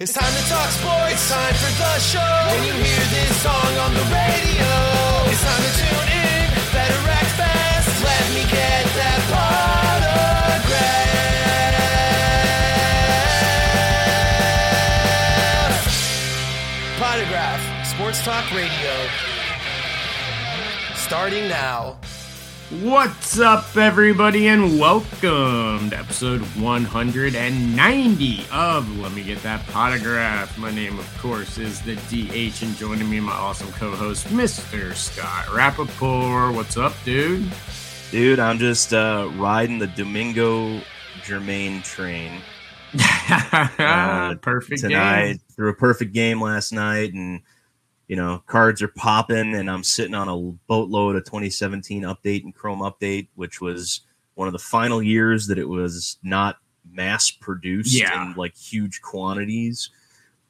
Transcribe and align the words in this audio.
It's 0.00 0.14
time 0.14 0.32
to 0.32 0.48
talk 0.48 0.70
sports. 0.70 1.12
It's 1.12 1.28
time 1.28 1.52
for 1.52 1.72
the 1.76 1.98
show. 2.00 2.32
When 2.48 2.64
you 2.64 2.72
hear 2.72 3.04
this 3.12 3.36
song 3.42 3.76
on 3.84 3.92
the 3.92 4.00
radio, 4.08 4.72
it's 5.28 5.44
time 5.44 5.60
to 5.60 5.72
tune 5.76 6.08
in. 6.08 6.48
Better 6.72 7.04
act 7.04 7.32
fast. 7.36 8.02
Let 8.02 8.32
me 8.32 8.40
get 8.48 8.84
that 8.96 9.20
autograph. 9.36 10.64
Podagraph, 16.96 17.60
Sports 17.84 18.24
Talk 18.24 18.50
Radio. 18.54 18.94
Starting 20.94 21.46
now. 21.46 21.98
What's 22.70 23.40
up, 23.40 23.76
everybody, 23.76 24.46
and 24.46 24.78
welcome 24.78 25.90
to 25.90 25.98
episode 25.98 26.40
190 26.40 28.44
of 28.52 28.98
Let 29.00 29.12
Me 29.12 29.24
Get 29.24 29.42
That 29.42 29.66
Podagraph. 29.66 30.56
My 30.56 30.70
name, 30.70 30.96
of 30.96 31.18
course, 31.18 31.58
is 31.58 31.82
the 31.82 31.96
DH, 31.96 32.62
and 32.62 32.76
joining 32.76 33.10
me, 33.10 33.18
my 33.18 33.32
awesome 33.32 33.72
co 33.72 33.90
host, 33.90 34.28
Mr. 34.28 34.94
Scott 34.94 35.46
Rappaport. 35.46 36.54
What's 36.54 36.76
up, 36.76 36.94
dude? 37.04 37.50
Dude, 38.12 38.38
I'm 38.38 38.60
just 38.60 38.94
uh, 38.94 39.28
riding 39.34 39.80
the 39.80 39.88
Domingo 39.88 40.80
Germán 41.24 41.82
train. 41.82 42.40
uh, 43.80 44.36
perfect 44.36 44.82
tonight. 44.82 45.26
game. 45.26 45.40
Threw 45.56 45.70
a 45.70 45.74
perfect 45.74 46.12
game 46.12 46.40
last 46.40 46.72
night, 46.72 47.14
and 47.14 47.40
you 48.10 48.16
know, 48.16 48.42
cards 48.48 48.82
are 48.82 48.88
popping, 48.88 49.54
and 49.54 49.70
I'm 49.70 49.84
sitting 49.84 50.16
on 50.16 50.28
a 50.28 50.36
boatload 50.66 51.14
of 51.14 51.24
2017 51.26 52.02
update 52.02 52.42
and 52.42 52.52
Chrome 52.52 52.80
update, 52.80 53.28
which 53.36 53.60
was 53.60 54.00
one 54.34 54.48
of 54.48 54.52
the 54.52 54.58
final 54.58 55.00
years 55.00 55.46
that 55.46 55.58
it 55.60 55.68
was 55.68 56.18
not 56.24 56.56
mass 56.90 57.30
produced 57.30 57.96
Yeah. 57.96 58.30
in 58.30 58.34
like 58.34 58.56
huge 58.56 59.00
quantities. 59.00 59.90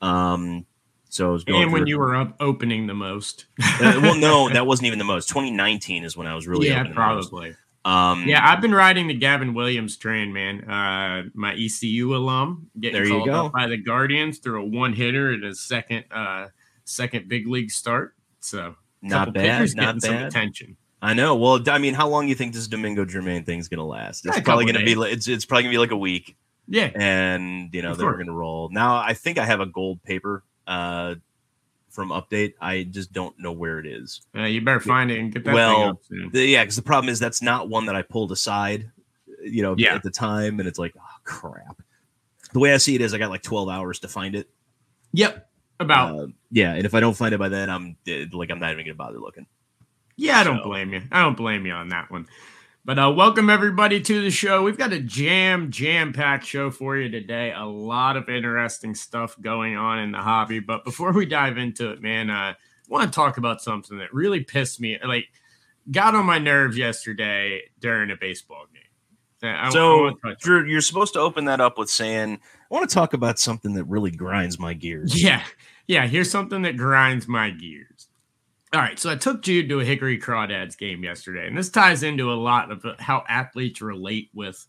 Um, 0.01 0.65
so 1.11 1.29
I 1.29 1.33
was 1.33 1.45
going 1.45 1.63
And 1.65 1.71
when 1.73 1.83
through- 1.83 1.89
you 1.91 1.99
were 1.99 2.17
up 2.17 2.35
opening 2.41 2.87
the 2.87 2.95
most. 2.95 3.45
Uh, 3.63 3.99
well, 4.03 4.17
no, 4.17 4.49
that 4.55 4.67
wasn't 4.67 4.87
even 4.87 4.99
the 4.99 5.05
most. 5.05 5.29
2019 5.29 6.05
is 6.05 6.17
when 6.17 6.27
I 6.27 6.35
was 6.35 6.47
really 6.49 6.69
yeah, 6.69 6.77
opening 6.81 6.95
the 6.95 7.01
most. 7.01 7.29
probably. 7.31 7.57
Um, 7.85 8.27
Yeah, 8.27 8.41
I've 8.49 8.63
been 8.63 8.75
riding 8.75 9.07
the 9.07 9.15
Gavin 9.15 9.53
Williams 9.53 9.99
train, 9.99 10.33
man. 10.33 10.65
Uh, 10.65 11.25
my 11.35 11.55
ECU 11.55 12.15
alum 12.17 12.69
getting 12.81 12.95
There 12.95 13.05
you 13.05 13.11
called 13.19 13.27
go. 13.27 13.47
up 13.47 13.53
by 13.53 13.67
the 13.67 13.77
Guardians 13.77 14.39
threw 14.39 14.63
a 14.63 14.65
one 14.65 14.95
hitter 14.95 15.33
in 15.35 15.43
his 15.43 15.61
second 15.61 16.05
uh, 16.11 16.47
second 16.91 17.29
big 17.29 17.47
league 17.47 17.71
start. 17.71 18.15
So 18.41 18.75
Not 19.03 19.33
bad, 19.33 19.75
not 19.77 20.01
bad. 20.01 20.27
attention. 20.27 20.77
I 21.03 21.15
know. 21.15 21.35
Well, 21.37 21.63
I 21.69 21.79
mean, 21.79 21.95
how 21.95 22.09
long 22.09 22.25
do 22.25 22.29
you 22.29 22.35
think 22.35 22.53
this 22.53 22.69
Domingo 22.69 23.05
Germán 23.07 23.47
thing's 23.47 23.69
gonna 23.69 23.87
last? 23.87 24.27
It's 24.27 24.37
A 24.37 24.43
probably 24.43 24.67
gonna 24.67 24.81
be. 24.81 24.87
days. 24.87 24.97
li- 24.97 25.11
It's 25.11 25.29
it's 25.29 25.45
probably 25.47 25.63
gonna 25.65 25.73
be 25.75 25.79
like 25.79 25.93
a 25.93 25.97
week, 25.97 26.37
Yeah, 26.69 26.91
and 26.95 27.73
you 27.73 27.81
know 27.83 27.95
then 27.95 28.05
we're 28.07 28.19
gonna 28.19 28.33
roll. 28.35 28.69
Now, 28.71 28.97
I 28.97 29.15
think 29.15 29.39
I 29.39 29.47
have 29.47 29.61
a 29.61 29.67
gold 29.67 30.03
paper 30.03 30.45
uh, 30.67 31.15
from 31.89 32.11
Update. 32.11 32.53
I 32.61 32.83
just 32.85 33.13
don't 33.15 33.39
know 33.39 33.53
where 33.53 33.79
it 33.79 33.87
is. 33.87 34.21
uh, 34.37 34.43
you 34.43 34.61
better 34.61 34.79
find 34.81 35.11
it 35.11 35.19
and 35.19 35.33
get 35.33 35.45
that 35.45 35.55
Well. 35.55 36.01
The, 36.33 36.45
yeah, 36.47 36.63
because 36.65 36.77
the 36.77 36.83
problem 36.83 37.11
is 37.11 37.19
that's 37.19 37.41
not 37.41 37.69
one 37.71 37.87
that 37.87 37.97
I 37.97 38.03
pulled 38.03 38.31
aside, 38.33 38.91
you 39.43 39.63
know, 39.63 39.75
Yeah. 39.79 39.95
at 39.95 40.03
the 40.03 40.11
time, 40.11 40.61
and 40.61 40.69
it's 40.69 40.79
like, 40.79 40.93
oh 40.99 41.17
crap. 41.25 41.81
The 42.53 42.59
way 42.59 42.75
I 42.75 42.77
see 42.77 42.95
it 42.95 43.01
is, 43.01 43.15
I 43.15 43.19
got 43.19 43.31
like 43.31 43.43
12 43.43 43.69
hours 43.71 44.01
to 44.01 44.09
find 44.09 44.35
it. 44.35 44.51
Yep, 45.13 45.50
about 45.81 46.19
Uh, 46.19 46.27
yeah, 46.51 46.75
and 46.75 46.85
if 46.85 46.95
I 46.95 47.01
don't 47.01 47.17
find 47.17 47.35
it 47.35 47.39
by 47.39 47.49
then, 47.49 47.69
I'm 47.71 47.97
like, 48.33 48.51
I'm 48.51 48.59
not 48.59 48.73
even 48.73 48.85
gonna 48.85 48.95
bother 48.95 49.19
looking. 49.19 49.47
Yeah, 50.17 50.39
I 50.39 50.45
don't 50.45 50.59
So- 50.59 50.65
blame 50.69 50.93
you. 50.93 51.03
I 51.11 51.23
don't 51.23 51.37
blame 51.37 51.67
you 51.67 51.73
on 51.73 51.89
that 51.89 52.11
one. 52.11 52.27
But 52.85 52.99
uh, 52.99 53.13
welcome 53.15 53.51
everybody 53.51 54.01
to 54.01 54.23
the 54.23 54.31
show. 54.31 54.63
We've 54.63 54.79
got 54.79 54.93
a 54.93 55.01
jam 55.01 55.71
jam 55.71 56.13
packed 56.15 56.47
show 56.47 56.71
for 56.71 56.97
you 56.97 57.11
today. 57.11 57.53
A 57.55 57.65
lot 57.67 58.17
of 58.17 58.29
interesting 58.31 58.95
stuff 58.95 59.37
going 59.41 59.77
on 59.77 59.99
in 59.99 60.13
the 60.13 60.19
hobby. 60.19 60.61
But 60.61 60.85
before 60.85 61.13
we 61.13 61.27
dive 61.27 61.59
into 61.59 61.91
it, 61.91 62.01
man, 62.01 62.31
uh, 62.31 62.55
I 62.55 62.57
want 62.89 63.13
to 63.13 63.15
talk 63.15 63.37
about 63.37 63.61
something 63.61 63.99
that 63.99 64.13
really 64.15 64.41
pissed 64.45 64.81
me, 64.81 64.99
like, 65.05 65.27
got 65.91 66.15
on 66.15 66.25
my 66.27 66.39
nerves 66.39 66.77
yesterday 66.77 67.63
during 67.81 68.11
a 68.11 68.17
baseball 68.17 68.65
game. 68.73 68.83
I- 69.51 69.67
I 69.67 69.71
So, 69.71 70.07
on- 70.25 70.37
Drew, 70.41 70.65
you're 70.67 70.81
supposed 70.81 71.13
to 71.15 71.21
open 71.21 71.45
that 71.47 71.61
up 71.61 71.77
with 71.79 71.91
saying, 71.91 72.41
I 72.71 72.75
want 72.75 72.89
to 72.89 72.95
talk 72.95 73.13
about 73.13 73.39
something 73.39 73.75
that 73.75 73.85
really 73.85 74.11
grinds 74.11 74.59
my 74.59 74.73
gears. 74.75 75.23
Yeah. 75.23 75.43
Yeah. 75.91 76.07
Here's 76.07 76.31
something 76.31 76.63
that 76.63 76.77
grinds 76.77 77.27
my 77.27 77.51
gears. 77.51 78.07
All 78.73 78.81
right. 78.81 78.97
So 78.97 79.11
I 79.11 79.17
took 79.17 79.43
Jude 79.43 79.69
to 79.71 79.81
a 79.81 79.85
Hickory 79.85 80.21
Crawdads 80.21 80.79
game 80.79 81.03
yesterday, 81.03 81.49
and 81.49 81.59
this 81.59 81.69
ties 81.69 82.05
into 82.05 82.33
a 82.33 82.35
lot 82.35 82.71
of 82.71 82.87
how 83.01 83.25
athletes 83.29 83.83
relate 83.83 84.31
with 84.33 84.65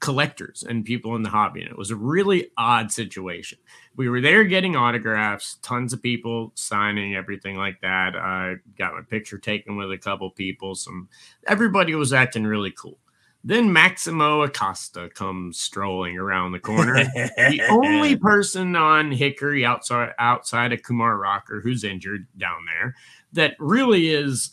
collectors 0.00 0.62
and 0.62 0.84
people 0.84 1.16
in 1.16 1.22
the 1.22 1.30
hobby. 1.30 1.62
And 1.62 1.70
it 1.70 1.78
was 1.78 1.90
a 1.90 1.96
really 1.96 2.50
odd 2.58 2.92
situation. 2.92 3.56
We 3.96 4.10
were 4.10 4.20
there 4.20 4.44
getting 4.44 4.76
autographs, 4.76 5.56
tons 5.62 5.94
of 5.94 6.02
people 6.02 6.52
signing, 6.54 7.16
everything 7.16 7.56
like 7.56 7.80
that. 7.80 8.14
I 8.14 8.56
got 8.76 8.92
my 8.92 9.00
picture 9.08 9.38
taken 9.38 9.78
with 9.78 9.90
a 9.90 9.96
couple 9.96 10.30
people. 10.32 10.74
Some 10.74 11.08
everybody 11.46 11.94
was 11.94 12.12
acting 12.12 12.44
really 12.44 12.72
cool. 12.72 12.98
Then 13.44 13.72
Maximo 13.72 14.42
Acosta 14.42 15.08
comes 15.14 15.58
strolling 15.58 16.18
around 16.18 16.52
the 16.52 16.58
corner 16.58 17.04
the 17.04 17.62
only 17.70 18.16
person 18.30 18.74
on 18.74 19.12
Hickory 19.12 19.64
outside 19.64 20.12
outside 20.18 20.72
of 20.72 20.82
Kumar 20.82 21.16
Rocker 21.16 21.60
who's 21.60 21.84
injured 21.84 22.26
down 22.36 22.64
there 22.66 22.94
that 23.32 23.54
really 23.58 24.08
is, 24.08 24.50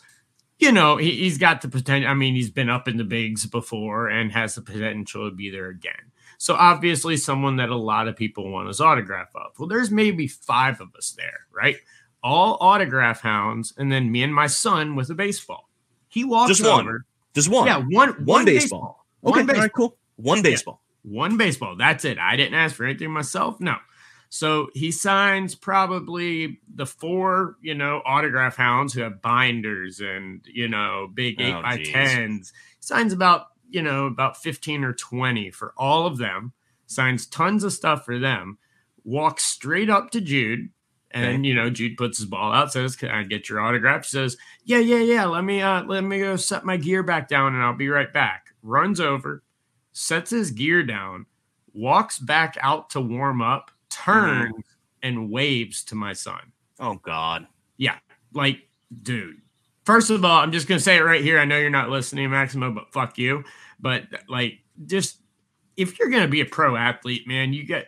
you 0.60 0.72
know, 0.72 0.98
he, 0.98 1.12
he's 1.12 1.38
got 1.38 1.62
the 1.62 1.68
potential. 1.68 2.10
I 2.10 2.14
mean, 2.14 2.36
he's 2.36 2.50
been 2.50 2.70
up 2.70 2.88
in 2.88 2.98
the 2.98 3.04
bigs 3.04 3.46
before 3.46 4.08
and 4.08 4.32
has 4.32 4.56
the 4.56 4.62
potential 4.62 5.30
to 5.30 5.36
be 5.36 5.50
there 5.50 5.70
again. 5.70 6.12
So 6.38 6.56
obviously, 6.56 7.18
someone 7.18 7.58
that 7.58 7.70
a 7.70 7.76
lot 7.76 8.08
of 8.08 8.16
people 8.16 8.52
want 8.52 8.68
his 8.68 8.82
autograph 8.82 9.30
of. 9.36 9.58
Well, 9.58 9.70
there's 9.70 9.92
maybe 9.92 10.28
five 10.28 10.82
of 10.82 10.94
us 10.96 11.12
there, 11.12 11.48
right? 11.54 11.78
All 12.22 12.58
autograph 12.60 13.22
hounds, 13.22 13.74
and 13.78 13.92
then 13.92 14.12
me 14.12 14.24
and 14.24 14.36
my 14.36 14.48
son 14.48 14.96
with 14.96 15.10
a 15.10 15.16
baseball. 15.16 15.70
He 16.10 16.24
walks 16.24 16.58
Just 16.58 16.70
one. 16.70 17.04
Just 17.36 17.50
one. 17.50 17.68
Yeah, 17.68 17.84
one 17.88 18.26
One 18.26 18.46
baseball. 18.46 19.06
Okay, 19.24 19.40
One 19.40 19.46
baseball 19.46 19.62
right, 19.64 19.74
cool. 19.74 19.98
One 20.16 20.42
baseball. 20.42 20.82
one 21.04 21.38
baseball. 21.38 21.76
That's 21.76 22.06
it. 22.06 22.18
I 22.18 22.36
didn't 22.36 22.54
ask 22.56 22.76
for 22.76 22.86
anything 22.86 23.12
myself. 23.12 23.60
No. 23.60 23.76
So 24.30 24.70
he 24.74 24.92
signs 24.92 25.54
probably 25.56 26.60
the 26.74 26.86
four, 26.86 27.58
you 27.62 27.76
know, 27.76 28.02
autograph 28.06 28.56
hounds 28.58 28.94
who 28.94 29.02
have 29.02 29.22
binders 29.22 30.00
and, 30.00 30.42
you 30.52 30.68
know, 30.68 31.10
big 31.14 31.40
eight 31.40 31.54
Oh, 31.54 31.62
by 31.62 31.78
geez. 31.78 31.90
tens. 31.90 32.54
Signs 32.80 33.14
about, 33.14 33.48
you 33.70 33.82
know, 33.82 34.06
about 34.08 34.38
15 34.38 34.84
or 34.84 34.94
20 34.94 35.52
for 35.52 35.74
all 35.78 36.06
of 36.08 36.18
them, 36.18 36.54
signs 36.88 37.26
tons 37.28 37.64
of 37.64 37.72
stuff 37.74 38.04
for 38.06 38.18
them, 38.20 38.58
walks 39.04 39.44
straight 39.44 39.90
up 39.90 40.12
to 40.12 40.22
Jude. 40.22 40.70
And 41.16 41.26
Okay. 41.26 41.48
you 41.48 41.56
know, 41.56 41.70
Jude 41.70 41.96
puts 41.98 42.18
his 42.18 42.28
ball 42.28 42.52
out, 42.52 42.74
says, 42.74 42.96
Can 42.96 43.10
I 43.10 43.24
get 43.24 43.48
your 43.50 43.62
autograph? 43.62 44.04
He 44.04 44.10
says, 44.10 44.38
Yeah, 44.66 44.80
yeah, 44.80 45.00
yeah. 45.00 45.26
Let 45.26 45.44
me 45.46 45.62
uh 45.62 45.84
let 45.86 46.04
me 46.04 46.20
go 46.20 46.36
set 46.36 46.66
my 46.66 46.76
gear 46.78 47.02
back 47.04 47.28
down 47.30 47.56
and 47.56 47.64
I'll 47.64 47.74
be 47.74 47.90
right 47.90 48.12
back. 48.12 48.48
Runs 48.62 49.00
over, 49.00 49.42
sets 49.94 50.30
his 50.32 50.52
gear 50.52 50.84
down, 50.84 51.26
walks 51.74 52.20
back 52.20 52.58
out 52.62 52.90
to 52.92 53.02
warm 53.02 53.42
up, 53.42 53.72
turns 53.90 54.66
and 55.04 55.32
waves 55.32 55.84
to 55.86 55.96
my 55.96 56.12
son. 56.14 56.52
Oh 56.80 56.96
God. 56.96 57.48
Yeah, 57.78 57.96
like, 58.34 58.68
dude. 59.02 59.42
First 59.86 60.10
of 60.10 60.26
all, 60.26 60.40
I'm 60.42 60.52
just 60.52 60.68
gonna 60.68 60.80
say 60.82 60.98
it 60.98 61.02
right 61.04 61.24
here. 61.24 61.40
I 61.40 61.46
know 61.46 61.58
you're 61.58 61.70
not 61.70 61.90
listening, 61.90 62.30
Maximo, 62.30 62.72
but 62.72 62.92
fuck 62.92 63.18
you. 63.18 63.44
But 63.80 64.04
like, 64.28 64.60
just 64.86 65.20
if 65.78 65.98
you're 65.98 66.10
gonna 66.10 66.28
be 66.28 66.42
a 66.42 66.46
pro 66.46 66.76
athlete, 66.76 67.26
man, 67.28 67.54
you 67.54 67.64
get. 67.66 67.88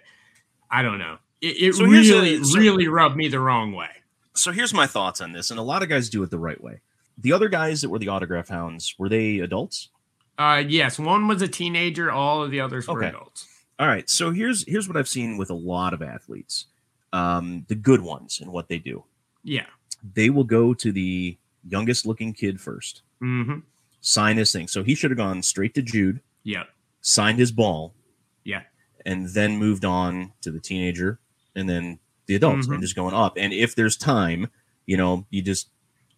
I 0.70 0.82
don't 0.82 1.00
know. 1.00 1.18
It, 1.42 1.56
it 1.62 1.76
So 1.76 1.86
really, 1.86 2.40
really 2.56 2.88
rubbed 2.88 3.16
me 3.16 3.28
the 3.28 3.40
wrong 3.40 3.72
way. 3.74 3.90
So 4.34 4.52
here's 4.52 4.74
my 4.74 4.88
thoughts 4.88 5.20
on 5.22 5.32
this, 5.32 5.50
and 5.52 5.60
a 5.60 5.64
lot 5.64 5.84
of 5.84 5.90
guys 5.90 6.10
do 6.10 6.22
it 6.24 6.30
the 6.32 6.38
right 6.40 6.62
way. 6.62 6.82
The 7.18 7.32
other 7.34 7.50
guys 7.50 7.82
that 7.82 7.90
were 7.90 8.00
the 8.00 8.10
autograph 8.10 8.50
hounds 8.50 8.94
were 9.00 9.10
they 9.10 9.40
adults? 9.40 9.90
Uh, 10.38 10.64
yes, 10.68 11.00
one 11.00 11.28
was 11.28 11.42
a 11.42 11.48
teenager. 11.48 12.12
All 12.12 12.44
of 12.44 12.52
the 12.52 12.60
others 12.62 12.88
were 12.88 13.00
Okay. 13.00 13.08
adults. 13.10 13.48
All 13.80 13.88
right. 13.88 14.08
So 14.10 14.32
here's 14.32 14.64
here's 14.68 14.88
what 14.88 14.96
I've 14.98 15.08
seen 15.08 15.38
with 15.38 15.50
a 15.50 15.56
lot 15.56 15.94
of 15.94 16.02
athletes, 16.04 16.66
um, 17.14 17.66
the 17.68 17.76
good 17.76 18.02
ones, 18.02 18.40
and 18.40 18.52
what 18.52 18.68
they 18.68 18.78
do. 18.78 19.04
Yeah. 19.44 19.66
They 20.14 20.30
will 20.30 20.44
go 20.44 20.76
to 20.76 20.92
the 20.92 21.38
youngest 21.68 22.06
looking 22.06 22.34
kid 22.34 22.62
first, 22.62 23.02
Mm-hmm. 23.22 23.60
sign 24.02 24.38
his 24.38 24.52
thing. 24.52 24.68
So 24.68 24.84
he 24.84 24.94
should 24.94 25.10
have 25.10 25.18
gone 25.18 25.42
straight 25.42 25.74
to 25.74 25.82
Jude, 25.82 26.22
Yep. 26.44 26.70
signed 27.02 27.40
his 27.40 27.52
ball, 27.52 27.96
Yeah. 28.44 28.62
and 29.06 29.28
then 29.30 29.58
moved 29.58 29.84
on 29.86 30.34
to 30.42 30.52
the 30.52 30.60
teenager, 30.60 31.20
and 31.58 31.68
then 31.70 32.00
the 32.28 32.36
adults, 32.36 32.68
Mhm. 32.68 32.74
and 32.76 32.82
just 32.82 32.96
going 32.96 33.14
up. 33.14 33.34
And 33.38 33.52
if 33.52 33.76
there's 33.76 33.98
time, 33.98 34.48
you 34.86 34.96
know, 34.98 35.26
you 35.30 35.42
just 35.42 35.70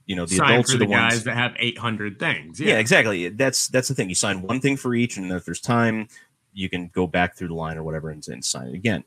you 0.05 0.15
know 0.15 0.25
the 0.25 0.35
Sign 0.35 0.51
adults 0.51 0.69
are 0.73 0.77
the, 0.77 0.85
the, 0.85 0.91
guys 0.91 1.11
ones. 1.13 1.23
that 1.25 1.35
have 1.37 1.55
800 1.57 2.19
things. 2.19 2.59
yeah. 2.59 2.69
Yeah. 2.73 2.79
exactly. 2.79 3.29
That's 3.29 3.67
that's 3.67 3.87
the 3.87 3.93
thing. 3.95 4.09
You 4.09 4.15
sign 4.15 4.41
one 4.41 4.59
thing 4.59 4.75
for 4.77 4.93
each, 4.95 5.17
and 5.17 5.31
if 5.31 5.45
there's 5.45 5.61
time, 5.61 6.07
you 6.53 6.67
can 6.69 6.87
go 6.87 7.05
back 7.07 7.35
through 7.37 7.49
the 7.49 7.53
line 7.53 7.77
or 7.77 7.83
whatever 7.83 8.09
and, 8.09 8.27
and 8.27 8.43
sign 8.43 8.67
it 8.67 8.73
again. 8.75 9.03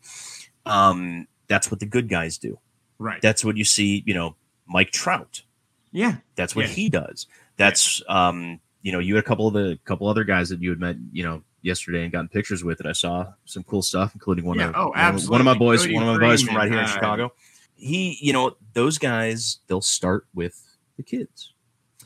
Um, 0.66 1.26
that's 1.48 1.70
what 1.70 1.80
the 1.80 1.86
good 1.86 2.08
guys 2.08 2.38
do. 2.38 2.58
Right. 2.98 3.20
That's 3.20 3.44
what 3.44 3.56
you 3.56 3.64
see. 3.64 4.02
You 4.06 4.14
know, 4.14 4.36
Mike 4.66 4.92
Trout. 4.92 5.42
yeah. 5.90 6.16
That's 6.36 6.54
what 6.54 6.68
Yeah. 6.68 6.72
he 6.74 6.88
does. 6.88 7.26
That's 7.56 8.00
um, 8.08 8.60
you 8.82 8.92
know, 8.92 8.98
you 9.00 9.14
had 9.16 9.24
a 9.24 9.26
couple 9.26 9.46
of 9.48 9.54
the 9.54 9.78
couple 9.84 10.08
other 10.08 10.24
guys 10.24 10.48
that 10.50 10.62
you 10.62 10.70
had 10.70 10.80
met, 10.80 10.96
you 11.12 11.22
know, 11.24 11.42
yesterday 11.62 12.02
and 12.02 12.12
gotten 12.12 12.28
pictures 12.28 12.62
with, 12.64 12.80
it. 12.80 12.86
I 12.86 12.92
saw 12.92 13.32
some 13.44 13.62
cool 13.62 13.82
stuff, 13.82 14.14
including 14.14 14.44
one 14.44 14.58
Yeah. 14.58 14.68
of 14.68 14.74
Oh, 14.76 14.88
one 14.90 15.14
of- 15.14 15.28
one 15.28 15.40
of 15.40 15.44
my 15.44 15.54
boys, 15.54 15.82
Cody 15.82 15.94
one 15.94 16.08
of 16.08 16.20
my 16.20 16.26
boys 16.28 16.42
from 16.42 16.56
right 16.56 16.70
here 16.70 16.80
in 16.80 16.86
Chicago. 16.86 17.32
He, 17.74 18.18
you 18.20 18.32
know, 18.32 18.56
those 18.74 18.98
guys, 18.98 19.58
they'll 19.66 19.80
start 19.80 20.26
with 20.34 20.76
the 20.96 21.02
kids, 21.02 21.52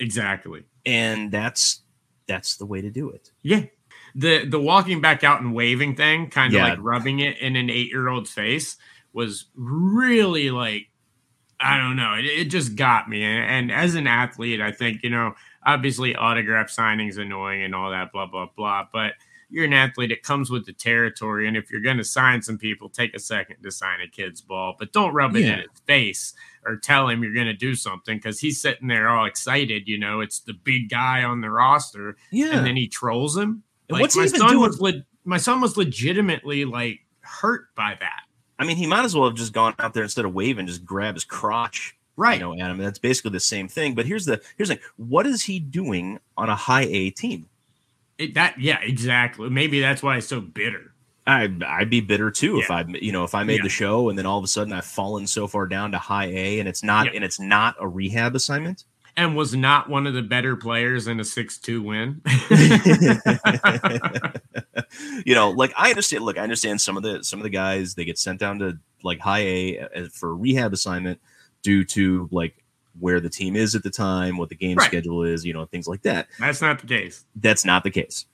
Exactly. 0.00 0.64
and 0.84 1.30
that's 1.30 1.82
that's 2.26 2.56
the 2.56 2.66
way 2.66 2.80
to 2.80 2.90
do 2.90 3.10
it. 3.10 3.30
Yeah. 3.42 3.64
The 4.14 4.46
the 4.46 4.58
walking 4.60 5.00
back 5.00 5.22
out 5.22 5.40
and 5.40 5.54
waving 5.54 5.94
thing, 5.96 6.28
kind 6.30 6.52
of 6.54 6.58
Yeah. 6.58 6.70
like 6.70 6.78
rubbing 6.80 7.20
it 7.20 7.38
in 7.38 7.56
an 7.56 7.68
eight 7.70 7.88
year 7.90 8.08
old's 8.08 8.32
face, 8.32 8.76
was 9.12 9.46
really 9.54 10.50
like 10.50 10.88
I 11.58 11.78
don't 11.78 11.96
know. 11.96 12.12
It, 12.14 12.24
it 12.26 12.44
just 12.50 12.76
got 12.76 13.08
me. 13.08 13.22
And, 13.24 13.70
and 13.70 13.72
as 13.72 13.94
an 13.94 14.06
athlete, 14.06 14.60
I 14.60 14.72
think, 14.72 15.02
you 15.02 15.08
know, 15.08 15.34
obviously 15.64 16.14
autograph 16.14 16.68
signing's 16.68 17.16
annoying 17.16 17.62
and 17.62 17.74
all 17.74 17.90
that, 17.92 18.12
blah, 18.12 18.26
blah, 18.26 18.48
blah. 18.54 18.86
But 18.92 19.14
you're 19.48 19.64
an 19.64 19.72
athlete, 19.72 20.10
it 20.10 20.22
comes 20.22 20.50
with 20.50 20.66
the 20.66 20.72
territory. 20.72 21.46
And 21.46 21.56
if 21.56 21.70
you're 21.70 21.80
going 21.80 21.98
to 21.98 22.04
sign 22.04 22.42
some 22.42 22.58
people, 22.58 22.88
take 22.88 23.14
a 23.14 23.18
second 23.20 23.62
to 23.62 23.70
sign 23.70 24.00
a 24.00 24.08
kid's 24.08 24.40
ball, 24.40 24.74
but 24.78 24.92
don't 24.92 25.14
rub 25.14 25.36
it 25.36 25.42
Yeah. 25.44 25.52
in 25.54 25.58
his 25.60 25.80
face 25.86 26.34
or 26.64 26.76
tell 26.76 27.08
him 27.08 27.22
you're 27.22 27.32
going 27.34 27.46
to 27.46 27.52
do 27.54 27.74
something 27.76 28.18
because 28.18 28.40
he's 28.40 28.60
sitting 28.60 28.88
there 28.88 29.08
all 29.08 29.24
excited. 29.26 29.86
You 29.86 29.98
know, 29.98 30.20
it's 30.20 30.40
the 30.40 30.52
big 30.54 30.88
guy 30.90 31.22
on 31.22 31.40
the 31.42 31.50
roster. 31.50 32.16
Yeah, 32.32 32.56
And 32.56 32.66
then 32.66 32.76
he 32.76 32.88
trolls 32.88 33.36
him. 33.36 33.62
And 33.88 33.92
Like, 33.94 34.00
what's 34.02 34.14
he 34.14 34.20
my 34.20 34.26
even 34.26 34.40
son 34.40 34.48
doing? 34.50 34.60
was 34.60 34.80
le- 34.80 35.04
my 35.24 35.38
son 35.38 35.60
was 35.60 35.76
legitimately 35.76 36.64
like 36.64 37.00
hurt 37.20 37.72
by 37.74 37.96
that. 38.00 38.22
I 38.58 38.64
mean, 38.64 38.76
he 38.76 38.86
might 38.86 39.04
as 39.04 39.14
well 39.14 39.26
have 39.28 39.36
just 39.36 39.52
gone 39.52 39.74
out 39.78 39.94
there 39.94 40.02
instead 40.02 40.24
of 40.24 40.32
waving, 40.34 40.66
just 40.66 40.84
grab 40.84 41.14
his 41.14 41.24
crotch, 41.24 41.96
Right. 42.16 42.40
you 42.40 42.40
know, 42.40 42.52
at 42.54 42.70
him. 42.70 42.78
That's 42.78 42.98
basically 42.98 43.32
the 43.32 43.40
same 43.40 43.68
thing. 43.68 43.94
But 43.94 44.06
here's 44.06 44.24
the 44.24 44.40
here's 44.56 44.70
the 44.70 44.80
what 44.96 45.26
is 45.26 45.42
he 45.44 45.60
doing 45.60 46.18
on 46.36 46.48
a 46.48 46.56
high 46.56 46.84
A 46.90 47.10
team? 47.10 47.48
It, 48.18 48.34
that 48.34 48.58
yeah, 48.58 48.78
exactly. 48.82 49.50
Maybe 49.50 49.80
that's 49.80 50.02
why 50.02 50.16
it's 50.18 50.28
so 50.28 50.40
bitter. 50.40 50.92
I 51.26 51.50
I'd 51.66 51.90
be 51.90 52.00
bitter 52.00 52.30
too 52.30 52.60
if 52.60 52.68
Yeah. 52.68 52.76
I 52.76 52.84
you 53.00 53.12
know 53.12 53.24
if 53.24 53.34
I 53.34 53.42
made 53.44 53.58
Yeah. 53.58 53.64
the 53.64 53.68
show 53.68 54.08
and 54.08 54.18
then 54.18 54.26
all 54.26 54.38
of 54.38 54.44
a 54.44 54.48
sudden 54.48 54.72
I've 54.72 54.84
fallen 54.86 55.26
so 55.26 55.46
far 55.48 55.66
down 55.66 55.92
to 55.92 55.98
high 55.98 56.26
A 56.26 56.60
and 56.60 56.68
it's 56.68 56.82
not 56.82 57.06
Yeah. 57.06 57.12
and 57.16 57.24
it's 57.24 57.40
not 57.40 57.76
a 57.80 57.88
rehab 57.88 58.34
assignment. 58.34 58.84
And 59.18 59.34
was 59.34 59.54
not 59.56 59.88
one 59.88 60.06
of 60.06 60.12
the 60.12 60.20
better 60.22 60.56
players 60.56 61.06
in 61.08 61.18
a 61.20 61.24
six-two 61.24 61.80
win. 61.82 62.20
you 65.24 65.34
know, 65.34 65.50
like 65.50 65.72
I 65.76 65.90
understand. 65.90 66.24
Look, 66.24 66.38
I 66.38 66.42
understand 66.42 66.80
some 66.80 66.96
of 66.96 67.02
the 67.02 67.22
some 67.24 67.38
of 67.38 67.42
the 67.44 67.50
guys 67.50 67.94
they 67.94 68.04
get 68.04 68.18
sent 68.18 68.40
down 68.40 68.58
to 68.60 68.78
like 69.02 69.20
high 69.20 69.40
A 69.40 69.78
uh, 69.80 70.08
for 70.12 70.30
a 70.30 70.34
rehab 70.34 70.72
assignment 70.72 71.20
due 71.62 71.84
to 71.84 72.28
like 72.30 72.62
where 73.00 73.20
the 73.20 73.28
team 73.30 73.56
is 73.56 73.74
at 73.74 73.82
the 73.82 73.90
time, 73.90 74.36
what 74.36 74.48
the 74.48 74.54
game 74.56 74.76
Right. 74.78 74.86
schedule 74.86 75.22
is, 75.22 75.44
you 75.44 75.52
know, 75.52 75.66
things 75.66 75.86
like 75.86 76.02
that. 76.02 76.28
that's 76.38 76.60
not 76.62 76.80
the 76.80 76.86
case. 76.86 77.24
That's 77.36 77.64
not 77.64 77.82
the 77.84 77.90
case. 77.90 78.26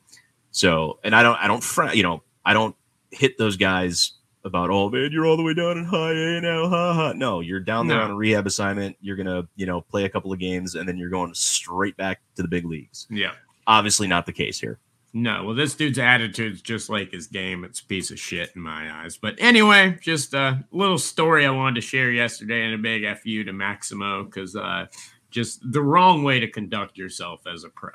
So, 0.51 0.99
and 1.05 1.15
I 1.15 1.23
don't, 1.23 1.37
I 1.37 1.47
don't, 1.47 1.63
fr- 1.63 1.93
you 1.93 2.03
know, 2.03 2.23
I 2.45 2.53
don't 2.55 2.77
hit 3.11 3.39
those 3.39 3.57
guys 3.57 4.13
about, 4.45 4.71
oh 4.71 4.91
man, 4.91 5.11
you're 5.13 5.25
all 5.27 5.37
the 5.37 5.43
way 5.43 5.55
down 5.55 5.79
in 5.79 5.85
high 5.85 6.13
A 6.13 6.41
now, 6.41 6.69
ha 6.69 6.93
ha. 6.95 7.13
No, 7.15 7.41
you're 7.41 7.61
down 7.61 7.87
there 7.87 7.99
No. 7.99 8.05
on 8.05 8.11
a 8.11 8.15
rehab 8.17 8.47
assignment. 8.47 8.97
You're 9.01 9.17
gonna, 9.17 9.49
you 9.57 9.67
know, 9.67 9.81
play 9.81 10.05
a 10.05 10.09
couple 10.09 10.33
of 10.33 10.39
games 10.39 10.75
and 10.75 10.89
then 10.89 10.97
you're 10.99 11.11
going 11.11 11.33
straight 11.35 11.97
back 11.97 12.21
to 12.37 12.43
the 12.43 12.49
big 12.49 12.65
leagues. 12.65 13.07
Yeah. 13.11 13.33
Obviously, 13.67 14.09
not 14.09 14.27
the 14.27 14.33
case 14.33 14.59
here. 14.61 14.79
No, 15.15 15.45
well, 15.45 15.55
this 15.55 15.75
dude's 15.75 15.99
attitude's 15.99 16.63
just 16.63 16.89
like 16.89 17.13
his 17.13 17.27
game. 17.27 17.65
It's 17.65 17.81
a 17.81 17.85
piece 17.85 18.11
of 18.11 18.19
shit 18.19 18.51
in 18.57 18.63
my 18.63 18.91
eyes. 19.03 19.19
But 19.19 19.35
anyway, 19.39 19.99
just 20.01 20.33
a 20.33 20.65
little 20.71 20.97
story 20.99 21.45
I 21.45 21.51
wanted 21.51 21.75
to 21.77 21.81
share 21.83 22.11
yesterday 22.11 22.65
and 22.65 22.75
a 22.75 22.79
big 22.79 23.05
FU 23.19 23.45
to 23.45 23.53
Maximo 23.53 24.25
because 24.25 24.57
uh, 24.57 24.87
just 25.31 25.61
the 25.71 25.83
wrong 25.83 26.23
way 26.25 26.41
to 26.41 26.49
conduct 26.49 26.97
yourself 26.97 27.43
as 27.47 27.63
a 27.65 27.69
pro. 27.69 27.91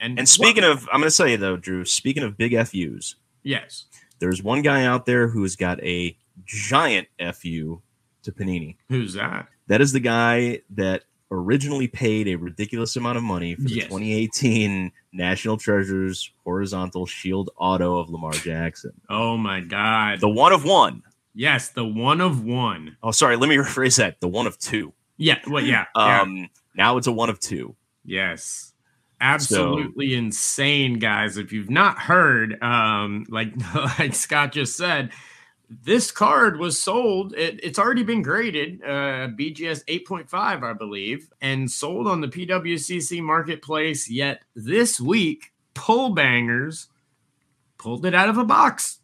And, 0.00 0.18
And 0.18 0.28
speaking 0.28 0.64
of, 0.64 0.88
I'm 0.92 1.00
going 1.00 1.10
to 1.10 1.16
tell 1.16 1.28
you 1.28 1.36
though, 1.36 1.56
Drew. 1.56 1.84
Speaking 1.84 2.24
of 2.24 2.36
big 2.36 2.52
FUs, 2.66 3.14
yes, 3.44 3.84
there's 4.18 4.42
one 4.42 4.62
guy 4.62 4.84
out 4.84 5.06
there 5.06 5.28
who 5.28 5.42
has 5.42 5.54
got 5.54 5.80
a 5.84 6.16
giant 6.44 7.06
FU 7.34 7.80
to 8.22 8.32
Panini. 8.32 8.76
who's 8.88 9.14
that? 9.14 9.46
That 9.68 9.80
is 9.80 9.92
the 9.92 10.00
guy 10.00 10.62
that 10.70 11.04
originally 11.30 11.86
paid 11.88 12.26
a 12.26 12.36
ridiculous 12.36 12.96
amount 12.96 13.18
of 13.18 13.22
money 13.22 13.54
for 13.54 13.62
the 13.62 13.74
Yes. 13.74 13.84
2018 13.84 14.90
National 15.12 15.56
Treasures 15.56 16.30
horizontal 16.44 17.06
shield 17.06 17.50
auto 17.56 17.98
of 17.98 18.10
Lamar 18.10 18.32
Jackson. 18.32 18.92
Oh 19.08 19.36
my 19.36 19.60
God. 19.60 20.20
The 20.20 20.28
one 20.28 20.52
of 20.52 20.64
one. 20.64 21.02
yes, 21.34 21.70
the 21.70 21.84
one 21.84 22.20
of 22.20 22.44
one. 22.44 22.96
Oh, 23.02 23.10
sorry. 23.10 23.36
Let 23.36 23.48
me 23.48 23.56
rephrase 23.58 23.96
that. 23.98 24.20
The 24.20 24.28
one 24.28 24.46
of 24.46 24.58
two. 24.58 24.92
Yeah, 25.16 25.38
well, 25.48 25.64
yeah. 25.64 25.86
yeah. 25.96 26.20
Um, 26.20 26.48
now 26.74 26.96
it's 26.96 27.06
a 27.06 27.12
one 27.12 27.30
of 27.30 27.40
two. 27.40 27.74
Yes. 28.04 28.72
Absolutely 29.20 30.14
insane, 30.14 31.00
guys. 31.00 31.38
If 31.38 31.52
you've 31.52 31.70
not 31.70 31.98
heard, 31.98 32.62
um, 32.62 33.26
like 33.28 33.52
like 33.98 34.14
Scott 34.14 34.52
just 34.52 34.76
said, 34.76 35.10
this 35.68 36.10
card 36.10 36.58
was 36.58 36.80
sold. 36.80 37.34
It, 37.34 37.60
it's 37.62 37.78
already 37.78 38.02
been 38.02 38.22
graded, 38.22 38.80
uh, 38.82 39.28
BGS 39.36 39.84
8.5, 39.86 40.62
I 40.62 40.72
believe, 40.72 41.28
and 41.40 41.70
sold 41.70 42.06
on 42.06 42.20
the 42.22 42.28
PWCC 42.28 43.22
marketplace. 43.22 44.08
Yet 44.10 44.42
this 44.54 45.00
week, 45.00 45.52
Pull 45.74 46.10
Bangers 46.14 46.88
pulled 47.76 48.06
it 48.06 48.14
out 48.14 48.28
of 48.28 48.38
a 48.38 48.44
box. 48.44 49.00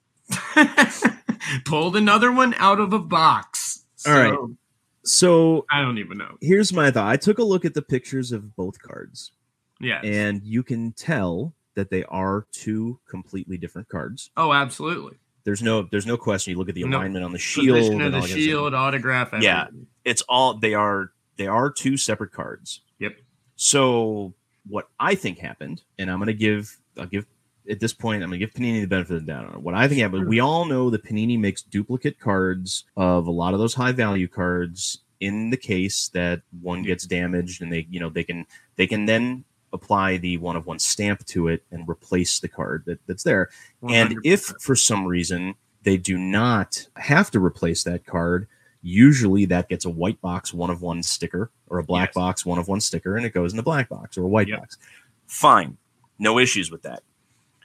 pulled 1.64 1.96
another 1.96 2.32
one 2.32 2.54
out 2.58 2.80
of 2.80 2.92
a 2.92 2.98
box. 2.98 3.84
All 4.06 4.12
right. 4.14 4.32
So, 4.34 4.56
So 5.04 5.66
I 5.70 5.82
don't 5.82 5.98
even 5.98 6.18
know. 6.18 6.36
here's 6.40 6.72
my 6.72 6.90
thought. 6.90 7.08
I 7.08 7.16
took 7.16 7.38
a 7.38 7.44
look 7.44 7.64
at 7.64 7.74
the 7.74 7.82
pictures 7.82 8.32
of 8.32 8.56
both 8.56 8.80
cards, 8.80 9.32
Yeah. 9.80 10.00
and 10.02 10.42
you 10.44 10.62
can 10.62 10.92
tell 10.92 11.54
that 11.74 11.90
they 11.90 12.04
are 12.04 12.46
two 12.52 13.00
completely 13.08 13.58
different 13.58 13.88
cards. 13.88 14.30
oh, 14.36 14.52
absolutely. 14.52 15.16
There's 15.44 15.62
no 15.62 15.82
there's 15.90 16.06
no 16.06 16.16
question. 16.16 16.52
You 16.52 16.58
look 16.58 16.68
at 16.68 16.74
the 16.74 16.84
No. 16.84 16.98
alignment 16.98 17.24
on 17.24 17.32
the 17.32 17.38
shield. 17.38 17.76
Position 17.76 18.00
of 18.00 18.00
the 18.00 18.04
all 18.04 18.10
that 18.10 18.12
kind 18.12 18.24
of 18.24 18.30
stuff. 18.30 18.38
shield, 18.40 18.74
autograph. 18.74 19.34
Yeah. 19.40 19.66
It's 20.04 20.22
all 20.22 20.54
they 20.54 20.74
are 20.74 21.12
they 21.36 21.46
are 21.46 21.70
two 21.70 21.96
separate 21.96 22.32
cards. 22.32 22.80
Yep. 22.98 23.16
So 23.56 24.34
what 24.66 24.88
I 24.98 25.14
think 25.14 25.38
happened, 25.38 25.82
and 25.98 26.10
I'm 26.10 26.18
gonna 26.18 26.32
give 26.32 26.78
I'll 26.98 27.06
give 27.06 27.26
at 27.70 27.80
this 27.80 27.92
point, 27.92 28.22
I'm 28.22 28.28
gonna 28.30 28.38
give 28.38 28.52
Panini 28.52 28.80
the 28.80 28.86
benefit 28.86 29.16
of 29.16 29.26
the 29.26 29.32
doubt 29.32 29.46
on 29.46 29.54
it. 29.54 29.60
What 29.60 29.74
I 29.74 29.86
think 29.88 30.00
happened, 30.00 30.28
we 30.28 30.40
all 30.40 30.64
know 30.64 30.90
that 30.90 31.04
Panini 31.04 31.38
makes 31.38 31.62
duplicate 31.62 32.18
cards 32.18 32.84
of 32.96 33.26
a 33.26 33.30
lot 33.30 33.52
of 33.54 33.60
those 33.60 33.74
high 33.74 33.92
value 33.92 34.28
cards 34.28 35.00
in 35.20 35.50
the 35.50 35.56
case 35.56 36.08
that 36.08 36.42
one 36.60 36.82
gets 36.82 37.06
damaged 37.06 37.62
and 37.62 37.72
they, 37.72 37.86
you 37.90 38.00
know, 38.00 38.10
they 38.10 38.24
can 38.24 38.46
they 38.76 38.86
can 38.86 39.06
then 39.06 39.44
apply 39.74 40.16
the 40.16 40.38
one 40.38 40.56
of 40.56 40.66
one 40.66 40.78
stamp 40.78 41.26
to 41.26 41.48
it 41.48 41.62
and 41.70 41.86
replace 41.86 42.40
the 42.40 42.48
card 42.48 42.84
that, 42.86 42.98
that's 43.06 43.24
there. 43.24 43.50
And 43.86 44.16
if 44.24 44.54
for 44.60 44.74
some 44.74 45.04
reason 45.04 45.54
they 45.82 45.98
do 45.98 46.16
not 46.16 46.86
have 46.96 47.30
to 47.32 47.40
replace 47.44 47.84
that 47.84 48.06
card, 48.06 48.48
usually 48.80 49.44
that 49.46 49.68
gets 49.68 49.84
a 49.84 49.90
white 49.90 50.20
box 50.22 50.54
one 50.54 50.70
of 50.70 50.80
one 50.80 51.02
sticker 51.02 51.50
or 51.68 51.78
a 51.78 51.84
black 51.84 52.10
Yes. 52.10 52.14
box 52.14 52.46
one 52.46 52.58
of 52.58 52.68
one 52.68 52.80
sticker 52.80 53.16
and 53.16 53.26
it 53.26 53.34
goes 53.34 53.52
in 53.52 53.56
the 53.56 53.62
black 53.62 53.88
box 53.88 54.16
or 54.16 54.22
a 54.22 54.28
white 54.28 54.48
Yep. 54.48 54.60
box. 54.60 54.78
Fine. 55.26 55.76
No 56.18 56.38
issues 56.38 56.70
with 56.70 56.82
that. 56.82 57.02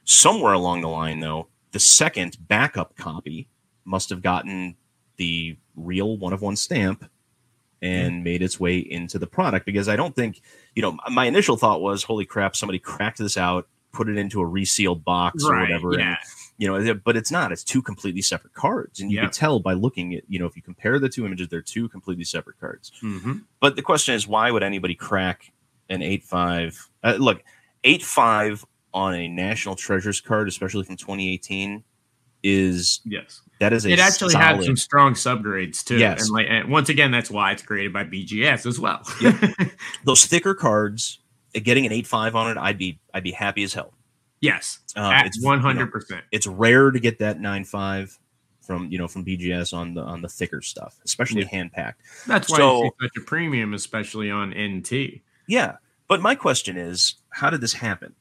Somewhere 0.06 0.54
along 0.54 0.82
the 0.82 0.90
line, 0.90 1.20
though, 1.20 1.48
the 1.72 1.80
second 1.80 2.38
backup 2.48 2.96
copy 2.96 3.48
must 3.86 4.10
have 4.10 4.22
gotten 4.22 4.76
the 5.18 5.56
real 5.76 6.18
one 6.18 6.34
of 6.34 6.42
one 6.42 6.56
stamp 6.56 7.02
mm-hmm. 7.02 7.86
and 7.86 8.24
made 8.24 8.42
its 8.42 8.60
way 8.60 8.80
into 8.80 9.20
the 9.20 9.28
product 9.28 9.66
because 9.66 9.88
I 9.88 9.96
don't 9.96 10.16
think, 10.16 10.42
you 10.80 10.82
know, 10.82 10.98
my 11.12 11.26
initial 11.26 11.58
thought 11.58 11.82
was, 11.82 12.04
holy 12.04 12.24
crap, 12.24 12.56
somebody 12.56 12.80
cracked 12.80 13.18
this 13.18 13.36
out, 13.36 13.68
put 13.92 14.08
it 14.08 14.18
into 14.18 14.40
a 14.40 14.46
resealed 14.46 15.04
box 15.04 15.44
or 15.44 15.60
whatever, 15.60 16.00
yeah, 16.00 16.16
you 16.58 16.70
know, 16.70 16.94
but 16.94 17.18
it's 17.18 17.32
not. 17.32 17.52
It's 17.52 17.66
two 17.66 17.82
completely 17.82 18.22
separate 18.22 18.54
cards, 18.54 19.02
and 19.02 19.12
you 19.12 19.20
can 19.20 19.30
tell 19.30 19.60
by 19.60 19.74
looking 19.74 20.16
at, 20.16 20.24
you 20.30 20.40
know, 20.40 20.46
if 20.46 20.56
you 20.56 20.62
compare 20.62 20.98
the 20.98 21.10
two 21.10 21.26
images, 21.26 21.50
they're 21.50 21.62
two 21.62 21.90
completely 21.90 22.24
separate 22.24 22.58
cards. 22.62 22.94
Mm-hmm. 23.04 23.40
But 23.60 23.76
the 23.76 23.82
question 23.82 24.16
is, 24.16 24.26
why 24.26 24.52
would 24.52 24.64
anybody 24.64 24.96
crack 24.96 25.52
an 25.90 26.02
eight 26.02 26.24
five? 26.24 26.88
Uh, 27.04 27.18
look, 27.20 27.44
eight 27.84 28.02
five 28.02 28.66
on 28.94 29.16
a 29.16 29.28
National 29.28 29.76
Treasures 29.76 30.22
card, 30.22 30.48
especially 30.48 30.86
from 30.86 30.96
2018, 30.96 31.84
is 32.44 33.02
Yes. 33.06 33.42
that 33.60 33.74
is 33.74 33.86
It 33.86 34.00
actually 34.00 34.34
had 34.36 34.54
solid- 34.54 34.66
some 34.66 34.78
strong 34.78 35.14
subgrades 35.14 35.84
too. 35.84 35.98
Yes. 35.98 36.22
And 36.24 36.30
like 36.32 36.48
and 36.50 36.70
once 36.70 36.90
again, 36.90 37.12
that's 37.12 37.30
why 37.30 37.52
it's 37.52 37.62
created 37.62 37.92
by 37.94 38.04
BGS 38.06 38.66
as 38.66 38.80
well. 38.80 39.02
those 40.06 40.26
thicker 40.26 40.54
cards. 40.54 41.20
uh, 41.56 41.60
Getting 41.64 41.86
an 41.86 41.92
eight 41.92 42.08
five 42.08 42.36
on 42.36 42.50
it, 42.52 42.58
I'd 42.58 42.78
be 42.78 43.00
I'd 43.14 43.24
be 43.24 43.32
happy 43.32 43.64
as 43.64 43.74
hell. 43.74 43.94
yes. 44.42 44.80
Uh, 44.96 45.12
it's- 45.26 45.42
one 45.42 45.60
hundred 45.60 45.92
percent. 45.92 46.24
It's 46.32 46.48
rare 46.48 46.92
to 46.92 47.00
get 47.00 47.20
that 47.20 47.40
nine 47.42 47.64
five 47.66 48.18
from 48.62 48.90
you 48.92 48.98
know 49.00 49.08
from 49.08 49.26
BGS 49.26 49.74
on 49.74 49.94
the 49.96 50.02
on 50.02 50.22
the 50.22 50.30
thicker 50.30 50.62
stuff, 50.62 50.96
especially 51.06 51.42
Yeah. 51.42 51.48
hand 51.50 51.72
packed. 51.74 52.02
That's 52.28 52.50
why 52.50 52.58
So- 52.58 52.86
it's 52.86 52.96
such 53.02 53.18
a 53.18 53.26
premium, 53.26 53.74
especially 53.74 54.30
on 54.32 54.52
NT. 54.54 55.22
Yeah, 55.48 55.78
but 56.08 56.22
my 56.22 56.36
question 56.36 56.78
is, 56.78 57.16
how 57.32 57.50
did 57.50 57.62
this 57.62 57.74
happen? 57.74 58.14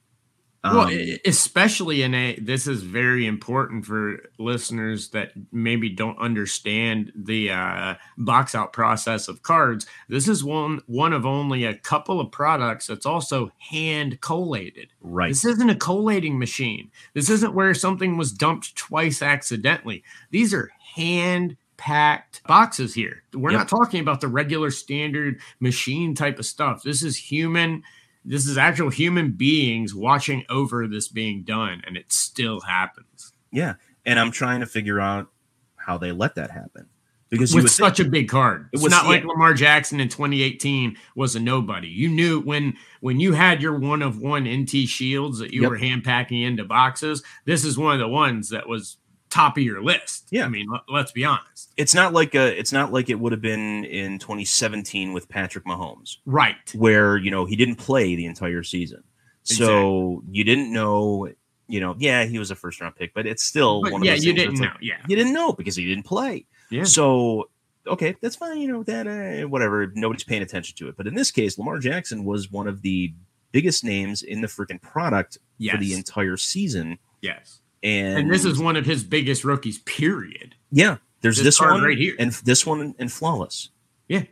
Well, 0.75 0.87
Um, 0.87 0.93
e- 0.93 1.19
especially 1.25 2.03
in 2.03 2.15
a 2.15 2.37
this 2.41 2.67
is 2.67 2.83
very 2.83 3.27
important 3.27 3.87
for 3.87 4.21
listeners 4.39 5.09
that 5.11 5.33
maybe 5.53 5.89
don't 5.89 6.19
understand 6.19 7.13
the 7.15 7.51
uh, 7.51 7.95
box 8.17 8.55
out 8.55 8.73
process 8.73 9.29
of 9.29 9.43
cards. 9.43 9.87
This 10.09 10.29
is 10.29 10.43
one 10.45 10.81
one 10.87 11.13
of 11.13 11.25
only 11.27 11.65
a 11.65 11.75
couple 11.75 12.21
of 12.21 12.31
products 12.31 12.87
that's 12.87 13.07
also 13.07 13.51
hand 13.59 14.21
collated. 14.21 14.93
right. 15.01 15.29
This 15.31 15.45
isn't 15.45 15.71
a 15.71 15.75
collating 15.75 16.39
machine. 16.39 16.91
This 17.15 17.31
isn't 17.31 17.55
where 17.55 17.75
something 17.75 18.17
was 18.17 18.33
dumped 18.33 18.75
twice 18.77 19.23
accidentally. 19.23 20.03
These 20.31 20.53
are 20.55 20.71
hand 20.97 21.57
packed 21.77 22.43
boxes 22.47 22.93
here. 22.93 23.23
We're 23.33 23.53
Yep. 23.53 23.59
not 23.61 23.69
talking 23.69 24.01
about 24.01 24.21
the 24.21 24.27
regular 24.27 24.71
standard 24.73 25.41
machine 25.61 26.15
type 26.15 26.39
of 26.41 26.47
stuff. 26.47 26.83
This 26.83 27.05
is 27.05 27.17
human. 27.17 27.85
This 28.29 28.47
is 28.47 28.59
actual 28.59 28.91
human 28.91 29.33
beings 29.33 29.95
watching 29.95 30.45
over 30.51 30.87
this 30.87 31.09
being 31.09 31.43
done, 31.45 31.83
and 31.87 31.97
it 31.97 32.13
still 32.13 32.61
happens 32.61 33.33
Yeah, 33.51 33.75
and 34.05 34.19
I'm 34.21 34.31
trying 34.31 34.61
to 34.61 34.67
figure 34.67 35.01
out 35.01 35.29
how 35.77 35.97
they 35.99 36.13
let 36.13 36.35
that 36.35 36.51
happen 36.51 36.87
because 37.31 37.55
with 37.55 37.65
would 37.65 37.71
think- 37.71 37.79
such 37.97 38.01
a 38.01 38.05
big 38.09 38.29
card. 38.29 38.69
It 38.73 38.77
It's 38.77 38.83
was- 38.85 38.91
not 38.91 39.07
like. 39.07 39.25
Lamar 39.25 39.55
Jackson 39.55 39.99
in 40.01 40.09
2018 40.11 40.97
was 41.15 41.35
a 41.37 41.41
nobody. 41.41 41.89
You 41.89 42.09
knew 42.11 42.41
when 42.41 42.75
when 43.01 43.19
you 43.21 43.33
had 43.33 43.63
your 43.63 43.79
one 43.79 44.03
of 44.03 44.19
one 44.19 44.47
NT 44.47 44.87
shields 44.87 45.39
that 45.39 45.53
you 45.55 45.63
Yep. 45.63 45.71
were 45.71 45.77
hand 45.79 46.05
packing 46.05 46.43
into 46.43 46.65
boxes. 46.65 47.23
This 47.47 47.65
is 47.65 47.79
one 47.79 47.95
of 47.95 47.99
the 48.01 48.09
ones 48.09 48.51
that 48.51 48.69
was 48.69 48.99
top 49.31 49.57
of 49.57 49.63
your 49.63 49.83
list. 49.83 50.29
Yeah. 50.31 50.45
I 50.45 50.49
mean, 50.49 50.69
let, 50.71 50.83
let's 50.89 51.13
be 51.13 51.25
honest. 51.25 51.73
it's 51.77 51.95
not 51.95 52.13
like 52.13 52.35
a 52.35 52.59
it's 52.59 52.73
not 52.73 52.93
like 52.93 53.11
it 53.11 53.19
would 53.21 53.33
have 53.33 53.43
been 53.43 53.85
in 53.85 54.19
2017 54.19 55.13
with 55.13 55.29
Patrick 55.29 55.65
Mahomes. 55.65 56.17
Right. 56.27 56.57
where 56.75 57.17
you 57.17 57.31
know 57.31 57.45
he 57.45 57.57
didn't 57.57 57.77
play 57.77 58.15
the 58.17 58.27
entire 58.27 58.63
season 58.63 59.03
so 59.45 60.23
you 60.31 60.45
didn't 60.45 60.73
know 60.73 61.29
you 61.69 61.81
know 61.81 61.95
yeah 61.99 62.25
he 62.25 62.39
was 62.39 62.51
a 62.51 62.55
first 62.55 62.81
round 62.81 62.95
pick 62.97 63.15
but 63.15 63.27
it's 63.27 63.43
still 63.43 63.83
But 63.83 63.93
one 63.93 64.03
of 64.03 64.07
those. 64.09 64.25
yeah, 64.25 64.31
you 64.31 64.37
didn't 64.37 64.55
know. 64.61 64.67
like, 64.67 64.77
Yeah. 64.83 64.97
you 65.09 65.17
didn't 65.17 65.33
know 65.33 65.53
because 65.53 65.77
he 65.77 65.87
didn't 65.87 66.05
play 66.05 66.45
Yeah. 66.71 66.85
so 66.85 67.49
okay 67.87 68.15
that's 68.21 68.37
fine 68.37 68.59
you 68.59 68.69
know 68.69 68.83
that 68.85 69.07
uh, 69.07 69.49
whatever 69.49 69.91
nobody's 69.95 70.25
paying 70.25 70.43
attention 70.43 70.77
to 70.77 70.89
it 70.89 70.97
but 70.97 71.07
in 71.07 71.15
this 71.15 71.31
case 71.31 71.57
lamar 71.59 71.79
jackson 71.79 72.25
was 72.25 72.51
one 72.53 72.67
of 72.69 72.83
the 72.83 73.15
biggest 73.53 73.85
names 73.85 74.23
in 74.23 74.41
the 74.43 74.47
freaking 74.49 74.81
product 74.83 75.39
Yes. 75.57 75.75
for 75.75 75.81
the 75.81 75.95
entire 75.95 76.37
season 76.37 76.99
yes. 77.23 77.61
And, 77.83 78.19
And 78.19 78.31
this 78.31 78.45
is 78.45 78.59
one 78.59 78.77
of 78.77 78.85
his 78.87 79.05
biggest 79.05 79.45
rookies, 79.45 79.79
period. 79.81 80.55
yeah 80.71 80.97
there's 81.21 81.37
this 81.37 81.45
this, 81.59 81.61
one 81.61 81.83
right 81.83 81.99
here. 81.99 82.15
and 82.19 82.31
this 82.33 82.65
one 82.65 82.95
and 82.99 83.11
flawless 83.13 83.71
Yeah. 84.09 84.23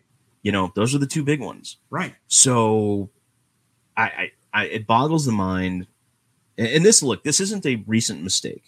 you 0.43 0.53
know 0.53 0.73
those 0.77 0.95
are 0.95 0.99
the 0.99 1.07
two 1.07 1.23
big 1.25 1.41
ones 1.41 1.79
Right. 1.91 2.15
So, 2.29 3.11
I, 3.97 4.03
I, 4.05 4.31
I 4.53 4.65
it 4.67 4.87
boggles 4.87 5.25
the 5.27 5.33
mind. 5.33 5.87
And, 6.59 6.69
and 6.69 6.85
this 6.85 7.03
look, 7.03 7.25
this 7.25 7.41
isn't 7.41 7.67
a 7.67 7.77
recent 7.87 8.23
mistake. 8.23 8.65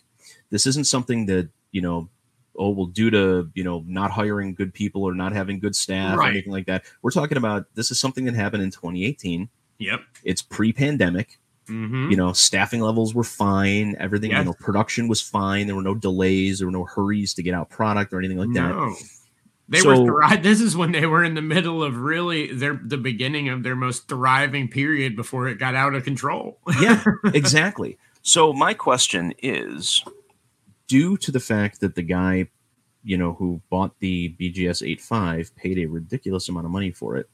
This 0.51 0.67
isn't 0.67 0.85
something 0.87 1.27
that 1.27 1.49
you 1.71 1.81
know, 1.83 2.09
oh, 2.57 2.71
well, 2.71 2.87
due 2.87 3.11
to 3.11 3.51
you 3.55 3.63
know 3.65 3.85
not 3.87 4.11
hiring 4.11 4.55
good 4.55 4.73
people 4.75 5.05
or 5.05 5.15
not 5.15 5.33
having 5.33 5.59
good 5.59 5.77
staff 5.77 6.17
or 6.17 6.23
anything 6.25 6.53
like 6.53 6.67
that. 6.67 6.85
We're 7.03 7.11
talking 7.11 7.37
about 7.39 7.67
this 7.75 7.91
is 7.91 8.01
something 8.01 8.25
that 8.25 8.35
happened 8.35 8.63
in 8.63 8.71
2018. 8.71 9.49
Yep. 9.79 10.01
It's 10.25 10.43
pre-pandemic. 10.43 11.39
Mm-hmm. 11.69 12.11
You 12.11 12.17
know, 12.17 12.33
staffing 12.33 12.81
levels 12.81 13.15
were 13.15 13.25
fine. 13.25 13.97
Everything, 14.01 14.31
Yes. 14.31 14.39
you 14.41 14.45
know, 14.47 14.55
production 14.59 15.09
was 15.09 15.21
fine. 15.21 15.67
There 15.67 15.77
were 15.77 15.83
no 15.83 15.95
delays. 15.95 16.59
There 16.59 16.67
were 16.69 16.73
no 16.73 16.85
hurries 16.85 17.35
to 17.35 17.43
get 17.43 17.55
out 17.55 17.71
product 17.71 18.13
or 18.13 18.19
anything 18.19 18.39
like 18.39 18.53
that. 18.55 18.75
No. 18.75 18.95
They 19.71 19.81
So- 19.81 20.03
were 20.03 20.27
thri- 20.29 20.37
this 20.43 20.61
is 20.61 20.77
when 20.77 20.93
they 20.93 21.05
were 21.07 21.23
in 21.23 21.35
the 21.35 21.43
middle 21.43 21.83
of 21.83 21.97
really 21.99 22.53
their 22.53 22.81
the 22.83 22.97
beginning 22.97 23.49
of 23.51 23.63
their 23.63 23.77
most 23.77 24.09
thriving 24.09 24.69
period 24.69 25.15
before 25.15 25.47
it 25.49 25.59
got 25.59 25.75
out 25.75 25.95
of 25.95 26.05
control. 26.05 26.59
yeah, 26.81 27.05
exactly. 27.35 27.99
So 28.23 28.53
my 28.55 28.73
question 28.75 29.35
is, 29.43 30.03
due 30.87 31.17
to 31.19 31.31
the 31.31 31.41
fact 31.41 31.81
that 31.81 31.95
the 31.97 32.03
guy, 32.03 32.49
you 33.05 33.17
know, 33.19 33.35
who 33.35 33.61
bought 33.71 33.99
the 34.01 34.35
BGS 34.41 34.83
85 34.83 35.55
paid 35.55 35.79
a 35.79 35.87
ridiculous 35.87 36.49
amount 36.49 36.65
of 36.67 36.73
money 36.73 36.91
for 36.91 37.17
it, 37.17 37.29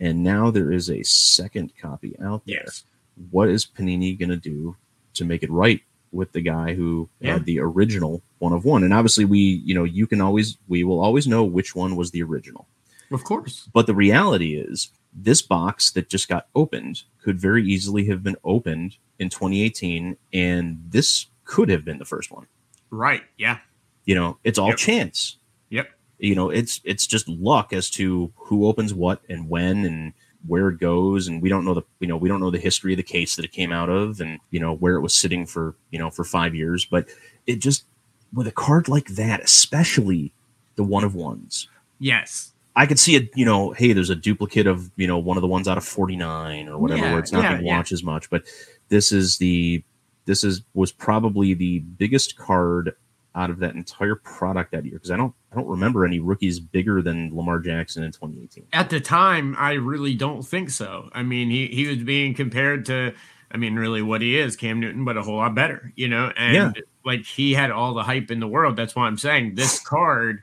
and 0.00 0.22
now 0.24 0.50
there 0.50 0.72
is 0.72 0.90
a 0.90 1.02
second 1.04 1.72
copy 1.80 2.16
out 2.22 2.42
there. 2.46 2.62
yes. 2.64 2.84
What 3.30 3.48
is 3.48 3.66
Panini 3.66 4.18
going 4.18 4.30
to 4.30 4.36
do 4.36 4.76
to 5.14 5.24
make 5.24 5.42
it 5.42 5.50
right 5.50 5.80
with 6.12 6.32
the 6.32 6.40
guy 6.40 6.74
who 6.74 7.08
Yeah. 7.20 7.34
had 7.34 7.44
the 7.44 7.60
original 7.60 8.22
one 8.38 8.52
of 8.52 8.64
one? 8.64 8.82
And 8.82 8.92
obviously, 8.94 9.24
we, 9.24 9.38
you 9.38 9.74
know, 9.74 9.84
you 9.84 10.06
can 10.06 10.20
always, 10.20 10.56
we 10.68 10.84
will 10.84 11.00
always 11.00 11.26
know 11.26 11.44
which 11.44 11.74
one 11.74 11.96
was 11.96 12.10
the 12.10 12.22
original. 12.22 12.66
Of 13.10 13.24
course. 13.24 13.68
But 13.72 13.86
the 13.86 13.94
reality 13.94 14.54
is, 14.56 14.90
this 15.12 15.42
box 15.42 15.90
that 15.92 16.08
just 16.08 16.28
got 16.28 16.46
opened 16.54 17.02
could 17.20 17.40
very 17.40 17.64
easily 17.64 18.04
have 18.06 18.22
been 18.22 18.36
opened 18.44 18.96
in 19.18 19.28
2018, 19.28 20.16
and 20.32 20.80
this 20.88 21.26
could 21.44 21.68
have 21.68 21.84
been 21.84 21.98
the 21.98 22.04
first 22.04 22.30
one. 22.30 22.46
Right. 22.90 23.22
Yeah. 23.36 23.58
You 24.04 24.14
know, 24.14 24.38
it's 24.44 24.58
all 24.58 24.68
Yep. 24.68 24.76
chance. 24.78 25.36
Yep. 25.70 25.88
You 26.20 26.34
know, 26.36 26.50
it's 26.50 26.80
it's 26.84 27.06
just 27.06 27.28
luck 27.28 27.72
as 27.72 27.90
to 27.90 28.32
who 28.36 28.66
opens 28.66 28.94
what 28.94 29.22
and 29.28 29.48
when 29.48 29.84
and 29.84 30.12
where 30.46 30.68
it 30.68 30.78
goes, 30.78 31.28
and 31.28 31.42
we 31.42 31.48
don't 31.48 31.64
know 31.64 31.74
the 31.74 31.82
you 32.00 32.06
know 32.08 32.16
we 32.16 32.28
don't 32.28 32.40
know 32.40 32.50
the 32.50 32.58
history 32.58 32.92
of 32.92 32.96
the 32.96 33.02
case 33.02 33.36
that 33.36 33.44
it 33.44 33.52
came 33.52 33.72
out 33.72 33.88
of, 33.88 34.20
and 34.20 34.38
you 34.50 34.60
know 34.60 34.74
where 34.74 34.94
it 34.94 35.00
was 35.00 35.14
sitting 35.14 35.46
for 35.46 35.74
you 35.90 35.98
know 35.98 36.10
for 36.10 36.24
five 36.24 36.54
years. 36.54 36.84
But 36.84 37.08
it 37.46 37.56
just 37.60 37.84
with 38.32 38.46
a 38.46 38.52
card 38.52 38.88
like 38.88 39.08
that, 39.08 39.40
especially 39.40 40.32
the 40.76 40.84
one 40.84 41.04
of 41.04 41.14
ones, 41.14 41.68
Yes. 42.00 42.52
I 42.76 42.86
could 42.86 42.98
see 42.98 43.14
it, 43.16 43.30
you 43.36 43.44
know, 43.44 43.72
hey, 43.72 43.92
there's 43.92 44.10
a 44.10 44.16
duplicate 44.16 44.66
of, 44.66 44.90
you 44.96 45.06
know, 45.06 45.18
one 45.18 45.36
of 45.36 45.40
the 45.42 45.48
ones 45.48 45.68
out 45.68 45.76
of 45.76 45.84
49 45.84 46.68
or 46.68 46.78
whatever, 46.78 47.00
Yeah, 47.02 47.10
where 47.10 47.18
it's 47.18 47.32
not 47.32 47.42
yeah, 47.42 47.54
being 47.56 47.66
yeah. 47.66 47.76
watched 47.76 47.92
as 47.92 48.02
much. 48.02 48.30
But 48.30 48.44
this 48.88 49.12
is 49.12 49.38
the, 49.38 49.82
this 50.24 50.44
is, 50.44 50.62
was 50.72 50.92
probably 50.92 51.52
the 51.52 51.80
biggest 51.80 52.36
card 52.36 52.94
out 53.34 53.50
of 53.50 53.58
that 53.60 53.74
entire 53.74 54.16
product 54.16 54.72
that 54.72 54.84
year. 54.84 54.98
Cause 54.98 55.10
I 55.10 55.16
don't, 55.16 55.34
I 55.52 55.56
don't 55.56 55.68
remember 55.68 56.04
any 56.04 56.18
rookies 56.20 56.58
bigger 56.60 57.00
than 57.02 57.34
Lamar 57.34 57.60
Jackson 57.60 58.02
in 58.02 58.12
2018. 58.12 58.66
At 58.72 58.90
the 58.90 59.00
time, 59.00 59.54
I 59.58 59.74
really 59.74 60.14
don't 60.14 60.42
think 60.42 60.70
so. 60.70 61.08
I 61.12 61.22
mean, 61.22 61.50
he 61.50 61.66
he 61.68 61.86
was 61.86 61.98
being 61.98 62.34
compared 62.34 62.86
to, 62.86 63.14
I 63.50 63.56
mean, 63.56 63.76
really 63.76 64.02
what 64.02 64.20
he 64.20 64.38
is, 64.38 64.56
Cam 64.56 64.80
Newton, 64.80 65.04
but 65.04 65.16
a 65.16 65.22
whole 65.22 65.36
lot 65.36 65.54
better, 65.54 65.92
you 65.96 66.08
know. 66.08 66.32
And 66.36 66.54
Yeah. 66.54 66.82
like 67.04 67.24
he 67.24 67.52
had 67.52 67.70
all 67.70 67.94
the 67.94 68.02
hype 68.02 68.30
in 68.30 68.40
the 68.40 68.48
world. 68.48 68.76
That's 68.76 68.94
why 68.96 69.06
I'm 69.06 69.18
saying 69.18 69.54
this 69.54 69.80
card. 69.80 70.42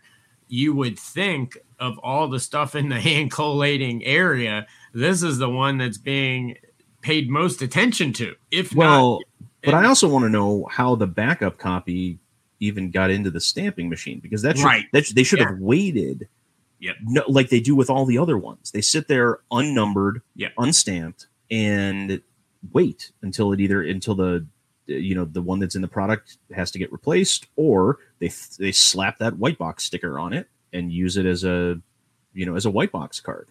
You 0.50 0.74
would 0.76 0.98
think 0.98 1.58
of 1.80 1.98
all 2.00 2.30
the 2.30 2.40
stuff 2.40 2.74
in 2.76 2.90
the 2.90 3.00
hand 3.02 3.32
collating 3.32 4.04
area, 4.06 4.66
this 4.94 5.24
is 5.24 5.38
the 5.38 5.50
one 5.50 5.78
that's 5.78 5.98
being 5.98 6.56
paid 7.02 7.30
most 7.30 7.62
attention 7.62 8.14
to. 8.14 8.36
If 8.52 8.74
Well, 8.74 9.20
not, 9.20 9.50
but 9.64 9.74
I 9.74 9.86
also 9.86 10.08
want 10.08 10.24
to 10.24 10.30
know 10.30 10.68
how 10.72 10.96
the 10.96 11.08
backup 11.08 11.58
copy 11.58 12.20
even 12.60 12.92
got 12.92 13.10
into 13.12 13.30
the 13.32 13.40
stamping 13.40 13.90
machine 13.90 14.20
because 14.20 14.42
that 14.42 14.58
should, 14.58 14.66
Right. 14.66 14.86
that 14.94 15.06
should- 15.06 15.16
they 15.16 15.24
should 15.24 15.40
Yeah. 15.40 15.50
have 15.50 15.60
waited 15.60 16.28
Yep. 16.80 16.96
no, 17.04 17.24
like 17.28 17.50
they 17.50 17.60
do 17.60 17.76
with 17.76 17.90
all 17.90 18.06
the 18.06 18.18
other 18.18 18.38
ones. 18.38 18.72
They 18.72 18.82
sit 18.82 19.08
there 19.08 19.40
unnumbered, 19.52 20.22
Yep. 20.36 20.54
unstamped, 20.58 21.28
and 21.50 22.22
wait 22.72 23.12
until 23.22 23.52
it 23.54 23.60
either 23.60 23.82
until 23.84 24.16
the 24.16 24.46
you 24.86 25.14
know 25.16 25.26
the 25.26 25.42
one 25.42 25.60
that's 25.60 25.76
in 25.76 25.82
the 25.82 25.88
product 25.88 26.38
has 26.54 26.72
to 26.72 26.80
get 26.80 26.92
replaced, 26.92 27.48
or 27.56 27.98
they 28.20 28.32
they 28.60 28.72
slap 28.72 29.18
that 29.20 29.38
white 29.38 29.58
box 29.58 29.84
sticker 29.84 30.18
on 30.20 30.34
it 30.34 30.48
and 30.72 30.92
use 30.92 31.18
it 31.18 31.26
as 31.26 31.44
a 31.44 31.82
you 32.34 32.46
know 32.46 32.56
as 32.56 32.66
a 32.66 32.72
white 32.72 32.92
box 32.92 33.20
card. 33.20 33.48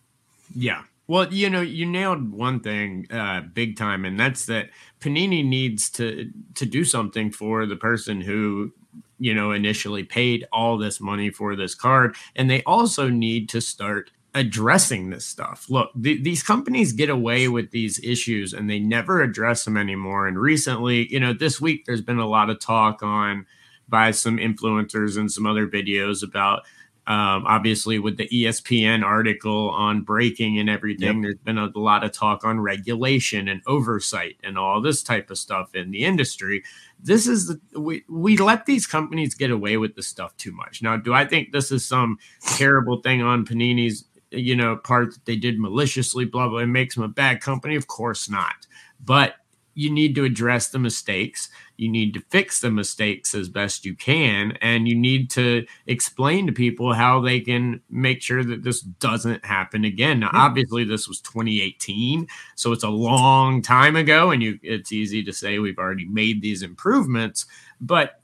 Yeah. 0.54 0.82
Well, 1.08 1.32
you 1.32 1.48
know, 1.50 1.60
you 1.60 1.86
nailed 1.86 2.32
one 2.32 2.58
thing 2.60 3.06
uh, 3.12 3.42
big 3.42 3.76
time, 3.76 4.04
and 4.04 4.18
that's 4.18 4.46
that 4.46 4.70
Panini 5.00 5.44
needs 5.44 5.88
to 5.90 6.30
to 6.54 6.64
do 6.66 6.84
something 6.84 7.30
for 7.30 7.64
the 7.66 7.76
person 7.76 8.20
who, 8.22 8.72
you 9.18 9.34
know, 9.34 9.52
initially 9.52 10.04
paid 10.04 10.46
all 10.52 10.78
this 10.78 11.00
money 11.00 11.30
for 11.30 11.56
this 11.56 11.74
card, 11.74 12.16
and 12.34 12.50
they 12.50 12.62
also 12.64 13.08
need 13.08 13.48
to 13.50 13.60
start 13.60 14.10
addressing 14.36 15.08
this 15.08 15.24
stuff. 15.24 15.66
Look, 15.70 15.90
th- 16.00 16.22
these 16.22 16.42
companies 16.42 16.92
get 16.92 17.08
away 17.08 17.48
with 17.48 17.70
these 17.70 17.98
issues 18.04 18.52
and 18.52 18.68
they 18.68 18.78
never 18.78 19.22
address 19.22 19.64
them 19.64 19.78
anymore. 19.78 20.28
And 20.28 20.38
recently, 20.38 21.10
you 21.10 21.18
know, 21.18 21.32
this 21.32 21.58
week 21.58 21.86
there's 21.86 22.02
been 22.02 22.18
a 22.18 22.28
lot 22.28 22.50
of 22.50 22.60
talk 22.60 23.02
on 23.02 23.46
by 23.88 24.10
some 24.10 24.36
influencers 24.36 25.16
and 25.16 25.32
some 25.32 25.46
other 25.46 25.66
videos 25.66 26.22
about 26.22 26.64
um, 27.08 27.46
obviously 27.46 28.00
with 28.00 28.16
the 28.16 28.28
ESPN 28.28 29.04
article 29.04 29.70
on 29.70 30.02
breaking 30.02 30.58
and 30.58 30.68
everything. 30.68 31.22
There's 31.22 31.38
been 31.38 31.58
a 31.58 31.70
lot 31.76 32.02
of 32.02 32.10
talk 32.10 32.44
on 32.44 32.58
regulation 32.58 33.46
and 33.46 33.62
oversight 33.66 34.36
and 34.42 34.58
all 34.58 34.80
this 34.80 35.04
type 35.04 35.30
of 35.30 35.38
stuff 35.38 35.74
in 35.76 35.92
the 35.92 36.04
industry. 36.04 36.64
This 37.00 37.28
is 37.28 37.46
the 37.46 37.80
we 37.80 38.02
we 38.08 38.36
let 38.36 38.66
these 38.66 38.86
companies 38.88 39.36
get 39.36 39.52
away 39.52 39.76
with 39.76 39.94
this 39.94 40.08
stuff 40.08 40.36
too 40.36 40.50
much. 40.50 40.82
Now, 40.82 40.96
do 40.96 41.14
I 41.14 41.24
think 41.24 41.52
this 41.52 41.70
is 41.70 41.86
some 41.86 42.18
terrible 42.40 43.00
thing 43.00 43.22
on 43.22 43.46
Panini's 43.46 44.04
you 44.32 44.56
know 44.56 44.76
part 44.76 45.12
that 45.12 45.24
they 45.26 45.36
did 45.36 45.60
maliciously? 45.60 46.24
Blah 46.24 46.48
blah. 46.48 46.58
It 46.58 46.66
makes 46.66 46.96
them 46.96 47.04
a 47.04 47.08
bad 47.08 47.40
company. 47.40 47.76
Of 47.76 47.86
course 47.86 48.28
not. 48.28 48.66
But 49.04 49.36
you 49.76 49.90
need 49.90 50.14
to 50.14 50.24
address 50.24 50.68
the 50.68 50.78
mistakes. 50.78 51.50
You 51.76 51.90
need 51.90 52.14
to 52.14 52.20
fix 52.30 52.60
the 52.60 52.70
mistakes 52.70 53.34
as 53.34 53.50
best 53.50 53.84
you 53.84 53.94
can. 53.94 54.52
And 54.62 54.88
you 54.88 54.96
need 54.96 55.30
to 55.32 55.66
explain 55.86 56.46
to 56.46 56.52
people 56.52 56.94
how 56.94 57.20
they 57.20 57.40
can 57.40 57.82
make 57.90 58.22
sure 58.22 58.42
that 58.42 58.62
this 58.62 58.80
doesn't 58.80 59.44
happen 59.44 59.84
again. 59.84 60.20
Now, 60.20 60.30
obviously, 60.32 60.84
this 60.84 61.06
was 61.06 61.20
2018. 61.20 62.26
So 62.54 62.72
it's 62.72 62.84
a 62.84 62.88
long 62.88 63.60
time 63.60 63.96
ago. 63.96 64.30
And 64.30 64.42
you 64.42 64.58
it's 64.62 64.92
easy 64.92 65.22
to 65.24 65.32
say 65.32 65.58
we've 65.58 65.78
already 65.78 66.06
made 66.06 66.40
these 66.40 66.62
improvements. 66.62 67.44
But 67.78 68.18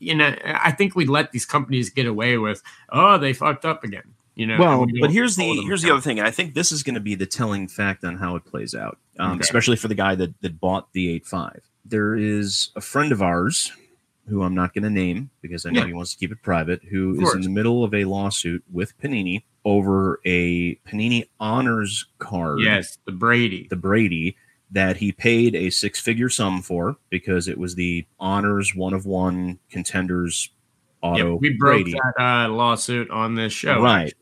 you 0.00 0.14
know, 0.14 0.36
I 0.44 0.72
think 0.72 0.94
we 0.94 1.06
let 1.06 1.32
these 1.32 1.46
companies 1.46 1.90
get 1.90 2.06
away 2.06 2.38
with, 2.38 2.62
oh, 2.90 3.18
they 3.18 3.32
fucked 3.32 3.64
up 3.64 3.82
again. 3.82 4.14
You 4.38 4.46
know, 4.46 4.56
well, 4.58 4.86
but 5.00 5.10
here's 5.10 5.34
the 5.34 5.62
here's 5.66 5.82
the 5.82 5.90
other 5.90 6.00
thing, 6.00 6.20
and 6.20 6.26
I 6.28 6.30
think 6.30 6.54
this 6.54 6.70
is 6.70 6.84
going 6.84 6.94
to 6.94 7.00
be 7.00 7.16
the 7.16 7.26
telling 7.26 7.66
fact 7.66 8.04
on 8.04 8.16
how 8.18 8.36
it 8.36 8.44
plays 8.44 8.72
out, 8.72 8.96
um, 9.18 9.32
Okay. 9.32 9.40
especially 9.40 9.74
for 9.76 9.88
the 9.88 9.96
guy 9.96 10.14
that 10.14 10.32
that 10.42 10.60
bought 10.60 10.92
the 10.92 11.10
eight 11.10 11.26
five. 11.26 11.60
There 11.84 12.14
is 12.14 12.70
a 12.76 12.80
friend 12.80 13.10
of 13.10 13.20
ours 13.20 13.72
who 14.28 14.42
I'm 14.44 14.54
not 14.54 14.74
going 14.74 14.84
to 14.84 14.90
name 14.90 15.30
because 15.42 15.66
I 15.66 15.70
know 15.70 15.80
Yeah. 15.80 15.86
he 15.88 15.92
wants 15.92 16.12
to 16.12 16.18
keep 16.18 16.30
it 16.30 16.40
private, 16.40 16.84
who 16.84 17.16
Of 17.16 17.22
is 17.24 17.34
in 17.34 17.40
the 17.40 17.48
middle 17.48 17.82
of 17.82 17.92
a 17.94 18.04
lawsuit 18.04 18.62
with 18.70 18.96
Panini 19.00 19.42
over 19.64 20.20
a 20.24 20.76
Panini 20.86 21.24
honors 21.40 22.06
card. 22.18 22.60
Yes, 22.60 22.96
the 23.06 23.12
Brady. 23.12 23.66
the 23.68 23.76
Brady 23.76 24.36
that 24.70 24.98
he 24.98 25.10
paid 25.10 25.56
a 25.56 25.70
six 25.70 25.98
figure 25.98 26.28
sum 26.28 26.62
for 26.62 26.96
because 27.10 27.48
it 27.48 27.58
was 27.58 27.74
the 27.74 28.06
honors 28.20 28.72
one 28.74 28.92
of 28.94 29.04
one 29.04 29.58
contenders 29.68 30.50
auto. 31.02 31.32
Yep, 31.32 31.40
we 31.40 31.50
broke 31.54 31.82
Brady. 31.82 31.92
that 32.14 32.22
uh, 32.22 32.48
lawsuit 32.50 33.10
on 33.10 33.34
this 33.34 33.52
show. 33.52 33.82
Right. 33.82 34.12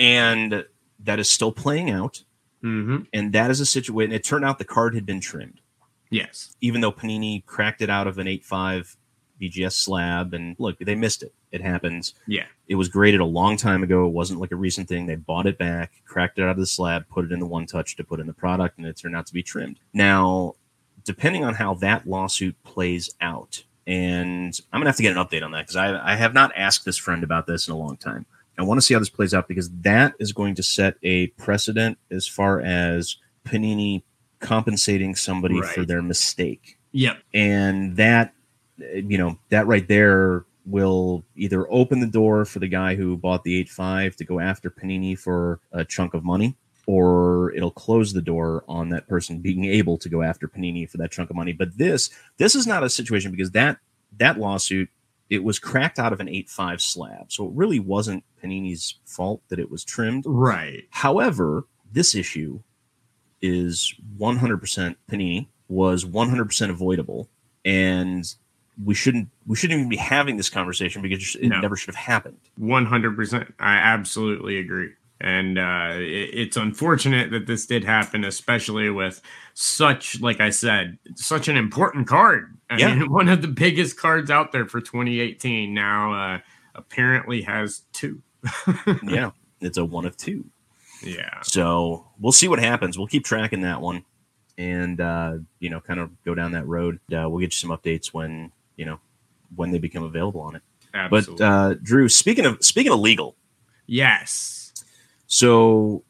And 0.00 0.64
that 1.04 1.18
is 1.20 1.30
still 1.30 1.52
playing 1.52 1.90
out. 1.90 2.24
hmm 2.62 2.98
And 3.12 3.32
that 3.34 3.50
is 3.50 3.60
a 3.60 3.66
situation. 3.66 4.12
It 4.12 4.24
turned 4.24 4.44
out 4.44 4.58
the 4.58 4.64
card 4.64 4.94
had 4.94 5.06
been 5.06 5.20
trimmed, 5.20 5.60
Yes. 6.10 6.56
even 6.60 6.80
though 6.80 6.90
Panini 6.92 7.44
cracked 7.46 7.82
it 7.82 7.90
out 7.90 8.06
of 8.08 8.18
an 8.18 8.26
8.5 8.26 8.96
BGS 9.40 9.72
slab. 9.74 10.34
And 10.34 10.56
look, 10.58 10.78
they 10.78 10.94
missed 10.94 11.22
it. 11.22 11.32
It 11.52 11.60
happens. 11.62 12.14
Yeah. 12.26 12.44
It 12.68 12.74
was 12.76 12.88
graded 12.88 13.20
a 13.20 13.24
long 13.24 13.56
time 13.56 13.82
ago. 13.82 14.06
It 14.06 14.12
wasn't 14.12 14.40
like 14.40 14.52
a 14.52 14.56
recent 14.56 14.88
thing. 14.88 15.06
They 15.06 15.16
bought 15.16 15.46
it 15.46 15.58
back, 15.58 16.02
cracked 16.06 16.38
it 16.38 16.42
out 16.42 16.50
of 16.50 16.56
the 16.58 16.66
slab, 16.66 17.08
put 17.08 17.24
it 17.24 17.32
in 17.32 17.40
the 17.40 17.46
one 17.46 17.66
touch 17.66 17.96
to 17.96 18.04
put 18.04 18.20
in 18.20 18.26
the 18.26 18.32
product, 18.34 18.78
and 18.78 18.86
it 18.86 18.96
turned 18.96 19.16
out 19.16 19.26
to 19.26 19.32
be 19.34 19.42
trimmed. 19.42 19.78
Now, 19.92 20.54
depending 21.04 21.44
on 21.44 21.54
how 21.54 21.74
that 21.74 22.06
lawsuit 22.06 22.62
plays 22.62 23.10
out, 23.20 23.64
and 23.86 24.56
I'm 24.72 24.80
gonna 24.80 24.90
have 24.90 24.96
to 24.96 25.02
get 25.02 25.16
an 25.16 25.24
update 25.24 25.42
on 25.42 25.50
that 25.52 25.62
because 25.62 25.74
I, 25.76 26.12
I 26.12 26.14
have 26.16 26.34
not 26.34 26.52
asked 26.54 26.84
this 26.84 26.98
friend 26.98 27.24
about 27.24 27.46
this 27.46 27.66
in 27.66 27.72
a 27.74 27.76
long 27.78 27.96
time. 27.96 28.26
I 28.60 28.62
want 28.62 28.78
to 28.78 28.82
see 28.82 28.94
how 28.94 29.00
this 29.00 29.08
plays 29.08 29.34
out 29.34 29.48
because 29.48 29.70
that 29.80 30.14
is 30.20 30.32
going 30.32 30.54
to 30.56 30.62
set 30.62 30.96
a 31.02 31.28
precedent 31.28 31.98
as 32.10 32.26
far 32.26 32.60
as 32.60 33.16
Panini 33.44 34.02
compensating 34.40 35.14
somebody 35.14 35.60
for 35.62 35.84
their 35.84 36.02
mistake. 36.02 36.78
Yep. 36.92 37.18
and 37.32 37.96
that 37.96 38.34
you 38.78 39.16
know 39.16 39.38
that 39.50 39.66
right 39.66 39.86
there 39.86 40.44
will 40.66 41.24
either 41.36 41.70
open 41.72 42.00
the 42.00 42.06
door 42.06 42.44
for 42.44 42.58
the 42.58 42.68
guy 42.68 42.94
who 42.94 43.16
bought 43.16 43.44
the 43.44 43.64
8.5 43.64 44.16
to 44.16 44.24
go 44.24 44.40
after 44.40 44.70
panini 44.70 45.18
for 45.18 45.60
a 45.72 45.84
chunk 45.84 46.14
of 46.14 46.24
money 46.24 46.56
or 46.86 47.52
it'll 47.52 47.70
close 47.70 48.12
the 48.12 48.22
door 48.22 48.64
on 48.68 48.88
that 48.88 49.06
person 49.06 49.38
being 49.38 49.64
able 49.64 49.96
to 49.98 50.08
go 50.08 50.22
after 50.22 50.48
panini 50.48 50.88
for 50.88 50.96
that 50.96 51.10
chunk 51.10 51.30
of 51.30 51.36
money. 51.36 51.52
But 51.52 51.76
this 51.78 52.10
this 52.38 52.54
is 52.54 52.66
not 52.66 52.82
a 52.82 52.90
situation 52.90 53.30
because 53.30 53.52
that 53.52 53.78
that 54.18 54.38
lawsuit 54.38 54.88
it 55.30 55.42
was 55.44 55.58
cracked 55.58 55.98
out 55.98 56.12
of 56.12 56.20
an 56.20 56.26
8.5 56.26 56.80
slab 56.80 57.32
so 57.32 57.46
it 57.46 57.52
really 57.54 57.78
wasn't 57.80 58.22
panini's 58.42 58.96
fault 59.06 59.40
that 59.48 59.58
it 59.58 59.70
was 59.70 59.84
trimmed 59.84 60.24
Right. 60.26 60.84
However, 60.90 61.64
this 61.92 62.14
issue 62.14 62.60
is 63.42 63.94
100% 64.18 64.96
Panini 65.10 65.46
was 65.68 66.04
100% 66.04 66.70
avoidable, 66.70 67.28
and 67.64 68.24
we 68.84 68.94
shouldn't 68.94 69.28
we 69.46 69.56
shouldn't 69.56 69.78
even 69.78 69.88
be 69.88 69.96
having 69.96 70.36
this 70.36 70.50
conversation 70.50 71.00
because 71.02 71.36
it 71.36 71.48
No. 71.48 71.60
never 71.60 71.76
should 71.76 71.94
have 71.94 72.04
happened. 72.04 72.38
One 72.56 72.86
hundred 72.86 73.16
percent. 73.16 73.54
I 73.58 73.74
absolutely 73.76 74.58
agree. 74.58 74.90
And 75.20 75.58
uh, 75.58 75.92
it, 75.96 76.30
it's 76.32 76.56
unfortunate 76.56 77.30
that 77.32 77.46
this 77.46 77.66
did 77.66 77.84
happen, 77.84 78.24
especially 78.24 78.88
with 78.90 79.20
such, 79.54 80.20
like 80.20 80.40
I 80.40 80.48
said, 80.50 80.98
such 81.14 81.48
an 81.48 81.56
important 81.56 82.06
card. 82.06 82.56
I 82.70 82.78
Yeah. 82.78 82.94
mean, 82.94 83.10
one 83.12 83.28
of 83.28 83.42
the 83.42 83.48
biggest 83.48 83.98
cards 83.98 84.30
out 84.30 84.52
there 84.52 84.66
for 84.66 84.80
2018 84.80 85.74
now 85.74 86.12
uh, 86.14 86.38
apparently 86.74 87.42
has 87.42 87.82
two. 87.92 88.22
yeah, 89.02 89.32
it's 89.60 89.76
a 89.76 89.84
one 89.84 90.06
of 90.06 90.16
two. 90.16 90.46
Yeah. 91.02 91.40
So 91.42 92.06
we'll 92.18 92.32
see 92.32 92.48
what 92.48 92.58
happens. 92.58 92.96
We'll 92.96 93.06
keep 93.06 93.24
tracking 93.24 93.60
that 93.62 93.80
one, 93.82 94.04
and 94.56 95.00
uh, 95.00 95.34
you 95.58 95.68
know, 95.68 95.80
kind 95.80 96.00
of 96.00 96.10
go 96.24 96.34
down 96.34 96.52
that 96.52 96.66
road. 96.66 97.00
Uh, 97.12 97.28
we'll 97.28 97.40
get 97.40 97.46
you 97.52 97.68
some 97.68 97.70
updates 97.70 98.08
when 98.14 98.52
you 98.76 98.86
know 98.86 99.00
when 99.56 99.70
they 99.70 99.78
become 99.78 100.02
available 100.02 100.40
on 100.40 100.56
it. 100.56 100.62
Absolutely. 100.94 101.36
But 101.36 101.44
uh, 101.44 101.74
Drew, 101.82 102.08
speaking 102.08 102.46
of 102.46 102.64
speaking 102.64 102.92
of 102.92 103.00
legal, 103.00 103.36
yes. 103.86 104.56
So, 105.32 106.02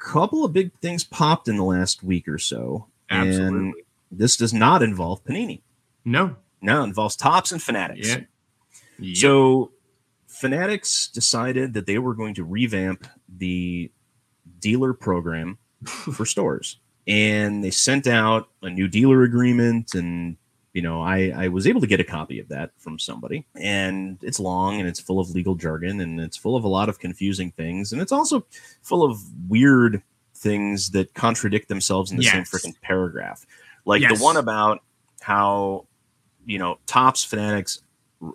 a 0.00 0.02
couple 0.02 0.46
of 0.46 0.54
big 0.54 0.72
things 0.80 1.04
popped 1.04 1.46
in 1.46 1.58
the 1.58 1.62
last 1.62 2.02
week 2.02 2.26
or 2.26 2.38
so, 2.38 2.88
and 3.10 3.28
Absolutely. 3.28 3.84
this 4.10 4.38
does 4.38 4.54
not 4.54 4.82
involve 4.82 5.22
Panini. 5.24 5.60
No. 6.06 6.36
No, 6.62 6.80
it 6.80 6.84
involves 6.84 7.14
Topps 7.14 7.52
and 7.52 7.62
Fanatics. 7.62 8.08
Yeah. 8.08 8.20
Yep. 8.98 9.16
So, 9.18 9.72
Fanatics 10.26 11.08
decided 11.08 11.74
that 11.74 11.84
they 11.84 11.98
were 11.98 12.14
going 12.14 12.32
to 12.34 12.44
revamp 12.44 13.06
the 13.28 13.92
dealer 14.58 14.94
program 14.94 15.58
for 15.84 16.24
stores, 16.24 16.78
and 17.06 17.62
they 17.62 17.70
sent 17.70 18.06
out 18.06 18.48
a 18.62 18.70
new 18.70 18.88
dealer 18.88 19.22
agreement 19.22 19.94
and 19.94 20.38
you 20.72 20.82
know 20.82 21.02
I, 21.02 21.32
I 21.36 21.48
was 21.48 21.66
able 21.66 21.80
to 21.82 21.86
get 21.86 22.00
a 22.00 22.04
copy 22.04 22.38
of 22.40 22.48
that 22.48 22.70
from 22.78 22.98
somebody 22.98 23.46
and 23.54 24.18
it's 24.22 24.40
long 24.40 24.78
and 24.80 24.88
it's 24.88 25.00
full 25.00 25.20
of 25.20 25.30
legal 25.30 25.54
jargon 25.54 26.00
and 26.00 26.20
it's 26.20 26.36
full 26.36 26.56
of 26.56 26.64
a 26.64 26.68
lot 26.68 26.88
of 26.88 26.98
confusing 26.98 27.50
things 27.52 27.92
and 27.92 28.00
it's 28.00 28.12
also 28.12 28.44
full 28.82 29.04
of 29.04 29.18
weird 29.48 30.02
things 30.34 30.90
that 30.90 31.12
contradict 31.14 31.68
themselves 31.68 32.10
in 32.10 32.16
the 32.16 32.22
Yes. 32.24 32.32
same 32.32 32.44
freaking 32.44 32.80
paragraph 32.80 33.44
like 33.84 34.00
Yes. 34.02 34.18
the 34.18 34.24
one 34.24 34.36
about 34.36 34.82
how 35.20 35.86
you 36.46 36.58
know 36.58 36.78
Topps 36.86 37.22
fanatics 37.22 37.80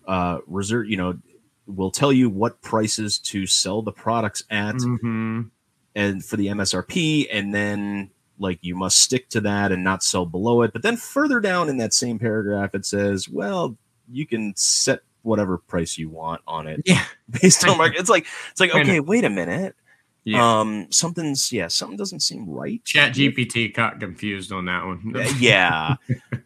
uh 0.07 0.39
reserve 0.47 0.87
you 0.89 0.97
know 0.97 1.17
will 1.65 1.91
tell 1.91 2.13
you 2.13 2.29
what 2.29 2.61
prices 2.61 3.17
to 3.19 3.45
sell 3.45 3.81
the 3.81 3.91
products 3.91 4.43
at 4.49 4.75
Mhm. 4.75 5.49
and 5.95 6.23
for 6.23 6.37
the 6.37 6.47
MSRP, 6.47 7.27
and 7.31 7.53
then 7.53 8.09
like 8.39 8.59
you 8.61 8.75
must 8.75 8.99
stick 8.99 9.29
to 9.29 9.41
that 9.41 9.71
and 9.71 9.83
not 9.83 10.03
sell 10.03 10.25
below 10.25 10.61
it. 10.61 10.73
But 10.73 10.83
then 10.83 10.97
further 10.97 11.39
down 11.39 11.69
in 11.69 11.77
that 11.77 11.93
same 11.93 12.19
paragraph, 12.19 12.75
it 12.75 12.85
says, 12.85 13.27
well, 13.27 13.77
you 14.11 14.25
can 14.25 14.53
set 14.55 15.01
whatever 15.23 15.57
price 15.57 15.97
you 15.97 16.09
want 16.09 16.41
on 16.47 16.67
it 16.67 16.81
Yeah. 16.85 17.03
based 17.41 17.67
on 17.67 17.77
market. 17.77 17.99
It's 17.99 18.09
like 18.09 18.25
it's 18.51 18.59
like 18.59 18.73
okay, 18.73 18.99
wait 18.99 19.23
a 19.23 19.29
minute. 19.29 19.75
Yeah. 20.23 20.59
Um, 20.59 20.87
something's 20.89 21.51
yeah, 21.53 21.67
something 21.67 21.97
doesn't 21.97 22.19
seem 22.19 22.49
right. 22.49 22.83
Chat 22.83 23.13
GPT 23.13 23.73
got 23.73 23.99
confused 23.99 24.51
on 24.51 24.65
that 24.65 24.85
one. 24.85 25.13
Uh, 25.15 25.31
yeah. 25.39 25.95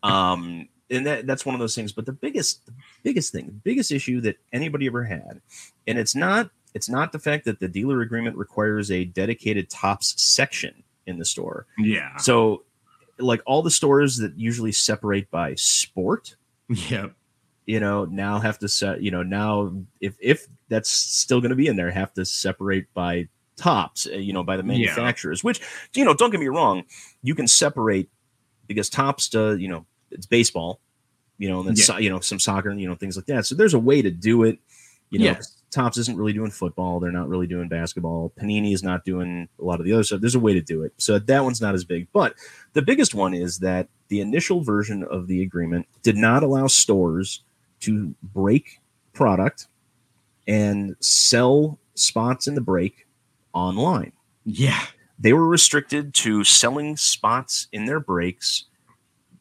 um, 0.03 0.67
and 0.91 1.07
that, 1.07 1.25
that's 1.25 1.45
one 1.45 1.55
of 1.55 1.59
those 1.59 1.73
things. 1.73 1.91
But 1.91 2.05
the 2.05 2.11
biggest, 2.11 2.65
the 2.67 2.73
biggest 3.01 3.31
thing, 3.31 3.47
the 3.47 3.53
biggest 3.53 3.91
issue 3.91 4.21
that 4.21 4.37
anybody 4.53 4.85
ever 4.85 5.03
had, 5.03 5.41
and 5.87 5.97
it's 5.97 6.15
not, 6.15 6.51
it's 6.75 6.89
not 6.89 7.11
the 7.11 7.17
fact 7.17 7.45
that 7.45 7.59
the 7.59 7.67
dealer 7.67 8.01
agreement 8.01 8.35
requires 8.35 8.91
a 8.91 9.05
dedicated 9.05 9.69
Topps 9.69 10.21
section 10.21 10.83
in 11.07 11.17
the 11.19 11.25
store. 11.25 11.65
yeah. 11.77 12.15
So, 12.17 12.63
like 13.17 13.41
all 13.45 13.61
the 13.61 13.71
stores 13.71 14.17
that 14.17 14.37
usually 14.37 14.71
separate 14.71 15.29
by 15.29 15.55
sport, 15.55 16.35
Yep. 16.69 17.13
you 17.65 17.79
know, 17.79 18.05
now 18.05 18.39
have 18.39 18.57
to 18.59 18.67
set, 18.67 19.01
you 19.03 19.11
know, 19.11 19.21
now 19.23 19.73
if 19.99 20.15
if 20.19 20.47
that's 20.69 20.89
still 20.89 21.39
going 21.41 21.49
to 21.51 21.55
be 21.55 21.67
in 21.67 21.75
there, 21.75 21.91
have 21.91 22.13
to 22.13 22.25
separate 22.25 22.91
by 22.93 23.27
Topps, 23.57 24.07
uh, 24.07 24.11
you 24.17 24.33
know, 24.33 24.41
by 24.43 24.57
the 24.57 24.63
Yeah. 24.63 24.67
manufacturers. 24.69 25.43
Which, 25.43 25.59
you 25.95 26.03
know, 26.05 26.13
don't 26.15 26.31
get 26.31 26.39
me 26.39 26.47
wrong, 26.47 26.83
you 27.21 27.35
can 27.35 27.47
separate 27.47 28.09
because 28.67 28.89
Topps, 28.89 29.29
do, 29.29 29.55
you 29.57 29.67
know, 29.67 29.85
it's 30.09 30.25
baseball, 30.25 30.79
you 31.37 31.49
know, 31.49 31.59
and 31.59 31.69
then 31.69 31.75
Yeah. 31.75 31.83
so, 31.83 31.97
you 31.97 32.09
know 32.09 32.19
some 32.21 32.39
soccer, 32.39 32.69
and 32.69 32.81
you 32.81 32.87
know 32.87 32.95
things 32.95 33.15
like 33.17 33.25
that. 33.27 33.45
So 33.45 33.53
there's 33.55 33.73
a 33.75 33.79
way 33.79 34.01
to 34.01 34.09
do 34.11 34.43
it. 34.43 34.57
You 35.11 35.19
know, 35.19 35.25
Yes. 35.25 35.60
Topps 35.71 35.97
isn't 35.97 36.17
really 36.17 36.33
doing 36.33 36.51
football. 36.51 36.99
They're 36.99 37.11
not 37.11 37.29
really 37.29 37.47
doing 37.47 37.69
basketball. 37.69 38.33
Panini 38.39 38.73
is 38.73 38.83
not 38.83 39.05
doing 39.05 39.47
a 39.59 39.63
lot 39.63 39.79
of 39.79 39.85
the 39.85 39.93
other 39.93 40.03
stuff. 40.03 40.19
There's 40.19 40.35
a 40.35 40.39
way 40.39 40.53
to 40.53 40.61
do 40.61 40.83
it. 40.83 40.93
So 40.97 41.17
that 41.17 41.43
one's 41.43 41.61
not 41.61 41.73
as 41.73 41.85
big. 41.85 42.07
But 42.11 42.35
the 42.73 42.81
biggest 42.81 43.15
one 43.15 43.33
is 43.33 43.59
that 43.59 43.87
the 44.09 44.19
initial 44.19 44.61
version 44.61 45.03
of 45.03 45.27
the 45.27 45.41
agreement 45.41 45.87
did 46.03 46.17
not 46.17 46.43
allow 46.43 46.67
stores 46.67 47.43
to 47.81 48.13
break 48.21 48.81
product 49.13 49.67
and 50.47 50.95
sell 50.99 51.79
spots 51.95 52.47
in 52.47 52.55
the 52.55 52.61
break 52.61 53.07
online. 53.53 54.11
Yeah. 54.43 54.85
They 55.19 55.33
were 55.33 55.47
restricted 55.47 56.13
to 56.15 56.43
selling 56.43 56.97
spots 56.97 57.67
in 57.71 57.85
their 57.85 57.99
breaks 57.99 58.65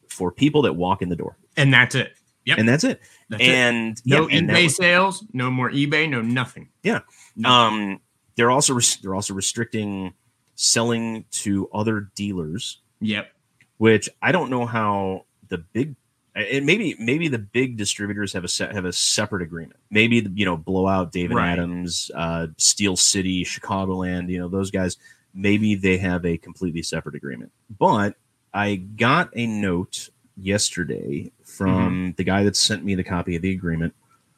for 0.07 0.31
people 0.31 0.61
that 0.61 0.73
walk 0.73 1.01
in 1.01 1.09
the 1.09 1.15
door. 1.15 1.37
And 1.57 1.73
that's 1.73 1.95
it. 1.95 2.13
Yep. 2.45 2.57
And 2.57 2.67
that's 2.67 2.83
it. 2.83 2.99
That's 3.29 3.41
it. 3.43 3.49
and 3.49 4.01
no 4.05 4.27
yeah, 4.27 4.37
and 4.37 4.49
eBay 4.49 4.63
was- 4.63 4.75
sales, 4.75 5.23
no 5.33 5.51
more 5.51 5.69
eBay, 5.69 6.09
no 6.09 6.21
nothing. 6.21 6.69
Yeah. 6.83 7.01
Um, 7.45 7.99
they're 8.35 8.51
also 8.51 8.73
res- 8.73 8.97
they're 8.97 9.13
also 9.15 9.33
restricting 9.33 10.13
selling 10.55 11.25
to 11.31 11.69
other 11.73 12.09
dealers, 12.15 12.79
Yep. 12.99 13.31
which 13.77 14.09
I 14.21 14.31
don't 14.31 14.49
know 14.49 14.65
how 14.65 15.25
the 15.49 15.59
big 15.59 15.95
and 16.33 16.65
maybe 16.65 16.95
maybe 16.97 17.27
the 17.27 17.37
big 17.39 17.75
distributors 17.77 18.31
have 18.33 18.43
a 18.45 18.47
set 18.47 18.73
have 18.73 18.85
a 18.85 18.93
separate 18.93 19.41
agreement. 19.43 19.79
Maybe 19.89 20.25
you 20.33 20.45
know 20.45 20.55
blowout 20.57 21.11
David 21.11 21.35
Right. 21.35 21.51
Adams, 21.51 22.09
uh, 22.15 22.47
Steel 22.57 22.95
City, 22.95 23.43
Chicagoland, 23.43 24.29
you 24.29 24.39
know 24.39 24.47
those 24.47 24.71
guys. 24.71 24.97
Maybe 25.33 25.75
they 25.75 25.97
have 25.97 26.25
a 26.25 26.37
completely 26.37 26.83
separate 26.83 27.15
agreement. 27.15 27.51
But 27.77 28.15
I 28.53 28.75
got 28.77 29.29
a 29.35 29.45
note 29.45 30.09
yesterday 30.37 31.31
from 31.51 31.69
mm-hmm. 31.69 32.11
the 32.17 32.23
guy 32.23 32.43
that 32.43 32.55
sent 32.55 32.83
me 32.83 32.95
the 32.95 33.03
copy 33.03 33.35
of 33.35 33.41
the 33.41 33.51
agreement. 33.51 33.93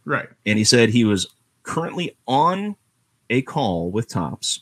Right. 0.05 0.27
and 0.45 0.57
he 0.57 0.65
said 0.65 0.89
he 0.89 1.05
was 1.05 1.27
currently 1.63 2.17
on 2.27 2.75
a 3.29 3.41
call 3.41 3.89
with 3.89 4.09
Topps, 4.09 4.61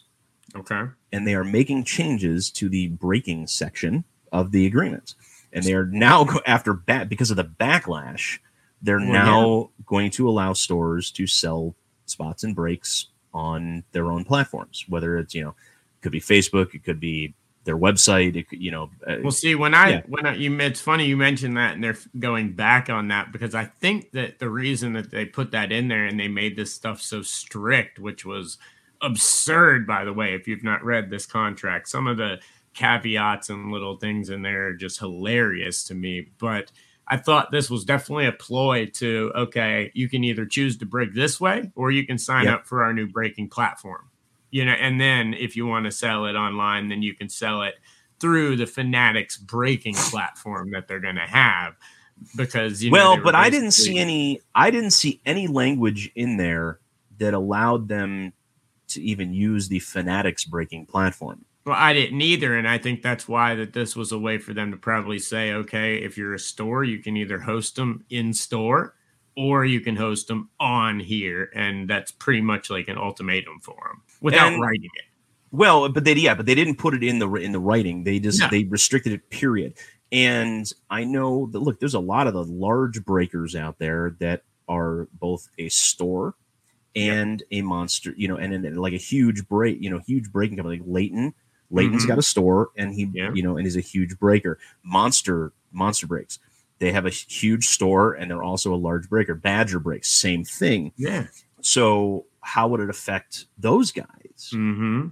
Okay. 0.55 0.83
and 1.11 1.25
they 1.25 1.33
are 1.33 1.43
making 1.43 1.83
changes 1.85 2.51
to 2.51 2.69
the 2.69 2.89
breaking 2.89 3.47
section 3.47 4.03
of 4.31 4.51
the 4.51 4.67
agreement, 4.67 5.15
and 5.51 5.63
they 5.65 5.73
are 5.73 5.87
now 5.87 6.27
after 6.45 6.73
back 6.73 7.09
because 7.09 7.31
of 7.31 7.37
the 7.37 7.43
backlash, 7.43 8.37
they're 8.83 8.99
Well, 8.99 9.07
now 9.07 9.69
going 9.87 10.11
to 10.11 10.29
allow 10.29 10.53
stores 10.53 11.09
to 11.11 11.25
sell 11.25 11.75
spots 12.05 12.43
and 12.43 12.55
breaks 12.55 13.07
on 13.33 13.83
their 13.93 14.11
own 14.11 14.23
platforms, 14.25 14.85
whether 14.87 15.17
it's 15.17 15.33
you 15.33 15.43
know, 15.43 15.49
it 15.49 16.01
could 16.01 16.11
be 16.11 16.21
Facebook, 16.21 16.75
it 16.75 16.83
could 16.83 16.99
be 16.99 17.33
their 17.65 17.77
website, 17.77 18.35
it 18.35 18.47
you 18.51 18.71
know, 18.71 18.91
uh, 19.07 19.17
Well, 19.23 19.31
see, 19.31 19.55
when 19.55 19.73
I 19.75 19.91
Yeah. 19.91 20.01
when 20.07 20.25
I, 20.25 20.35
you 20.35 20.57
it's 20.59 20.81
funny 20.81 21.05
you 21.07 21.17
mentioned 21.17 21.57
that, 21.57 21.75
and 21.75 21.83
they're 21.83 21.97
going 22.19 22.53
back 22.53 22.89
on 22.89 23.09
that 23.09 23.31
because 23.31 23.55
I 23.55 23.65
think 23.65 24.11
that 24.13 24.39
the 24.39 24.49
reason 24.49 24.93
that 24.93 25.11
they 25.11 25.25
put 25.25 25.51
that 25.51 25.71
in 25.71 25.89
there 25.89 26.05
and 26.05 26.19
they 26.19 26.27
made 26.27 26.55
this 26.57 26.73
stuff 26.73 27.01
so 27.01 27.21
strict, 27.21 27.99
which 27.99 28.25
was 28.25 28.57
absurd, 29.01 29.87
by 29.87 30.05
the 30.05 30.13
way, 30.13 30.35
if 30.35 30.47
you've 30.47 30.63
not 30.63 30.83
read 30.85 31.09
this 31.09 31.25
contract, 31.27 31.89
some 31.89 32.07
of 32.07 32.17
the 32.17 32.39
caveats 32.73 33.49
and 33.49 33.71
little 33.71 33.97
things 33.97 34.29
in 34.29 34.41
there 34.43 34.67
are 34.69 34.73
just 34.73 34.99
hilarious 34.99 35.83
to 35.85 35.95
me. 35.95 36.29
But 36.39 36.71
I 37.07 37.17
thought 37.17 37.51
this 37.51 37.69
was 37.69 37.85
definitely 37.85 38.27
a 38.27 38.31
ploy 38.33 38.87
to 38.95 39.31
okay, 39.35 39.91
you 39.95 40.09
can 40.09 40.23
either 40.23 40.45
choose 40.47 40.77
to 40.79 40.85
break 40.87 41.13
this 41.15 41.41
way 41.41 41.71
or 41.75 41.91
you 41.91 42.07
can 42.07 42.17
sign 42.19 42.47
Yep. 42.47 42.49
up 42.49 42.67
for 42.67 42.83
our 42.83 42.93
new 42.93 43.07
breaking 43.07 43.49
platform. 43.49 44.10
You 44.51 44.65
know, 44.65 44.73
and 44.73 44.99
then 44.99 45.33
if 45.33 45.55
you 45.55 45.65
want 45.65 45.85
to 45.85 45.91
sell 45.91 46.25
it 46.25 46.35
online, 46.35 46.89
then 46.89 47.01
you 47.01 47.15
can 47.15 47.29
sell 47.29 47.63
it 47.63 47.75
through 48.19 48.57
the 48.57 48.67
Fanatics 48.67 49.37
breaking 49.37 49.95
platform 49.95 50.71
that 50.71 50.87
they're 50.87 50.99
going 50.99 51.15
to 51.15 51.21
have 51.21 51.75
because 52.35 52.83
you 52.83 52.91
well 52.91 53.17
were 53.17 53.23
but 53.23 53.33
i 53.33 53.49
didn't 53.49 53.71
see 53.71 53.97
any 53.97 54.39
i 54.53 54.69
didn't 54.69 54.91
see 54.91 55.19
any 55.25 55.47
language 55.47 56.11
in 56.13 56.37
there 56.37 56.79
that 57.17 57.33
allowed 57.33 57.87
them 57.87 58.31
to 58.91 59.01
even 59.01 59.33
use 59.33 59.67
the 59.67 59.79
fanatics 59.79 60.45
breaking 60.45 60.85
platform. 60.85 61.45
Well, 61.65 61.75
I 61.77 61.93
didn't 61.93 62.21
either, 62.21 62.57
and 62.57 62.67
I 62.67 62.77
think 62.77 63.01
that's 63.01 63.27
why 63.27 63.55
that 63.55 63.73
this 63.73 63.95
was 63.95 64.11
a 64.11 64.17
way 64.17 64.37
for 64.37 64.53
them 64.53 64.71
to 64.71 64.77
probably 64.77 65.19
say, 65.19 65.53
okay, 65.53 65.97
if 65.97 66.17
you're 66.17 66.33
a 66.33 66.39
store, 66.39 66.83
you 66.83 66.99
can 66.99 67.15
either 67.15 67.39
host 67.39 67.75
them 67.75 68.03
in 68.09 68.33
store 68.33 68.95
or 69.43 69.65
you 69.65 69.79
can 69.81 69.95
host 69.95 70.27
them 70.27 70.49
on 70.59 70.99
here, 70.99 71.49
and 71.55 71.89
that's 71.89 72.11
pretty 72.11 72.41
much 72.41 72.69
like 72.69 72.87
an 72.87 72.97
ultimatum 72.97 73.59
for 73.61 73.75
them 73.89 74.01
without 74.21 74.53
And- 74.53 74.61
writing 74.61 74.89
it. 74.95 75.05
well 75.51 75.89
but 75.89 76.03
they 76.05 76.13
yeah 76.15 76.33
but 76.35 76.45
they 76.45 76.55
didn't 76.55 76.75
put 76.77 76.93
it 76.93 77.03
in 77.03 77.19
the 77.19 77.29
in 77.35 77.51
the 77.51 77.59
writing 77.59 78.03
they 78.05 78.19
just 78.19 78.39
No. 78.39 78.47
they 78.49 78.63
restricted 78.65 79.11
it 79.13 79.29
period 79.29 79.73
and 80.11 80.71
i 80.89 81.03
know 81.03 81.49
that 81.51 81.59
look 81.59 81.79
there's 81.81 81.93
a 81.93 81.99
lot 82.13 82.27
of 82.27 82.33
the 82.33 82.43
large 82.45 83.03
breakers 83.03 83.53
out 83.55 83.77
there 83.79 84.15
that 84.19 84.43
are 84.69 85.07
both 85.19 85.49
a 85.57 85.67
store 85.69 86.35
and 86.95 87.43
a 87.51 87.61
monster 87.61 88.13
you 88.15 88.27
know 88.29 88.37
and, 88.37 88.53
and 88.53 88.79
like 88.79 88.93
a 88.93 88.97
huge 89.11 89.45
break 89.49 89.81
you 89.81 89.89
know 89.89 89.99
huge 90.07 90.31
breaking 90.31 90.55
company 90.57 90.77
like 90.79 90.87
Layton 90.87 91.33
Layton's 91.69 92.03
Mhm. 92.05 92.07
got 92.09 92.17
a 92.19 92.21
store 92.33 92.69
and 92.77 92.93
he 92.93 93.09
Yeah. 93.13 93.31
you 93.33 93.43
know 93.43 93.57
and 93.57 93.65
he's 93.65 93.75
a 93.77 93.81
huge 93.81 94.17
breaker 94.19 94.57
monster 94.83 95.51
monster 95.73 96.07
breaks 96.07 96.39
they 96.81 96.91
have 96.91 97.05
a 97.05 97.09
huge 97.11 97.67
store 97.67 98.13
and 98.15 98.29
they're 98.29 98.43
also 98.43 98.73
a 98.73 98.75
large 98.75 99.07
breaker 99.09 99.35
badger 99.35 99.79
breaks 99.79 100.09
same 100.09 100.43
thing 100.43 100.91
Yeah. 100.97 101.27
so 101.61 102.25
how 102.41 102.67
would 102.67 102.81
it 102.81 102.89
affect 102.89 103.45
those 103.57 103.91
guys 103.93 104.07
Mm-hmm. 104.51 105.07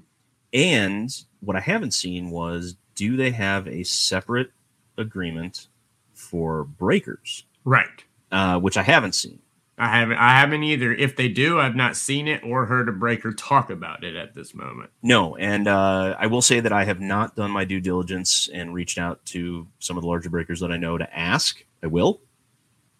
and 0.54 1.10
what 1.42 1.56
I 1.56 1.60
haven't 1.62 1.94
seen 1.94 2.32
was 2.32 2.76
do 2.96 3.16
they 3.16 3.32
have 3.32 3.68
a 3.68 3.84
separate 3.84 4.52
agreement 4.98 5.68
for 6.14 6.64
breakers, 6.66 7.46
Right. 7.64 8.04
uh, 8.32 8.60
which 8.60 8.76
I 8.76 8.84
haven't 8.84 9.14
seen. 9.16 9.40
I 9.80 9.88
haven't. 9.88 10.18
I 10.18 10.32
haven't 10.38 10.64
either. 10.64 10.94
If 10.94 11.16
they 11.16 11.30
do, 11.30 11.58
I've 11.58 11.76
not 11.76 11.96
seen 11.96 12.28
it 12.28 12.44
or 12.44 12.66
heard 12.66 12.90
a 12.90 12.92
breaker 12.92 13.32
talk 13.32 13.70
about 13.70 14.04
it 14.04 14.14
at 14.14 14.36
this 14.36 14.54
moment. 14.54 14.90
No, 15.02 15.38
and 15.38 15.70
uh, 15.70 16.18
I 16.20 16.28
will 16.28 16.42
say 16.42 16.60
that 16.60 16.74
I 16.74 16.84
have 16.84 17.00
not 17.00 17.38
done 17.38 17.50
my 17.50 17.64
due 17.64 17.80
diligence 17.80 18.50
and 18.54 18.74
reached 18.74 18.98
out 18.98 19.26
to 19.28 19.68
some 19.80 19.98
of 19.98 20.04
the 20.04 20.10
larger 20.10 20.30
breakers 20.30 20.60
that 20.60 20.70
I 20.70 20.76
know 20.76 20.98
to 20.98 21.18
ask. 21.18 21.64
I 21.82 21.88
will, 21.88 22.20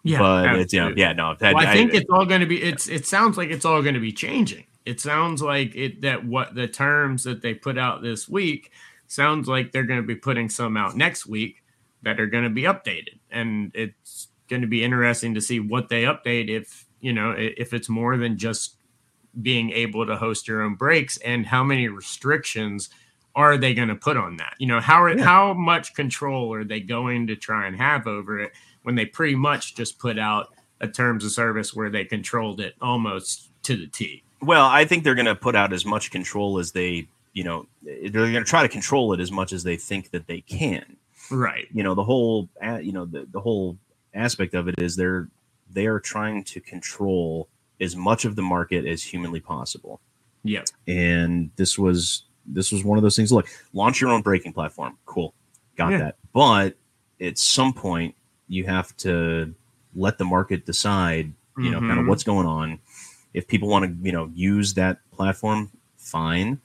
Yeah, 0.04 0.20
but 0.20 0.58
it's 0.58 0.72
you 0.72 0.80
know, 0.80 0.94
yeah, 0.96 1.12
no. 1.12 1.36
Well, 1.38 1.54
I 1.58 1.74
think 1.74 1.92
it's 1.92 2.08
all 2.08 2.24
going 2.24 2.40
to 2.40 2.46
be. 2.46 2.62
It's. 2.62 2.88
It 2.88 3.06
sounds 3.06 3.36
like 3.36 3.50
it's 3.50 3.66
all 3.66 3.82
going 3.82 3.94
to 3.94 4.00
be 4.00 4.12
changing. 4.12 4.64
It 4.86 5.00
sounds 5.00 5.42
like 5.42 5.76
it 5.76 6.00
that 6.00 6.24
what 6.24 6.54
the 6.54 6.66
terms 6.66 7.24
that 7.24 7.42
they 7.42 7.52
put 7.52 7.76
out 7.76 8.00
this 8.00 8.26
week 8.26 8.72
sounds 9.06 9.48
like 9.48 9.70
they're 9.70 9.84
going 9.84 10.00
to 10.00 10.06
be 10.06 10.14
putting 10.14 10.48
some 10.48 10.78
out 10.78 10.96
next 10.96 11.26
week 11.26 11.62
that 12.02 12.18
are 12.18 12.26
going 12.26 12.44
to 12.44 12.50
be 12.50 12.62
updated, 12.62 13.18
and 13.30 13.70
it's 13.74 14.28
going 14.50 14.60
to 14.62 14.68
be 14.68 14.84
interesting 14.84 15.32
to 15.34 15.40
see 15.40 15.60
what 15.60 15.88
they 15.88 16.02
update. 16.02 16.50
If 16.50 16.84
you 17.00 17.14
know, 17.14 17.34
if 17.38 17.72
it's 17.72 17.88
more 17.88 18.18
than 18.18 18.36
just 18.36 18.76
being 19.40 19.70
able 19.70 20.04
to 20.06 20.16
host 20.16 20.46
your 20.48 20.60
own 20.60 20.74
breaks, 20.74 21.16
and 21.18 21.46
how 21.46 21.64
many 21.64 21.88
restrictions 21.88 22.90
are 23.36 23.56
they 23.56 23.72
going 23.72 23.88
to 23.88 23.94
put 23.94 24.16
on 24.16 24.36
that? 24.36 24.54
You 24.58 24.66
know, 24.66 24.80
how 24.80 25.02
are, 25.04 25.16
Yeah. 25.16 25.24
how 25.24 25.54
much 25.54 25.94
control 25.94 26.52
are 26.52 26.64
they 26.64 26.80
going 26.80 27.28
to 27.28 27.36
try 27.36 27.66
and 27.66 27.76
have 27.76 28.06
over 28.06 28.40
it 28.40 28.52
when 28.82 28.96
they 28.96 29.06
pretty 29.06 29.36
much 29.36 29.74
just 29.76 29.98
put 29.98 30.18
out 30.18 30.52
a 30.80 30.88
terms 30.88 31.24
of 31.24 31.30
service 31.30 31.72
where 31.72 31.88
they 31.90 32.04
controlled 32.04 32.60
it 32.60 32.74
almost 32.80 33.50
to 33.62 33.76
the 33.76 33.86
T. 33.86 34.22
well, 34.42 34.66
I 34.66 34.84
think 34.84 35.04
they're 35.04 35.14
going 35.14 35.26
to 35.26 35.34
put 35.36 35.54
out 35.54 35.72
as 35.72 35.84
much 35.86 36.10
control 36.10 36.58
as 36.58 36.72
they, 36.72 37.06
you 37.34 37.44
know, 37.44 37.66
they're 37.82 38.10
going 38.10 38.32
to 38.34 38.44
try 38.44 38.62
to 38.62 38.68
control 38.68 39.12
it 39.12 39.20
as 39.20 39.30
much 39.30 39.52
as 39.52 39.62
they 39.62 39.76
think 39.76 40.10
that 40.10 40.26
they 40.26 40.40
can. 40.40 40.96
Right. 41.30 41.68
you 41.72 41.84
know 41.84 41.94
the 41.94 42.02
whole 42.02 42.48
uh, 42.66 42.78
you 42.78 42.90
know 42.90 43.04
the, 43.04 43.28
the 43.30 43.38
whole 43.40 43.78
aspect 44.14 44.54
of 44.54 44.68
it 44.68 44.74
is 44.78 44.96
they're 44.96 45.28
they 45.72 45.86
are 45.86 46.00
trying 46.00 46.42
to 46.44 46.60
control 46.60 47.48
as 47.80 47.96
much 47.96 48.24
of 48.24 48.36
the 48.36 48.42
market 48.42 48.84
as 48.84 49.02
humanly 49.02 49.40
possible. 49.40 50.00
Yeah. 50.42 50.64
and 50.88 51.50
this 51.56 51.78
was 51.78 52.22
this 52.46 52.72
was 52.72 52.82
one 52.82 52.96
of 52.96 53.02
those 53.02 53.14
things 53.14 53.30
look 53.30 53.46
launch 53.74 54.00
your 54.00 54.10
own 54.10 54.22
breaking 54.22 54.54
platform. 54.54 54.96
Cool. 55.04 55.34
Got 55.76 55.92
Yeah. 55.92 55.98
that. 55.98 56.16
But 56.32 56.76
at 57.20 57.38
some 57.38 57.74
point 57.74 58.14
you 58.48 58.64
have 58.64 58.96
to 58.98 59.54
let 59.94 60.16
the 60.18 60.24
market 60.24 60.64
decide 60.64 61.32
you 61.58 61.70
know 61.70 61.80
kind 61.80 61.92
of 61.92 61.98
mm-hmm. 61.98 62.08
what's 62.08 62.24
going 62.24 62.46
on. 62.46 62.78
If 63.34 63.46
people 63.46 63.68
want 63.68 63.84
to 63.84 64.06
you 64.06 64.12
know 64.12 64.30
use 64.34 64.74
that 64.74 64.98
platform 65.12 65.70
fine. 65.98 66.60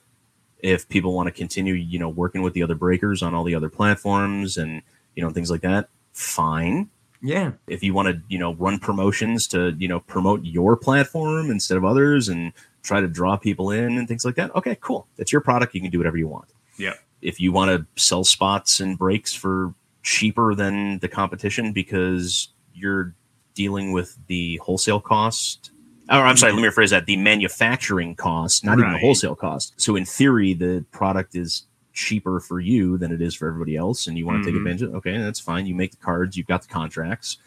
If 0.60 0.88
people 0.88 1.14
want 1.14 1.28
to 1.28 1.32
continue 1.32 1.74
you 1.74 2.00
know 2.00 2.10
working 2.10 2.42
with 2.42 2.54
the 2.54 2.64
other 2.64 2.76
breakers 2.76 3.22
on 3.22 3.34
all 3.36 3.44
the 3.44 3.56
other 3.56 3.70
platforms 3.70 4.56
and 4.56 4.82
you 5.16 5.24
know 5.24 5.30
things 5.32 5.52
like 5.52 5.62
that 5.62 5.90
fine 6.14 6.90
Yeah. 7.26 7.52
if 7.68 7.82
you 7.84 7.94
want 7.94 8.08
to 8.10 8.22
you 8.28 8.38
know 8.40 8.54
run 8.54 8.78
promotions 8.80 9.48
to 9.48 9.76
you 9.78 9.88
know 9.88 10.00
promote 10.02 10.44
your 10.46 10.78
platform 10.78 11.50
instead 11.50 11.78
of 11.78 11.84
others 11.86 12.30
and 12.30 12.54
try 12.84 13.02
to 13.02 13.08
draw 13.08 13.36
people 13.36 13.72
in 13.72 13.98
and 13.98 14.08
things 14.08 14.24
like 14.24 14.36
that 14.36 14.56
okay 14.56 14.78
cool 14.80 15.08
that's 15.18 15.32
your 15.32 15.42
product 15.42 15.74
you 15.74 15.82
can 15.82 15.90
do 15.90 15.98
whatever 15.98 16.18
you 16.18 16.28
want 16.28 16.50
Yeah. 16.78 16.94
if 17.22 17.40
you 17.40 17.52
want 17.52 17.70
to 17.72 18.02
sell 18.02 18.24
spots 18.24 18.80
and 18.80 18.98
breaks 18.98 19.34
for 19.34 19.74
cheaper 20.04 20.54
than 20.54 21.00
the 21.00 21.08
competition 21.08 21.74
because 21.74 22.50
you're 22.76 23.16
dealing 23.56 23.92
with 23.92 24.18
the 24.28 24.58
wholesale 24.58 25.00
cost 25.02 25.72
or 26.08 26.18
I'm 26.18 26.38
sorry, 26.38 26.54
let 26.54 26.62
me 26.62 26.68
rephrase 26.68 26.92
that. 26.92 27.08
The 27.08 27.18
manufacturing 27.18 28.16
cost, 28.16 28.64
not 28.64 28.78
even 28.78 28.92
the 28.92 29.00
wholesale 29.00 29.34
cost. 29.36 29.74
So 29.78 29.96
in 29.96 30.06
theory, 30.06 30.54
the 30.54 30.86
product 30.92 31.34
is 31.36 31.66
cheaper 31.96 32.40
for 32.40 32.60
you 32.60 32.98
than 33.00 33.12
it 33.12 33.22
is 33.22 33.34
for 33.34 33.48
everybody 33.48 33.76
else, 33.76 34.06
and 34.06 34.18
you 34.18 34.26
want 34.26 34.44
to 34.44 34.46
take 34.46 34.54
Mhm. 34.54 34.60
advantage 34.60 34.82
of 34.84 34.94
it. 34.94 34.98
Okay, 34.98 35.18
that's 35.18 35.40
fine. 35.40 35.66
You 35.66 35.74
make 35.74 35.92
the 35.92 35.98
cards, 35.98 36.38
you've 36.38 36.46
got 36.46 36.62
the 36.62 36.68
contracts, 36.68 37.38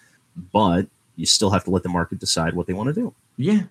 but 0.53 0.89
you 1.15 1.27
still 1.27 1.51
have 1.51 1.65
to 1.65 1.71
let 1.71 1.83
the 1.85 1.89
market 1.89 2.19
decide 2.19 2.55
what 2.55 2.67
they 2.67 2.73
want 2.73 2.89
to 2.89 2.95
do. 2.95 3.15
Yeah. 3.37 3.63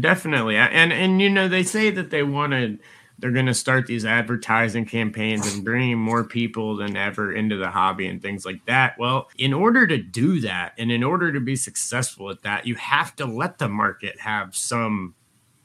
Definitely. 0.00 0.56
And 0.56 0.92
and 0.92 1.20
you 1.20 1.28
know, 1.30 1.46
they 1.48 1.62
say 1.62 1.90
that 1.90 2.10
they 2.10 2.22
want 2.22 2.52
to 2.52 2.78
they're 3.18 3.30
going 3.30 3.46
to 3.46 3.54
start 3.54 3.86
these 3.86 4.04
advertising 4.04 4.84
campaigns 4.86 5.54
and 5.54 5.64
bringing 5.64 5.96
more 5.98 6.24
people 6.24 6.74
than 6.76 6.96
ever 6.96 7.32
into 7.32 7.56
the 7.56 7.70
hobby 7.70 8.08
and 8.08 8.20
things 8.20 8.44
like 8.44 8.64
that. 8.66 8.98
Well, 8.98 9.28
in 9.38 9.52
order 9.52 9.86
to 9.86 9.98
do 9.98 10.40
that 10.40 10.72
and 10.78 10.90
in 10.90 11.04
order 11.04 11.30
to 11.32 11.38
be 11.38 11.54
successful 11.54 12.28
at 12.30 12.42
that, 12.42 12.66
you 12.66 12.74
have 12.74 13.14
to 13.16 13.24
let 13.26 13.58
the 13.58 13.68
market 13.68 14.18
have 14.20 14.56
some 14.56 15.14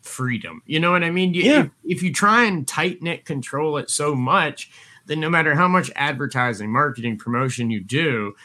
freedom. 0.09 0.61
You 0.65 0.79
know 0.79 0.91
what 0.91 1.03
I 1.03 1.09
mean? 1.11 1.33
You, 1.33 1.43
Yeah. 1.43 1.59
if, 1.61 1.69
if 1.85 2.03
you 2.03 2.11
try 2.13 2.45
and 2.45 2.67
tighten 2.67 3.07
it, 3.07 3.25
control 3.25 3.77
it 3.77 3.89
so 3.89 4.15
much, 4.15 4.69
then 5.05 5.19
no 5.19 5.29
matter 5.29 5.55
how 5.55 5.67
much 5.67 5.89
advertising, 5.95 6.71
marketing, 6.71 7.17
promotion 7.17 7.69
you 7.71 7.79
do, 7.79 8.35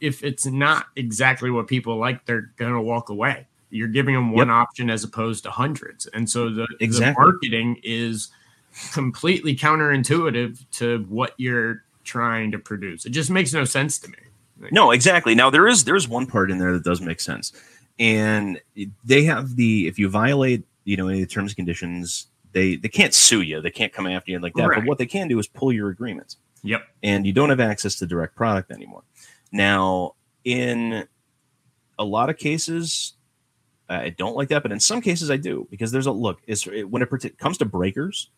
if 0.00 0.22
it's 0.22 0.44
not 0.46 0.86
exactly 0.96 1.50
what 1.50 1.66
people 1.66 1.96
like, 1.96 2.26
they're 2.26 2.50
going 2.56 2.74
to 2.74 2.80
walk 2.80 3.08
away. 3.08 3.46
You're 3.70 3.88
giving 3.88 4.14
them 4.14 4.30
one 4.32 4.48
Yep. 4.48 4.54
option 4.54 4.90
as 4.90 5.02
opposed 5.04 5.44
to 5.44 5.50
hundreds. 5.50 6.06
And 6.06 6.28
so 6.28 6.50
the, 6.50 6.66
Exactly. 6.80 7.14
the 7.24 7.30
marketing 7.30 7.80
is 7.82 8.28
completely 8.92 9.56
counterintuitive 9.56 10.64
to 10.72 11.04
what 11.08 11.34
you're 11.38 11.82
trying 12.04 12.52
to 12.52 12.58
produce. 12.58 13.06
It 13.06 13.10
just 13.10 13.30
makes 13.30 13.52
no 13.52 13.64
sense 13.64 13.98
to 14.00 14.08
me. 14.10 14.18
No, 14.70 14.90
exactly. 14.90 15.34
Now 15.34 15.50
there 15.50 15.66
is 15.66 15.84
there's 15.84 16.08
one 16.08 16.26
part 16.26 16.50
in 16.50 16.58
there 16.58 16.72
that 16.72 16.84
does 16.84 17.00
make 17.00 17.20
sense, 17.20 17.52
and 17.98 18.58
they 19.04 19.24
have 19.24 19.56
the 19.56 19.86
if 19.86 19.98
you 19.98 20.08
violate 20.08 20.64
you 20.86 20.96
know 20.96 21.08
any 21.08 21.20
of 21.22 21.28
the 21.28 21.34
terms 21.34 21.50
and 21.52 21.56
conditions, 21.56 22.28
they 22.52 22.76
they 22.76 22.88
can't 22.88 23.12
sue 23.12 23.42
you, 23.42 23.60
they 23.60 23.70
can't 23.70 23.92
come 23.92 24.06
after 24.06 24.30
you 24.30 24.38
like 24.38 24.54
that. 24.54 24.70
But 24.74 24.86
what 24.86 24.96
they 24.98 25.04
can 25.06 25.28
do 25.28 25.38
is 25.38 25.46
pull 25.46 25.72
your 25.72 25.90
agreement, 25.90 26.36
Yep. 26.62 26.82
and 27.02 27.26
you 27.26 27.34
don't 27.34 27.50
have 27.50 27.60
access 27.60 27.96
to 27.96 28.06
direct 28.06 28.34
product 28.34 28.70
anymore. 28.70 29.02
Now, 29.52 30.14
in 30.44 31.06
a 31.98 32.04
lot 32.04 32.30
of 32.30 32.38
cases, 32.38 33.12
I 33.88 34.08
don't 34.10 34.34
like 34.36 34.48
that, 34.48 34.62
but 34.62 34.72
in 34.72 34.80
some 34.80 35.00
cases 35.00 35.30
I 35.30 35.36
do 35.36 35.66
because 35.70 35.92
there's 35.92 36.06
a 36.06 36.12
look. 36.12 36.40
Is 36.46 36.64
when 36.66 37.02
it 37.02 37.38
comes 37.38 37.58
to 37.58 37.64
breakers, 37.64 38.30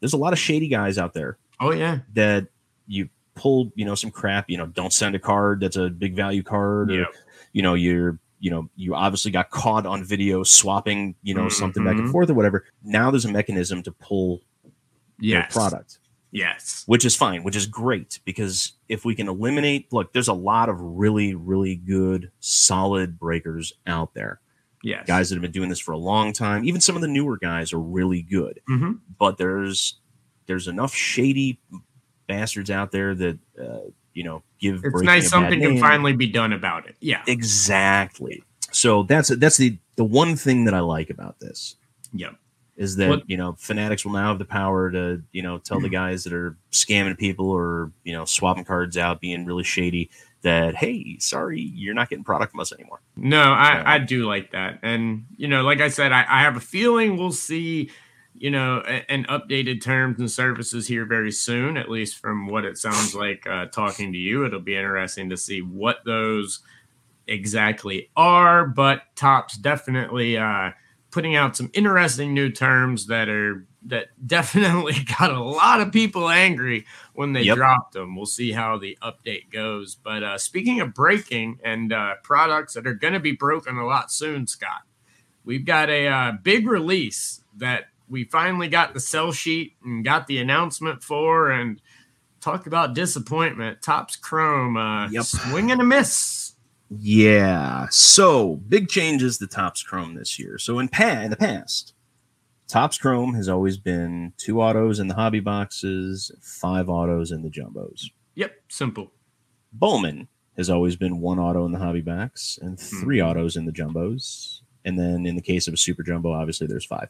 there's 0.00 0.12
a 0.14 0.16
lot 0.16 0.32
of 0.32 0.38
shady 0.38 0.68
guys 0.68 0.98
out 0.98 1.12
there 1.14 1.38
Oh 1.60 1.72
yeah. 1.72 1.98
that 2.14 2.46
you 2.86 3.08
pull, 3.34 3.70
you 3.74 3.84
know, 3.84 3.94
some 3.94 4.10
crap, 4.10 4.48
you 4.48 4.56
know, 4.58 4.66
don't 4.66 4.92
send 4.92 5.14
a 5.14 5.18
card 5.18 5.60
that's 5.60 5.76
a 5.76 5.90
big 5.90 6.14
value 6.16 6.42
card, 6.42 6.90
or 6.90 7.06
you 7.52 7.62
know, 7.62 7.74
you're, 7.74 8.18
you 8.38 8.50
know, 8.50 8.68
you 8.76 8.94
obviously 8.94 9.30
got 9.30 9.50
caught 9.50 9.86
on 9.86 10.04
video 10.04 10.42
swapping, 10.42 11.14
you 11.22 11.34
know, 11.34 11.48
something 11.48 11.82
back 11.84 11.96
and 11.96 12.08
Mhm. 12.08 12.12
forth 12.12 12.30
or 12.30 12.34
whatever. 12.34 12.64
Now 12.82 13.10
there's 13.10 13.24
a 13.24 13.32
mechanism 13.32 13.82
to 13.84 13.92
pull 13.92 14.42
your 15.18 15.40
Yes. 15.40 15.52
product, 15.52 15.98
Yes. 16.32 16.82
which 16.86 17.04
is 17.04 17.16
fine, 17.16 17.42
which 17.44 17.56
is 17.56 17.66
great 17.66 18.20
because 18.24 18.72
if 18.88 19.04
we 19.04 19.14
can 19.14 19.28
eliminate, 19.28 19.90
look, 19.92 20.12
there's 20.12 20.28
a 20.28 20.34
lot 20.34 20.68
of 20.68 20.78
really, 20.80 21.34
really 21.34 21.76
good, 21.76 22.30
solid 22.40 23.18
breakers 23.18 23.72
out 23.86 24.12
there. 24.14 24.40
Yes. 24.82 25.06
Guys 25.06 25.30
that 25.30 25.36
have 25.36 25.42
been 25.42 25.50
doing 25.52 25.70
this 25.70 25.80
for 25.80 25.92
a 25.92 25.98
long 25.98 26.32
time. 26.34 26.64
Even 26.64 26.80
some 26.80 26.94
of 26.94 27.02
the 27.02 27.08
newer 27.08 27.38
guys 27.38 27.72
are 27.72 27.80
really 27.80 28.22
good 28.22 28.60
hmm 28.68 28.92
but 29.18 29.38
there's 29.38 29.98
there's 30.46 30.68
enough 30.68 30.94
shady 30.94 31.58
bastards 32.28 32.70
out 32.70 32.92
there 32.92 33.14
that 33.14 33.38
uh, 33.60 33.78
you 34.16 34.24
know 34.24 34.42
give. 34.58 34.82
It's 34.84 35.02
nice 35.02 35.28
something 35.28 35.60
can 35.60 35.78
finally 35.78 36.12
be 36.12 36.26
done 36.26 36.52
about 36.52 36.88
it. 36.88 36.96
Yeah. 37.00 37.22
exactly. 37.26 38.42
So 38.72 39.04
that's 39.04 39.28
that's 39.28 39.56
the 39.56 39.78
the 39.96 40.04
one 40.04 40.36
thing 40.36 40.64
that 40.64 40.74
I 40.74 40.80
like 40.80 41.10
about 41.10 41.38
this 41.40 41.76
Yeah, 42.12 42.30
is 42.76 42.96
that 42.96 43.08
What- 43.08 43.30
you 43.30 43.36
know 43.36 43.54
fanatics 43.58 44.04
will 44.04 44.12
now 44.12 44.28
have 44.28 44.38
the 44.38 44.44
power 44.44 44.90
to 44.90 45.22
you 45.32 45.42
know 45.42 45.58
tell 45.58 45.78
the 45.78 45.86
mm-hmm. 45.86 45.94
guys 45.94 46.24
that 46.24 46.32
are 46.32 46.56
scamming 46.72 47.16
people 47.16 47.50
or 47.50 47.92
you 48.04 48.12
know 48.12 48.24
swapping 48.24 48.64
cards 48.64 48.96
out, 48.96 49.20
being 49.20 49.44
really 49.44 49.64
shady 49.64 50.10
that 50.46 50.76
hey, 50.76 51.18
sorry, 51.18 51.60
you're 51.60 51.92
not 51.94 52.08
getting 52.08 52.24
product 52.24 52.52
from 52.52 52.60
us 52.60 52.72
anymore. 52.72 53.00
No. 53.16 53.42
I, 53.42 53.94
I 53.94 53.98
do 53.98 54.26
like 54.26 54.52
that. 54.52 54.78
And, 54.82 55.26
you 55.36 55.48
know, 55.48 55.62
like 55.62 55.80
I 55.80 55.88
said, 55.88 56.12
I, 56.12 56.24
I 56.28 56.42
have 56.42 56.56
a 56.56 56.60
feeling 56.60 57.16
we'll 57.16 57.32
see, 57.32 57.90
you 58.38 58.50
know, 58.50 58.82
a- 58.86 59.10
an 59.10 59.24
updated 59.24 59.82
terms 59.82 60.18
and 60.18 60.30
services 60.30 60.86
here 60.86 61.04
very 61.04 61.32
soon, 61.32 61.76
at 61.76 61.90
least 61.90 62.18
from 62.18 62.46
what 62.48 62.64
it 62.64 62.78
sounds 62.78 63.14
like 63.14 63.46
uh, 63.46 63.66
talking 63.66 64.12
to 64.12 64.18
you. 64.18 64.44
It'll 64.44 64.60
be 64.60 64.76
interesting 64.76 65.30
to 65.30 65.36
see 65.36 65.62
what 65.62 65.98
those 66.04 66.60
exactly 67.26 68.10
are. 68.16 68.66
But 68.66 69.02
Top's 69.16 69.56
definitely 69.56 70.36
uh, 70.38 70.70
putting 71.10 71.34
out 71.36 71.56
some 71.56 71.70
interesting 71.72 72.34
new 72.34 72.50
terms 72.50 73.06
that 73.06 73.28
are 73.28 73.66
that 73.86 74.08
definitely 74.26 74.96
got 75.18 75.30
a 75.32 75.40
lot 75.42 75.80
of 75.80 75.92
people 75.92 76.28
angry 76.28 76.84
when 77.14 77.32
they 77.32 77.42
Yep. 77.42 77.56
dropped 77.56 77.92
them. 77.94 78.16
We'll 78.16 78.26
see 78.26 78.52
how 78.52 78.78
the 78.78 78.98
update 79.02 79.50
goes. 79.50 79.94
But 79.94 80.22
uh, 80.22 80.38
speaking 80.38 80.80
of 80.80 80.92
breaking 80.94 81.60
and 81.64 81.92
uh, 81.92 82.14
products 82.22 82.74
that 82.74 82.86
are 82.86 82.94
going 82.94 83.14
to 83.14 83.20
be 83.20 83.32
broken 83.32 83.78
a 83.78 83.86
lot 83.86 84.10
soon, 84.10 84.46
Scott, 84.46 84.82
we've 85.44 85.64
got 85.64 85.88
a 85.88 86.08
uh, 86.08 86.32
big 86.42 86.66
release 86.66 87.42
that 87.58 87.86
we 88.08 88.24
finally 88.24 88.68
got 88.68 88.94
the 88.94 89.00
sell 89.00 89.32
sheet 89.32 89.74
and 89.84 90.04
got 90.04 90.26
the 90.26 90.38
announcement 90.38 91.02
for. 91.02 91.50
And 91.50 91.80
talk 92.40 92.66
about 92.66 92.94
disappointment. 92.94 93.82
Topps 93.82 94.14
Chrome, 94.16 94.76
uh, 94.76 95.08
Yep. 95.10 95.24
swing 95.24 95.70
and 95.72 95.80
a 95.80 95.84
miss. 95.84 96.52
Yeah. 96.90 97.88
So 97.90 98.56
big 98.68 98.88
changes 98.88 99.38
to 99.38 99.46
Topps 99.46 99.82
Chrome 99.82 100.14
this 100.14 100.38
year. 100.38 100.56
So 100.58 100.78
in 100.78 100.88
pa- 100.88 101.22
in 101.22 101.30
the 101.30 101.36
past, 101.36 101.94
Topps 102.68 102.98
Chrome 102.98 103.34
has 103.34 103.48
always 103.48 103.76
been 103.78 104.32
two 104.36 104.60
autos 104.60 104.98
in 105.00 105.08
the 105.08 105.14
hobby 105.14 105.40
boxes, 105.40 106.30
five 106.42 106.88
autos 106.88 107.32
in 107.32 107.42
the 107.42 107.50
jumbos. 107.50 108.04
Yep, 108.36 108.52
simple. 108.68 109.12
Bowman 109.72 110.28
has 110.56 110.70
always 110.70 110.96
been 110.96 111.20
one 111.20 111.38
auto 111.38 111.64
in 111.66 111.72
the 111.72 111.78
hobby 111.78 112.00
box 112.00 112.58
and 112.62 112.78
3 112.78 113.20
autos 113.20 113.56
in 113.56 113.66
the 113.66 113.72
jumbos. 113.72 114.55
And 114.86 114.98
then 114.98 115.26
in 115.26 115.36
the 115.36 115.42
case 115.42 115.68
of 115.68 115.74
a 115.74 115.76
super 115.76 116.02
jumbo, 116.02 116.32
obviously 116.32 116.66
there's 116.66 116.86
five. 116.86 117.08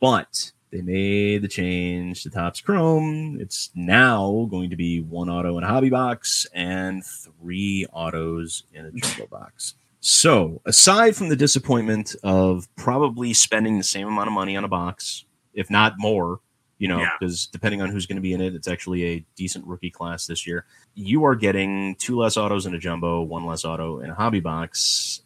But 0.00 0.52
they 0.70 0.82
made 0.82 1.42
the 1.42 1.48
change 1.48 2.22
to 2.22 2.30
Topps 2.30 2.60
Chrome. 2.60 3.38
It's 3.40 3.70
now 3.74 4.46
going 4.50 4.70
to 4.70 4.76
be 4.76 5.00
one 5.00 5.28
auto 5.30 5.56
in 5.58 5.64
a 5.64 5.68
hobby 5.68 5.90
box 5.90 6.46
and 6.54 7.02
three 7.04 7.86
autos 7.92 8.64
in 8.72 8.86
a 8.86 8.92
jumbo 8.92 9.26
box. 9.26 9.74
So, 10.00 10.60
aside 10.66 11.16
from 11.16 11.30
the 11.30 11.36
disappointment 11.36 12.14
of 12.22 12.68
probably 12.76 13.32
spending 13.32 13.78
the 13.78 13.84
same 13.84 14.06
amount 14.06 14.26
of 14.28 14.34
money 14.34 14.54
on 14.56 14.62
a 14.64 14.68
box, 14.68 15.24
if 15.54 15.70
not 15.70 15.94
more, 15.96 16.40
you 16.76 16.88
know, 16.88 16.98
Yeah. 17.00 17.10
because 17.18 17.46
depending 17.46 17.80
on 17.80 17.88
who's 17.88 18.04
going 18.04 18.16
to 18.16 18.22
be 18.22 18.34
in 18.34 18.42
it, 18.42 18.54
it's 18.54 18.68
actually 18.68 19.04
a 19.04 19.24
decent 19.36 19.66
rookie 19.66 19.90
class 19.90 20.26
this 20.26 20.46
year. 20.46 20.66
You 20.94 21.24
are 21.24 21.34
getting 21.34 21.94
two 21.94 22.18
less 22.18 22.36
autos 22.36 22.66
in 22.66 22.74
a 22.74 22.78
jumbo, 22.78 23.22
one 23.22 23.46
less 23.46 23.64
auto 23.64 24.00
in 24.00 24.10
a 24.10 24.14
hobby 24.14 24.40
box. 24.40 25.22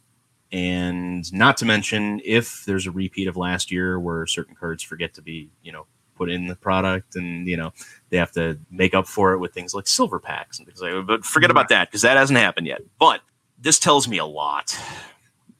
And 0.51 1.31
not 1.33 1.57
to 1.59 1.65
mention, 1.67 2.21
if 2.25 2.65
there's 2.65 2.87
a 2.87 2.91
repeat 2.91 3.29
of 3.29 3.37
last 3.37 3.71
year 3.71 4.01
where 4.01 4.27
certain 4.27 4.55
cards 4.55 4.83
forget 4.83 5.15
to 5.15 5.23
be, 5.23 5.51
you 5.63 5.73
know, 5.73 5.87
put 6.17 6.31
in 6.31 6.47
the 6.47 6.57
product 6.57 7.17
and, 7.17 7.47
you 7.47 7.57
know, 7.57 7.73
they 8.11 8.17
have 8.17 8.33
to 8.33 8.59
make 8.71 8.95
up 8.95 9.07
for 9.07 9.33
it 9.35 9.39
with 9.39 9.53
things 9.53 9.75
like 9.75 9.87
silver 9.87 10.19
packs 10.19 10.59
and 10.59 10.67
things 10.67 10.81
like 10.81 10.93
that. 10.93 11.07
But 11.07 11.25
forget 11.25 11.51
about 11.51 11.69
that 11.69 11.89
because 11.89 12.03
that 12.03 12.17
hasn't 12.17 12.39
happened 12.39 12.67
yet. 12.67 12.81
But 12.99 13.21
this 13.59 13.79
tells 13.79 14.09
me 14.09 14.19
a 14.19 14.25
lot. 14.25 14.77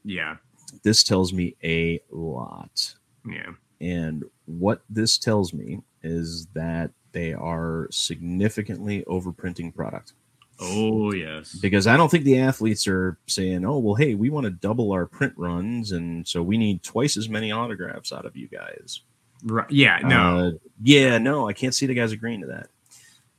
Yeah, 0.03 0.37
This 0.83 1.03
tells 1.03 1.33
me 1.33 1.55
a 1.63 1.99
lot. 2.11 2.95
yeah. 3.29 3.51
And 3.81 4.25
what 4.45 4.81
this 4.89 5.17
tells 5.17 5.53
me 5.53 5.79
is 6.03 6.47
that 6.47 6.91
they 7.11 7.33
are 7.33 7.87
significantly 7.91 9.03
overprinting 9.07 9.73
product. 9.73 10.13
Oh 10.59 11.13
yes. 11.13 11.55
Because 11.55 11.87
I 11.87 11.95
don't 11.97 12.09
think 12.09 12.25
the 12.25 12.39
athletes 12.39 12.87
are 12.87 13.17
saying, 13.27 13.65
oh, 13.65 13.77
well, 13.79 13.95
hey, 13.95 14.15
we 14.15 14.29
want 14.29 14.45
to 14.45 14.51
double 14.51 14.91
our 14.91 15.05
print 15.05 15.33
runs. 15.37 15.91
And 15.91 16.27
so 16.27 16.43
we 16.43 16.57
need 16.57 16.83
twice 16.83 17.17
as 17.17 17.29
many 17.29 17.51
autographs 17.51 18.11
out 18.11 18.25
of 18.25 18.35
you 18.35 18.47
guys. 18.47 19.01
Right. 19.43 19.69
Yeah. 19.71 19.99
No. 19.99 20.39
Uh, 20.39 20.51
yeah, 20.83 21.17
no, 21.17 21.47
I 21.47 21.53
can't 21.53 21.73
see 21.73 21.85
the 21.85 21.93
guys 21.93 22.11
agreeing 22.11 22.41
to 22.41 22.47
that. 22.47 22.67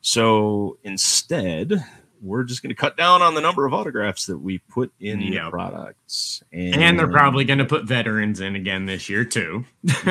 So 0.00 0.78
instead, 0.83 1.85
we're 2.22 2.44
just 2.44 2.62
going 2.62 2.70
to 2.70 2.74
cut 2.74 2.96
down 2.96 3.20
on 3.22 3.35
the 3.35 3.40
number 3.40 3.66
of 3.66 3.74
autographs 3.74 4.26
that 4.26 4.38
we 4.38 4.59
put 4.59 4.92
in 5.00 5.18
the 5.18 5.40
products. 5.50 6.42
and 6.52 6.98
they're 6.98 7.09
probably 7.09 7.44
going 7.44 7.59
to 7.59 7.64
put 7.64 7.85
veterans 7.85 8.40
in 8.40 8.56
again 8.56 8.87
this 8.87 9.09
year 9.09 9.24
too. 9.24 9.64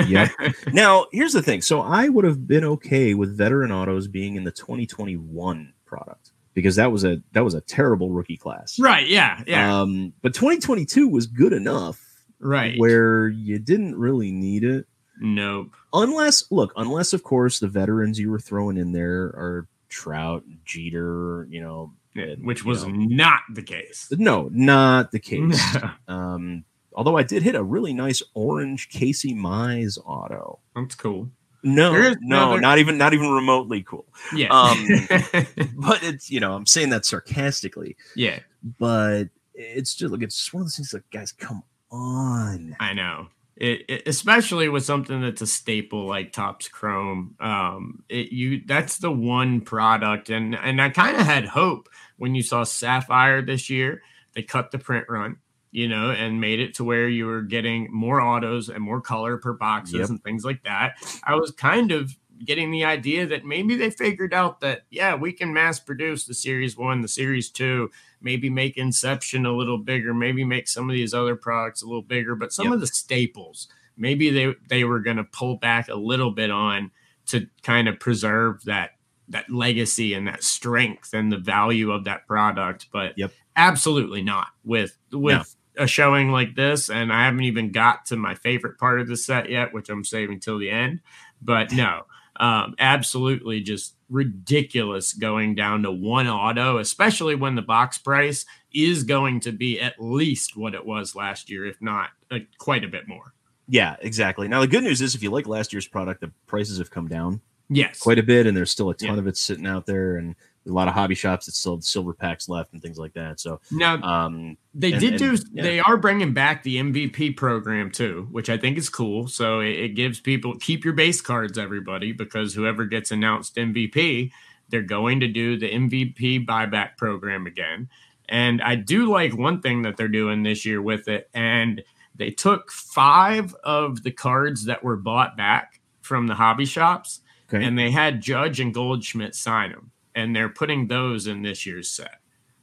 yeah. 0.07 0.29
now, 0.73 1.07
here's 1.11 1.33
the 1.33 1.41
thing. 1.41 1.61
So 1.61 1.81
I 1.81 2.09
would 2.09 2.25
have 2.25 2.47
been 2.47 2.63
okay 2.63 3.15
with 3.15 3.35
veteran 3.35 3.71
autos 3.71 4.07
being 4.07 4.35
in 4.35 4.43
the 4.43 4.51
2021 4.51 5.73
product 5.85 6.18
because 6.53 6.75
that 6.77 6.91
was 6.91 7.03
a 7.03 7.21
that 7.33 7.43
was 7.43 7.53
a 7.53 7.61
terrible 7.61 8.09
rookie 8.11 8.37
class. 8.37 8.79
right. 8.79 9.07
Yeah. 9.07 9.43
Yeah. 9.47 9.81
Um, 9.81 10.13
but 10.21 10.33
2022 10.33 11.07
was 11.07 11.27
good 11.27 11.53
enough 11.53 12.01
right. 12.39 12.77
where 12.77 13.27
you 13.27 13.59
didn't 13.59 13.95
really 13.97 14.31
need 14.31 14.63
it. 14.63 14.85
nope. 15.19 15.75
Unless, 15.93 16.51
look, 16.51 16.71
unless 16.75 17.13
of 17.13 17.23
course 17.23 17.59
the 17.59 17.67
veterans 17.67 18.19
you 18.19 18.29
were 18.29 18.39
throwing 18.39 18.77
in 18.77 18.91
there 18.91 19.23
are 19.35 19.67
Trout, 19.89 20.43
Jeter, 20.65 21.47
you 21.49 21.61
know, 21.61 21.93
and, 22.15 22.45
which 22.45 22.63
you 22.63 22.69
was 22.69 22.85
know- 22.85 22.91
not 22.93 23.41
the 23.53 23.63
case. 23.63 24.07
no, 24.11 24.49
not 24.51 25.11
the 25.11 25.19
case. 25.19 25.59
Um, 26.07 26.63
although 26.93 27.17
I 27.17 27.23
did 27.23 27.43
hit 27.43 27.55
a 27.55 27.63
really 27.63 27.93
nice 27.93 28.21
orange 28.33 28.89
Casey 28.89 29.33
Mize 29.33 29.97
auto. 30.05 30.59
That's 30.75 30.95
cool. 30.95 31.29
No, 31.63 31.91
no, 32.21 32.53
another- 32.53 32.61
not 32.61 32.79
even 32.79 32.97
not 32.97 33.13
even 33.13 33.29
remotely 33.31 33.83
cool. 33.83 34.05
Yeah. 34.35 34.47
Um, 34.49 34.85
But 35.75 36.03
it's 36.03 36.29
you 36.29 36.39
know 36.39 36.53
I'm 36.53 36.65
saying 36.65 36.89
that 36.91 37.05
sarcastically, 37.05 37.95
yeah. 38.15 38.39
but 38.77 39.25
it's 39.53 39.95
just 39.95 40.11
like 40.11 40.21
it's 40.21 40.37
just 40.37 40.53
one 40.53 40.61
of 40.61 40.67
those 40.67 40.75
things 40.77 40.93
like 40.93 41.03
guys, 41.11 41.31
come 41.31 41.63
on. 41.91 42.75
I 42.79 42.93
know. 42.93 43.27
It, 43.57 43.83
it- 43.89 44.03
especially 44.07 44.69
with 44.69 44.85
something 44.85 45.21
that's 45.21 45.41
a 45.41 45.47
staple 45.47 46.07
like 46.07 46.31
Topps 46.31 46.69
Chrome. 46.69 47.35
Um, 47.41 48.03
it, 48.07 48.31
you 48.31 48.61
that's 48.65 48.97
the 48.99 49.11
one 49.11 49.59
product, 49.61 50.29
and 50.29 50.55
and 50.55 50.81
I 50.81 50.89
kind 50.89 51.17
of 51.17 51.25
had 51.25 51.45
hope 51.45 51.89
when 52.17 52.35
you 52.35 52.41
saw 52.41 52.63
Sapphire 52.63 53.41
this 53.41 53.69
year. 53.69 54.01
They 54.33 54.43
cut 54.43 54.71
the 54.71 54.79
print 54.79 55.07
run, 55.09 55.37
you 55.71 55.87
know, 55.87 56.11
and 56.11 56.41
made 56.41 56.59
it 56.59 56.73
to 56.75 56.83
where 56.83 57.07
you 57.07 57.25
were 57.25 57.41
getting 57.41 57.87
more 57.91 58.19
autos 58.21 58.69
and 58.69 58.83
more 58.83 59.01
color 59.01 59.37
per 59.37 59.53
boxes 59.53 59.93
Yep. 59.99 60.09
and 60.09 60.23
things 60.23 60.43
like 60.43 60.63
that. 60.63 60.93
I 61.23 61.35
was 61.35 61.51
kind 61.51 61.91
of 61.91 62.17
getting 62.45 62.71
the 62.71 62.85
idea 62.85 63.25
that 63.27 63.43
maybe 63.45 63.75
they 63.75 63.89
figured 63.89 64.33
out 64.33 64.61
that 64.61 64.83
yeah, 64.89 65.13
we 65.15 65.31
can 65.33 65.53
mass 65.53 65.79
produce 65.79 66.25
the 66.25 66.33
series 66.33 66.77
one, 66.77 67.01
the 67.01 67.07
series 67.07 67.49
two, 67.49 67.91
maybe 68.21 68.49
make 68.49 68.77
Inception 68.77 69.45
a 69.45 69.51
little 69.55 69.77
bigger, 69.77 70.13
maybe 70.13 70.43
make 70.45 70.67
some 70.67 70.89
of 70.89 70.93
these 70.95 71.13
other 71.13 71.35
products 71.35 71.81
a 71.81 71.85
little 71.85 72.01
bigger, 72.01 72.35
but 72.35 72.53
some 72.53 72.65
Yep. 72.67 72.75
of 72.75 72.79
the 72.79 72.87
staples, 72.87 73.67
maybe 73.97 74.29
they 74.29 74.53
they 74.69 74.83
were 74.85 74.99
going 75.01 75.17
to 75.17 75.23
pull 75.25 75.57
back 75.57 75.87
a 75.89 75.95
little 75.95 76.31
bit 76.31 76.49
on 76.49 76.91
to 77.27 77.47
kind 77.63 77.87
of 77.87 77.99
preserve 77.99 78.63
that 78.63 78.91
that 79.27 79.49
legacy 79.51 80.13
and 80.15 80.27
that 80.27 80.41
strength 80.43 81.13
and 81.13 81.31
the 81.31 81.37
value 81.37 81.91
of 81.91 82.05
that 82.05 82.25
product, 82.25 82.87
but 82.91 83.13
Yep. 83.17 83.31
absolutely 83.55 84.21
not 84.23 84.47
with 84.63 84.97
with 85.11 85.55
a 85.79 85.87
showing 85.87 86.29
like 86.31 86.55
this 86.55 86.89
and 86.89 87.11
I 87.11 87.25
haven't 87.25 87.43
even 87.43 87.71
got 87.71 88.05
to 88.07 88.15
my 88.17 88.35
favorite 88.35 88.77
part 88.77 88.99
of 88.99 89.07
the 89.07 89.17
set 89.17 89.49
yet, 89.49 89.73
which 89.73 89.89
I'm 89.89 90.03
saving 90.03 90.39
till 90.41 90.59
the 90.59 90.69
end. 90.69 90.99
But 91.41 91.71
no, 91.71 92.01
um, 92.39 92.75
absolutely 92.77 93.61
just 93.61 93.95
ridiculous 94.09 95.13
going 95.13 95.55
down 95.55 95.83
to 95.83 95.91
one 95.91 96.27
auto, 96.27 96.77
especially 96.77 97.35
when 97.35 97.55
the 97.55 97.61
box 97.61 97.97
price 97.97 98.45
is 98.73 99.03
going 99.03 99.39
to 99.41 99.51
be 99.51 99.79
at 99.79 99.95
least 99.99 100.55
what 100.55 100.75
it 100.75 100.85
was 100.85 101.15
last 101.15 101.49
year, 101.49 101.65
if 101.65 101.81
not 101.81 102.09
uh, 102.31 102.39
quite 102.57 102.83
a 102.83 102.87
bit 102.87 103.07
more. 103.07 103.33
Yeah, 103.67 103.95
exactly. 104.01 104.47
Now 104.47 104.61
the 104.61 104.67
good 104.67 104.83
news 104.83 105.01
is 105.01 105.15
if 105.15 105.23
you 105.23 105.29
like 105.31 105.47
last 105.47 105.73
year's 105.73 105.87
product, 105.87 106.21
the 106.21 106.31
prices 106.47 106.77
have 106.79 106.91
come 106.91 107.07
down 107.07 107.41
Yes. 107.69 107.99
quite 107.99 108.17
a 108.19 108.23
bit, 108.23 108.47
and 108.47 108.57
there's 108.57 108.71
still 108.71 108.89
a 108.89 108.95
ton 108.95 109.13
Yeah. 109.13 109.19
of 109.19 109.27
it 109.27 109.37
sitting 109.37 109.67
out 109.67 109.85
there, 109.85 110.17
and 110.17 110.35
a 110.67 110.71
lot 110.71 110.87
of 110.87 110.93
hobby 110.93 111.15
shops 111.15 111.45
that 111.45 111.53
still 111.55 111.75
have 111.75 111.83
silver 111.83 112.13
packs 112.13 112.47
left 112.49 112.73
and 112.73 112.81
things 112.81 112.97
like 112.97 113.13
that. 113.13 113.39
So, 113.39 113.59
now, 113.71 114.01
um, 114.01 114.57
They 114.75 114.91
And- 114.91 115.01
did 115.01 115.21
and- 115.21 115.37
do. 115.37 115.43
yeah. 115.53 115.63
They 115.63 115.79
are 115.79 115.97
bringing 115.97 116.33
back 116.33 116.63
the 116.63 116.77
MVP 116.77 117.31
program 117.31 117.89
too, 117.91 118.27
which 118.31 118.49
I 118.49 118.57
think 118.57 118.77
is 118.77 118.87
cool. 118.87 119.27
So 119.27 119.59
it, 119.61 119.71
it 119.71 119.89
gives 119.95 120.19
people 120.19 120.55
keep 120.57 120.85
your 120.85 120.93
base 120.93 121.21
cards, 121.21 121.57
everybody, 121.57 122.11
because 122.11 122.53
whoever 122.53 122.85
gets 122.85 123.09
announced 123.11 123.55
MVP, 123.57 124.31
they're 124.69 124.81
going 124.83 125.19
to 125.21 125.27
do 125.27 125.57
the 125.57 125.69
MVP 125.73 126.45
buyback 126.45 126.97
program 126.97 127.47
again. 127.47 127.89
And 128.29 128.61
I 128.61 128.75
do 128.75 129.09
like 129.09 129.35
one 129.35 129.59
thing 129.61 129.81
that 129.81 129.97
they're 129.97 130.07
doing 130.07 130.43
this 130.43 130.63
year 130.65 130.81
with 130.83 131.07
it, 131.07 131.29
and 131.33 131.83
they 132.15 132.29
took 132.29 132.71
five 132.71 133.55
of 133.63 134.03
the 134.03 134.11
cards 134.11 134.65
that 134.65 134.83
were 134.83 134.97
bought 134.97 135.35
back 135.35 135.81
from 136.01 136.27
the 136.27 136.35
hobby 136.35 136.65
shops, 136.65 137.21
okay. 137.51 137.63
and 137.65 137.77
they 137.77 137.89
had 137.89 138.21
Judge 138.21 138.59
and 138.59 138.71
Goldschmidt 138.71 139.33
sign 139.33 139.71
them, 139.71 139.89
and 140.15 140.35
they're 140.35 140.49
putting 140.49 140.87
those 140.87 141.27
in 141.27 141.41
this 141.41 141.65
year's 141.65 141.89
set. 141.89 142.15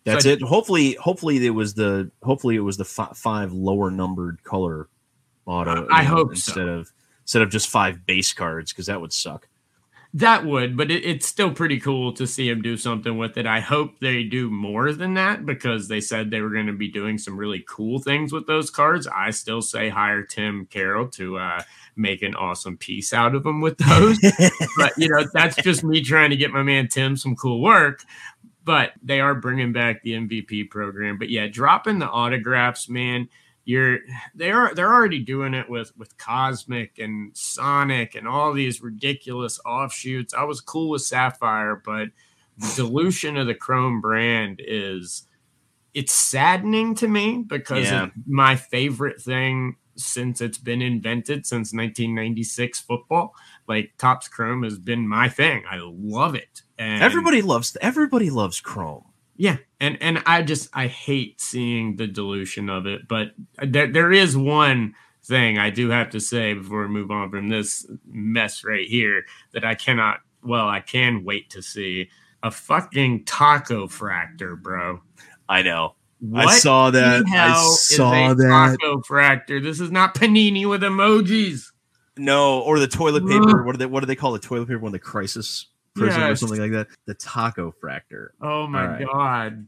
That's 0.04 0.24
So 0.24 0.30
I- 0.30 0.32
it. 0.34 0.42
Hopefully, 0.42 0.94
hopefully 0.94 1.44
it 1.44 1.50
was 1.50 1.74
the 1.74 2.10
hopefully 2.22 2.56
it 2.56 2.60
was 2.60 2.76
the 2.76 2.84
fi- 2.84 3.12
five 3.14 3.52
lower 3.52 3.90
numbered 3.90 4.42
color 4.44 4.88
auto. 5.46 5.86
I 5.90 6.02
know, 6.02 6.08
hope 6.08 6.30
instead 6.30 6.54
so. 6.54 6.68
of 6.68 6.92
instead 7.22 7.42
of 7.42 7.50
just 7.50 7.68
five 7.68 8.06
base 8.06 8.32
cards 8.32 8.72
because 8.72 8.86
that 8.86 9.00
would 9.00 9.12
suck. 9.12 9.48
That 10.14 10.46
would, 10.46 10.78
but 10.78 10.90
it, 10.90 11.04
it's 11.04 11.26
still 11.26 11.50
pretty 11.52 11.78
cool 11.78 12.10
to 12.14 12.26
see 12.26 12.48
him 12.48 12.62
do 12.62 12.78
something 12.78 13.18
with 13.18 13.36
it. 13.36 13.44
I 13.44 13.60
hope 13.60 13.98
they 14.00 14.22
do 14.22 14.48
more 14.48 14.92
than 14.92 15.12
that 15.14 15.44
because 15.44 15.88
they 15.88 16.00
said 16.00 16.30
they 16.30 16.40
were 16.40 16.48
going 16.50 16.68
to 16.68 16.72
be 16.72 16.88
doing 16.88 17.18
some 17.18 17.36
really 17.36 17.62
cool 17.68 17.98
things 17.98 18.32
with 18.32 18.46
those 18.46 18.70
cards. 18.70 19.06
I 19.06 19.30
still 19.30 19.60
say 19.60 19.90
hire 19.90 20.22
Tim 20.22 20.66
Carroll 20.70 21.08
to 21.08 21.36
uh, 21.36 21.62
make 21.96 22.22
an 22.22 22.34
awesome 22.34 22.76
piece 22.76 23.12
out 23.12 23.34
of 23.34 23.42
them 23.42 23.60
with 23.60 23.78
those. 23.78 24.18
but 24.76 24.92
you 24.96 25.08
know, 25.08 25.24
that's 25.32 25.56
just 25.56 25.82
me 25.82 26.02
trying 26.02 26.30
to 26.30 26.36
get 26.36 26.50
my 26.52 26.62
man 26.62 26.88
Tim 26.88 27.16
some 27.16 27.36
cool 27.36 27.60
work. 27.62 28.02
But 28.64 28.92
they 29.02 29.20
are 29.20 29.34
bringing 29.34 29.72
back 29.72 30.02
the 30.02 30.12
MVP 30.12 30.70
program. 30.70 31.18
But 31.18 31.30
yeah, 31.30 31.46
dropping 31.46 31.98
the 31.98 32.08
autographs, 32.08 32.88
man. 32.88 33.28
You're 33.64 33.98
they 34.34 34.52
are 34.52 34.72
they're 34.74 34.92
already 34.92 35.18
doing 35.18 35.52
it 35.54 35.68
with 35.68 35.96
with 35.96 36.16
Cosmic 36.18 36.98
and 36.98 37.36
Sonic 37.36 38.14
and 38.14 38.28
all 38.28 38.52
these 38.52 38.80
ridiculous 38.80 39.58
offshoots. 39.66 40.34
I 40.34 40.44
was 40.44 40.60
cool 40.60 40.90
with 40.90 41.02
Sapphire, 41.02 41.82
but 41.84 42.08
the 42.58 42.72
dilution 42.76 43.36
of 43.36 43.46
the 43.48 43.54
Chrome 43.54 44.00
brand 44.00 44.60
is 44.64 45.26
it's 45.94 46.12
saddening 46.12 46.94
to 46.96 47.08
me 47.08 47.42
because 47.46 47.86
Yeah. 47.86 48.10
my 48.26 48.54
favorite 48.54 49.20
thing 49.20 49.76
since 49.96 50.40
it's 50.40 50.58
been 50.58 50.82
invented 50.82 51.46
since 51.46 51.72
1996 51.72 52.80
football. 52.80 53.34
Like 53.68 53.92
Topps 53.98 54.28
Chrome 54.28 54.62
has 54.62 54.78
been 54.78 55.08
my 55.08 55.28
thing. 55.28 55.64
I 55.70 55.78
love 55.82 56.34
it. 56.34 56.62
And 56.78 57.02
everybody 57.02 57.42
loves 57.42 57.76
everybody 57.80 58.30
loves 58.30 58.60
Chrome. 58.60 59.04
yeah, 59.36 59.56
and 59.80 59.96
and 60.00 60.22
I 60.26 60.42
just 60.42 60.68
I 60.74 60.86
hate 60.86 61.40
seeing 61.40 61.96
the 61.96 62.06
dilution 62.06 62.68
of 62.68 62.86
it, 62.86 63.08
but 63.08 63.32
there 63.62 63.90
there 63.90 64.12
is 64.12 64.36
one 64.36 64.94
thing 65.24 65.58
I 65.58 65.70
do 65.70 65.90
have 65.90 66.10
to 66.10 66.20
say 66.20 66.54
before 66.54 66.82
we 66.82 66.88
move 66.88 67.10
on 67.10 67.30
from 67.30 67.48
this 67.48 67.84
mess 68.06 68.62
right 68.64 68.86
here 68.86 69.24
that 69.52 69.64
I 69.64 69.74
cannot 69.74 70.20
well 70.42 70.68
I 70.68 70.80
can 70.80 71.24
wait 71.24 71.50
to 71.50 71.62
see 71.62 72.10
a 72.42 72.50
fucking 72.50 73.24
taco 73.24 73.88
fractor, 73.88 74.60
bro. 74.60 75.00
I 75.48 75.62
know. 75.62 75.94
What 76.20 76.48
I 76.48 76.58
saw 76.58 76.90
that. 76.90 77.24
I 77.28 77.54
saw 77.78 78.26
is 78.30 78.32
a 78.32 78.34
that. 78.36 78.76
taco 78.80 79.00
fractor. 79.02 79.62
This 79.62 79.80
is 79.80 79.90
not 79.90 80.14
panini 80.14 80.68
with 80.68 80.82
emojis. 80.82 81.70
No, 82.16 82.60
or 82.60 82.78
the 82.78 82.88
toilet 82.88 83.26
paper. 83.26 83.62
What 83.62 83.72
do 83.72 83.78
they 83.78 83.86
what 83.86 84.00
do 84.00 84.06
they 84.06 84.16
call 84.16 84.32
the 84.32 84.38
toilet 84.38 84.66
paper 84.68 84.78
when 84.78 84.92
the 84.92 84.98
crisis 84.98 85.66
prison 85.94 86.22
or 86.22 86.34
something 86.36 86.60
like 86.60 86.72
that? 86.72 86.86
The 87.04 87.14
taco 87.14 87.74
fractor. 87.82 88.28
Oh 88.40 88.66
my 88.66 88.80
All 88.82 88.88
right. 88.88 89.06
god. 89.06 89.66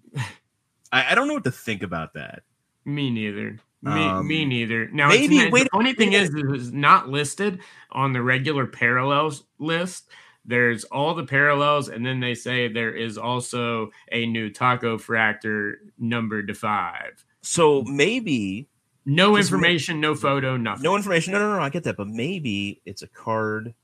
I, 0.91 1.13
I 1.13 1.15
don't 1.15 1.29
know 1.29 1.35
what 1.35 1.45
to 1.45 1.51
think 1.51 1.83
about 1.83 2.15
that. 2.15 2.43
Me 2.87 3.11
neither. 3.11 3.59
Me, 3.83 4.05
Um, 4.07 4.27
me 4.27 4.45
neither. 4.47 4.89
Now, 4.89 5.09
maybe- 5.09 5.37
maybe 5.39 5.51
wait 5.53 5.63
the 5.71 5.77
a 5.77 5.79
only 5.79 5.93
thing 5.93 6.15
is, 6.15 6.33
minute. 6.33 6.57
is 6.57 6.69
it's 6.69 6.73
not 6.75 7.09
listed 7.11 7.61
on 7.93 8.13
the 8.15 8.23
regular 8.23 8.67
parallels 8.67 9.45
list. 9.59 10.09
There's 10.49 10.85
all 10.85 11.15
the 11.15 11.25
parallels, 11.27 11.89
and 11.91 12.05
then 12.05 12.21
they 12.21 12.35
say 12.35 12.69
there 12.69 12.95
is 12.97 13.19
also 13.19 13.91
a 14.13 14.25
new 14.27 14.49
taco 14.51 14.97
fractor 14.97 15.75
number 15.99 16.43
to 16.43 16.55
five. 16.55 17.23
So 17.43 17.83
maybe 17.83 18.67
No 19.05 19.37
information, 19.37 20.01
no 20.01 20.15
photo, 20.15 20.57
nothing. 20.57 20.83
no 20.83 20.97
information. 20.97 21.35
No, 21.35 21.39
no, 21.39 21.57
no. 21.57 21.63
I 21.63 21.69
get 21.69 21.85
that, 21.85 21.97
but 21.99 22.09
maybe 22.09 22.81
it's 22.87 23.03
a 23.03 23.07
card 23.09 23.75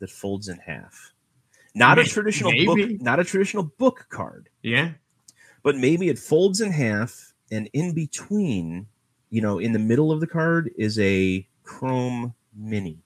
that 0.00 0.10
folds 0.10 0.48
in 0.48 0.58
half. 0.58 1.12
Not 1.76 2.00
a 2.00 2.04
traditional 2.04 2.50
maybe. 2.50 2.66
book. 2.96 3.00
Not 3.00 3.20
a 3.20 3.24
traditional 3.24 3.62
book 3.78 4.06
card, 4.10 4.48
Yeah, 4.62 4.90
but 5.62 5.76
maybe 5.76 6.08
it 6.08 6.18
folds 6.18 6.60
in 6.60 6.72
half, 6.72 7.32
and 7.52 7.70
in 7.72 7.94
between, 7.94 8.88
you 9.30 9.40
know, 9.40 9.58
in 9.60 9.72
the 9.72 9.78
middle 9.78 10.10
of 10.10 10.18
the 10.18 10.26
card 10.26 10.70
is 10.76 10.98
a 10.98 11.46
chrome 11.62 12.34
mini. 12.56 12.98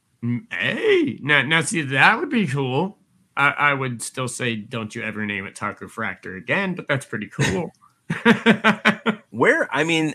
Hey, 0.51 1.19
now, 1.21 1.43
now 1.43 1.61
see 1.61 1.83
that 1.83 2.19
would 2.19 2.31
be 2.31 2.47
cool. 2.47 2.97
I, 3.37 3.51
I 3.51 3.75
would 3.75 4.03
still 4.03 4.29
say, 4.29 4.57
don't 4.57 4.95
you 4.95 5.03
ever 5.03 5.25
name 5.27 5.47
it 5.47 5.55
Taco 5.55 5.87
Fractor 5.87 6.37
again, 6.37 6.75
but 6.75 6.87
that's 6.89 7.07
pretty 7.07 7.27
cool. 7.33 7.73
Where 9.31 9.69
I 9.75 9.85
mean, 9.85 10.15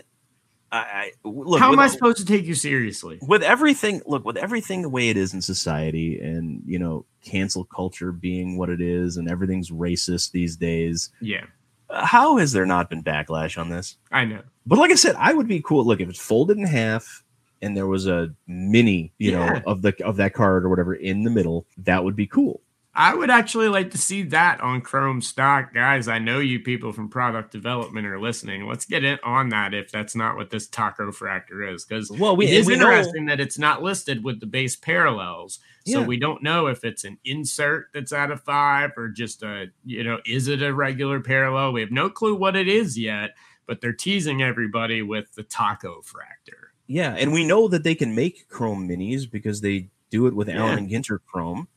I, 0.70 0.78
I 0.78 1.12
look. 1.24 1.58
How 1.58 1.66
am 1.66 1.70
with- 1.72 1.80
I 1.80 1.86
supposed 1.88 2.18
to 2.18 2.24
take 2.24 2.44
you 2.44 2.54
seriously? 2.54 3.18
with 3.26 3.42
everything 3.42 4.02
look 4.06 4.24
with 4.24 4.36
everything 4.36 4.82
the 4.82 4.88
way 4.88 5.08
it 5.08 5.16
is 5.16 5.34
in 5.34 5.42
society 5.42 6.18
and 6.20 6.62
you 6.66 6.78
know 6.78 7.04
cancel 7.24 7.64
culture 7.64 8.12
being 8.12 8.56
what 8.56 8.68
it 8.70 8.80
is 8.80 9.16
and 9.16 9.28
everything's 9.30 9.70
racist 9.70 10.30
these 10.30 10.56
days 10.56 11.10
Yeah, 11.20 11.44
how 11.90 12.36
has 12.36 12.52
there 12.52 12.66
not 12.66 12.88
been 12.90 13.02
backlash 13.02 13.58
on 13.58 13.68
this 13.70 13.96
I 14.12 14.24
know. 14.24 14.42
but 14.66 14.78
like 14.78 14.90
i 14.90 14.94
said 14.94 15.16
i 15.18 15.32
would 15.34 15.48
be 15.48 15.60
cool 15.60 15.84
look 15.84 16.00
if 16.00 16.08
it's 16.08 16.18
folded 16.20 16.56
in 16.58 16.64
half 16.66 17.22
and 17.60 17.76
there 17.76 17.86
was 17.88 18.06
a 18.06 18.32
mini 18.46 19.12
you 19.18 19.32
Yeah. 19.32 19.38
know 19.54 19.60
of 19.66 19.82
the 19.82 19.94
of 20.04 20.16
that 20.16 20.32
card 20.32 20.64
or 20.64 20.68
whatever 20.68 20.94
in 20.94 21.24
the 21.24 21.30
middle 21.30 21.66
that 21.78 22.04
would 22.04 22.14
be 22.16 22.26
cool 22.26 22.60
I 22.98 23.14
would 23.14 23.30
actually 23.30 23.68
like 23.68 23.92
to 23.92 23.98
see 23.98 24.24
that 24.24 24.60
on 24.60 24.80
Chrome 24.80 25.22
stock, 25.22 25.72
guys. 25.72 26.08
I 26.08 26.18
know 26.18 26.40
you 26.40 26.58
people 26.58 26.92
from 26.92 27.08
product 27.08 27.52
development 27.52 28.06
are 28.08 28.18
listening. 28.20 28.66
Let's 28.66 28.84
get 28.84 29.04
in 29.04 29.20
on 29.22 29.50
that 29.50 29.72
if 29.72 29.92
that's 29.92 30.16
not 30.16 30.34
what 30.36 30.50
this 30.50 30.66
taco 30.66 31.12
fractor 31.12 31.72
is, 31.72 31.84
because 31.84 32.10
well 32.10 32.34
we, 32.36 32.46
it 32.46 32.54
is 32.54 32.66
we 32.66 32.74
know 32.76 32.90
interesting 32.90 33.26
that 33.26 33.38
it's 33.38 33.56
not 33.56 33.82
listed 33.84 34.24
with 34.24 34.40
the 34.40 34.46
base 34.46 34.74
parallels. 34.74 35.60
So 35.86 36.00
Yeah. 36.00 36.06
we 36.06 36.18
don't 36.18 36.42
know 36.42 36.66
if 36.66 36.82
it's 36.84 37.04
an 37.04 37.18
insert 37.24 37.86
that's 37.94 38.12
out 38.12 38.32
of 38.32 38.42
five 38.42 38.90
or 38.96 39.08
just 39.08 39.44
a, 39.44 39.66
you 39.84 40.02
know, 40.02 40.18
is 40.26 40.48
it 40.48 40.60
a 40.60 40.74
regular 40.74 41.20
parallel? 41.20 41.72
We 41.72 41.80
have 41.82 41.92
no 41.92 42.10
clue 42.10 42.34
what 42.34 42.56
it 42.56 42.66
is 42.68 42.98
yet, 42.98 43.30
but 43.66 43.80
they're 43.80 43.92
teasing 43.92 44.42
everybody 44.42 45.02
with 45.02 45.32
the 45.36 45.44
taco 45.44 46.02
fractor. 46.02 46.70
yeah 46.88 47.14
and 47.16 47.32
we 47.32 47.44
know 47.46 47.68
that 47.68 47.84
they 47.84 47.94
can 47.94 48.14
make 48.14 48.48
chrome 48.48 48.88
minis 48.88 49.30
because 49.30 49.60
they 49.60 49.88
do 50.10 50.26
it 50.26 50.34
with 50.34 50.48
Yeah. 50.48 50.56
allen 50.64 50.78
and 50.78 50.90
ginter 50.90 51.18
chrome 51.24 51.68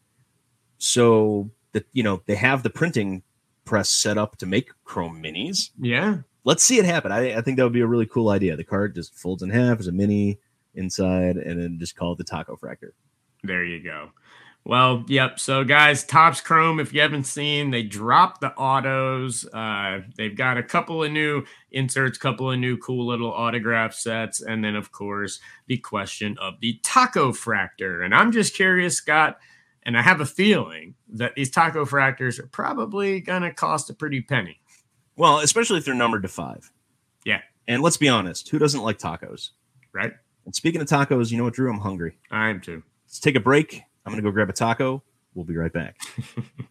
so 0.84 1.49
that 1.73 1.86
you 1.93 2.01
know 2.01 2.21
they 2.25 2.36
have 2.36 2.63
the 2.63 2.69
printing 2.69 3.21
press 3.65 3.89
set 3.89 4.17
up 4.17 4.36
to 4.38 4.45
make 4.47 4.69
chrome 4.84 5.21
minis 5.21 5.69
Yeah. 5.79 6.17
let's 6.43 6.63
see 6.63 6.79
it 6.79 6.86
happen. 6.86 7.11
I, 7.11 7.38
I 7.38 7.41
think 7.41 7.57
that 7.57 7.63
would 7.63 7.71
be 7.71 7.82
a 7.82 7.88
really 7.88 8.07
cool 8.07 8.29
idea. 8.29 8.55
The 8.57 8.63
card 8.63 8.95
just 8.95 9.15
folds 9.15 9.43
in 9.43 9.51
half 9.51 9.79
as 9.79 9.88
a 9.88 9.91
mini. 9.91 10.39
inside, 10.73 11.38
and 11.38 11.61
then 11.61 11.77
just 11.79 11.95
call 11.95 12.13
it 12.13 12.17
the 12.17 12.23
Taco 12.23 12.55
Fractor. 12.55 12.91
There 13.43 13.63
you 13.63 13.84
go. 13.84 14.09
Well, 14.63 15.03
yep. 15.07 15.39
So, 15.39 15.63
guys, 15.63 16.03
Topps 16.03 16.39
Chrome, 16.41 16.79
if 16.79 16.93
you 16.93 17.01
haven't 17.01 17.25
seen, 17.25 17.71
they 17.71 17.84
dropped 17.84 18.41
the 18.41 18.53
autos. 18.53 19.45
Uh, 19.53 20.01
they've 20.17 20.36
got 20.36 20.57
a 20.57 20.63
couple 20.63 21.03
of 21.03 21.11
new 21.11 21.43
inserts, 21.71 22.17
couple 22.17 22.51
of 22.51 22.57
new 22.59 22.77
cool 22.77 23.05
little 23.07 23.32
autograph 23.34 23.93
sets, 23.93 24.39
and 24.41 24.63
then, 24.63 24.75
of 24.75 24.91
course, 24.91 25.39
the 25.67 25.77
question 25.77 26.38
of 26.39 26.53
the 26.61 26.79
Taco 26.84 27.32
Fractor. 27.32 28.05
And 28.05 28.13
I'm 28.15 28.32
just 28.32 28.53
curious, 28.55 28.95
Scott, 28.97 29.39
and 29.84 29.97
I 29.97 30.01
have 30.01 30.21
a 30.21 30.25
feeling 30.25 30.95
that 31.09 31.36
these 31.36 31.51
Taco 31.51 31.86
Fractors 31.86 32.39
are 32.39 32.47
probably 32.47 33.19
going 33.19 33.41
to 33.41 33.53
cost 33.53 33.89
a 33.89 33.93
pretty 33.93 34.21
penny. 34.21 34.59
Well, 35.15 35.39
especially 35.39 35.77
if 35.77 35.86
they're 35.86 35.93
numbered 35.93 36.23
to 36.23 36.27
five. 36.27 36.71
Yeah. 37.25 37.41
And 37.67 37.82
let's 37.82 37.97
be 37.97 38.09
honest, 38.09 38.49
who 38.49 38.59
doesn't 38.59 38.82
like 38.82 38.97
tacos? 38.99 39.49
Right? 39.93 40.13
And 40.45 40.55
speaking 40.55 40.82
of 40.82 40.88
tacos, 40.88 41.32
you 41.32 41.38
know 41.38 41.43
what, 41.43 41.53
Drew? 41.53 41.71
I'm 41.71 41.79
hungry. 41.79 42.17
I 42.32 42.49
am 42.49 42.61
too. 42.61 42.84
Let's 43.05 43.19
take 43.19 43.36
a 43.36 43.39
break. 43.39 43.82
I'm 44.05 44.11
going 44.11 44.23
to 44.23 44.27
go 44.27 44.34
grab 44.34 44.49
a 44.49 44.53
taco. 44.53 45.03
We'll 45.34 45.45
be 45.45 45.55
right 45.55 45.71
back. 45.71 45.97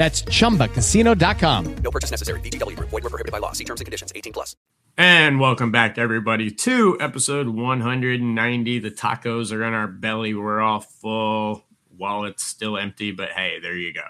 That's 0.00 0.22
chumbacasino.com. 0.22 1.74
No 1.84 1.90
purchase 1.90 2.10
necessary. 2.10 2.40
VGW 2.40 2.74
Group. 2.74 2.88
Void 2.88 3.04
were 3.04 3.10
prohibited 3.10 3.32
by 3.32 3.36
law. 3.36 3.52
See 3.52 3.64
terms 3.64 3.82
and 3.82 3.84
conditions. 3.84 4.10
18 4.16 4.32
plus. 4.32 4.56
And 4.96 5.38
welcome 5.38 5.70
back, 5.70 5.98
everybody, 5.98 6.50
to 6.50 6.96
episode 6.98 7.50
190. 7.50 8.78
The 8.78 8.90
tacos 8.90 9.52
are 9.52 9.62
in 9.62 9.74
our 9.74 9.86
belly. 9.86 10.32
We're 10.32 10.62
all 10.62 10.80
full. 10.80 11.66
Wallet's 11.98 12.44
still 12.44 12.78
empty, 12.78 13.12
but 13.12 13.32
hey, 13.32 13.58
there 13.60 13.76
you 13.76 13.92
go. 13.92 14.06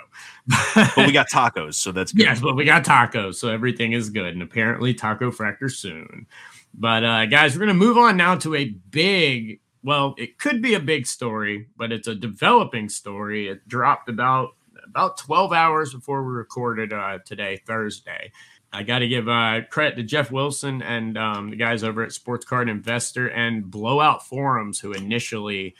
but 0.94 1.08
we 1.08 1.10
got 1.10 1.28
tacos, 1.28 1.74
so 1.74 1.90
that's 1.90 2.12
good. 2.12 2.22
Yes, 2.22 2.40
but 2.40 2.54
we 2.54 2.64
got 2.64 2.84
tacos, 2.84 3.34
so 3.34 3.48
everything 3.48 3.90
is 3.90 4.10
good. 4.10 4.32
And 4.32 4.42
apparently, 4.42 4.94
Taco 4.94 5.32
Fractor 5.32 5.72
soon. 5.72 6.28
But 6.72 7.02
uh, 7.02 7.26
guys, 7.26 7.56
we're 7.56 7.66
going 7.66 7.76
to 7.76 7.84
move 7.84 7.98
on 7.98 8.16
now 8.16 8.36
to 8.36 8.54
a 8.54 8.66
big, 8.66 9.58
well, 9.82 10.14
it 10.18 10.38
could 10.38 10.62
be 10.62 10.74
a 10.74 10.80
big 10.80 11.08
story, 11.08 11.66
but 11.76 11.90
it's 11.90 12.06
a 12.06 12.14
developing 12.14 12.88
story. 12.88 13.48
It 13.48 13.66
dropped 13.66 14.08
about 14.08 14.50
about 14.90 15.16
12 15.18 15.52
hours 15.52 15.94
before 15.94 16.24
we 16.24 16.32
recorded 16.32 16.92
uh, 16.92 17.18
today, 17.24 17.60
Thursday. 17.64 18.32
I 18.72 18.82
got 18.82 19.00
to 19.00 19.08
give 19.08 19.28
uh, 19.28 19.62
credit 19.70 19.96
to 19.96 20.02
Geoff 20.02 20.30
Wilson 20.30 20.82
and 20.82 21.16
um, 21.16 21.50
the 21.50 21.56
guys 21.56 21.82
over 21.82 22.02
at 22.02 22.12
Sports 22.12 22.44
Card 22.44 22.68
Investor 22.68 23.28
and 23.28 23.70
Blowout 23.70 24.26
Forums, 24.26 24.80
who 24.80 24.92
initially, 24.92 25.74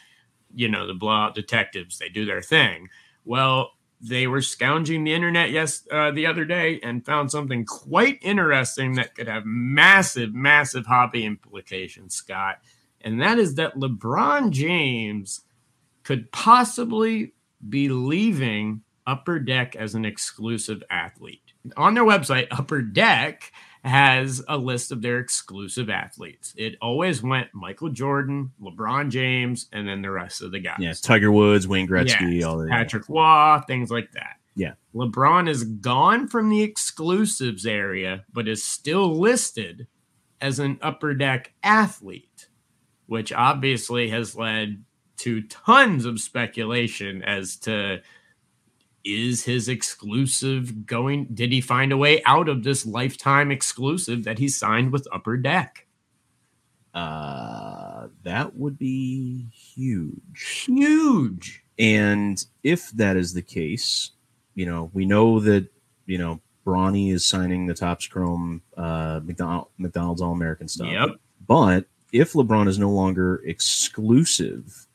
you 0.55 0.69
know, 0.69 0.87
the 0.87 0.95
Blowout 0.95 1.35
Detectives, 1.35 1.99
they 1.99 2.09
do 2.09 2.25
their 2.25 2.43
thing. 2.43 2.89
Well, 3.25 3.73
they 4.01 4.27
were 4.27 4.43
scounging 4.43 5.05
the 5.05 5.13
internet 5.13 5.51
yes 5.51 5.87
uh, 5.91 6.11
the 6.11 6.27
other 6.27 6.45
day 6.45 6.81
and 6.83 7.05
found 7.05 7.31
something 7.31 7.65
quite 7.65 8.19
interesting 8.23 8.95
that 8.95 9.15
could 9.15 9.29
have 9.29 9.45
massive, 9.45 10.35
massive 10.35 10.87
hobby 10.87 11.25
implications, 11.25 12.15
Scott. 12.15 12.59
And 13.03 13.21
that 13.21 13.39
is 13.39 13.57
that 13.57 13.77
LeBron 13.77 14.51
James 14.51 15.43
could 16.03 16.33
possibly 16.33 17.35
be 17.69 17.89
leaving 17.89 18.83
Upper 19.07 19.39
Deck 19.39 19.77
as 19.77 19.95
an 19.95 20.05
exclusive 20.05 20.83
athlete. 20.91 21.53
On 21.77 21.95
their 21.95 22.05
website, 22.05 22.49
Upper 22.51 22.83
Deck 22.83 23.53
has 23.85 24.43
a 24.49 24.59
list 24.59 24.93
of 24.93 25.01
their 25.03 25.19
exclusive 25.19 25.89
athletes. 25.89 26.53
It 26.57 26.77
always 26.83 27.23
went 27.23 27.49
Michael 27.55 27.89
Jordan, 27.89 28.53
LeBron 28.61 29.11
James, 29.11 29.69
and 29.73 29.89
then 29.89 30.03
the 30.03 30.11
rest 30.11 30.43
of 30.43 30.53
the 30.53 30.61
guys. 30.61 30.79
Yeah, 30.81 30.93
Tiger 31.01 31.33
Woods, 31.33 31.67
Wayne 31.67 31.89
Gretzky, 31.89 32.37
Yes, 32.39 32.45
all 32.45 32.59
that. 32.59 32.69
Patrick 32.69 33.09
Waugh, 33.09 33.61
things 33.67 33.91
like 33.91 34.13
that. 34.13 34.37
Yeah. 34.55 34.75
LeBron 34.95 35.49
is 35.49 35.65
gone 35.65 36.29
from 36.29 36.51
the 36.51 36.63
exclusives 36.63 37.65
area, 37.65 38.25
but 38.33 38.49
is 38.49 38.63
still 38.63 39.19
listed 39.19 39.87
as 40.41 40.59
an 40.59 40.79
upper 40.83 41.15
deck 41.15 41.55
athlete, 41.63 42.49
which 43.07 43.33
obviously 43.33 44.11
has 44.11 44.37
led 44.37 44.85
to 45.19 45.43
tons 45.43 46.05
of 46.05 46.21
speculation 46.21 47.23
as 47.23 47.57
to 47.57 48.01
is 49.05 49.45
his 49.45 49.69
exclusive 49.69 50.87
going 50.87 51.27
did 51.35 51.53
he 51.53 51.61
find 51.61 51.93
a 51.93 51.97
way 51.97 52.23
out 52.25 52.49
of 52.49 52.63
this 52.63 52.85
lifetime 52.85 53.51
exclusive 53.51 54.25
that 54.25 54.39
he 54.39 54.49
signed 54.49 54.93
with 54.93 55.09
upper 55.13 55.37
deck 55.37 55.87
Uh, 56.93 58.09
that 58.25 58.57
would 58.57 58.77
be 58.77 59.49
huge. 59.53 60.67
huge 60.67 61.65
And 61.79 62.45
if 62.63 62.91
that 62.93 63.17
is 63.17 63.33
the 63.33 63.43
case, 63.43 64.11
you 64.55 64.67
know, 64.67 64.91
we 64.93 65.07
know 65.07 65.41
that, 65.41 65.69
you 66.07 66.19
know, 66.19 66.41
Bronny 66.67 67.13
is 67.13 67.25
signing 67.25 67.67
the 67.67 67.75
Topps 67.75 68.07
Chrome 68.07 68.61
uh, 68.77 69.21
McDonald, 69.23 69.69
McDonald's 69.79 70.21
All 70.21 70.33
American 70.33 70.69
stuff. 70.69 70.89
Yep. 70.89 71.11
But 71.47 71.87
if 72.13 72.33
LeBron 72.33 72.69
is 72.69 72.79
no 72.79 72.91
longer 72.91 73.41
exclusive 73.47 74.87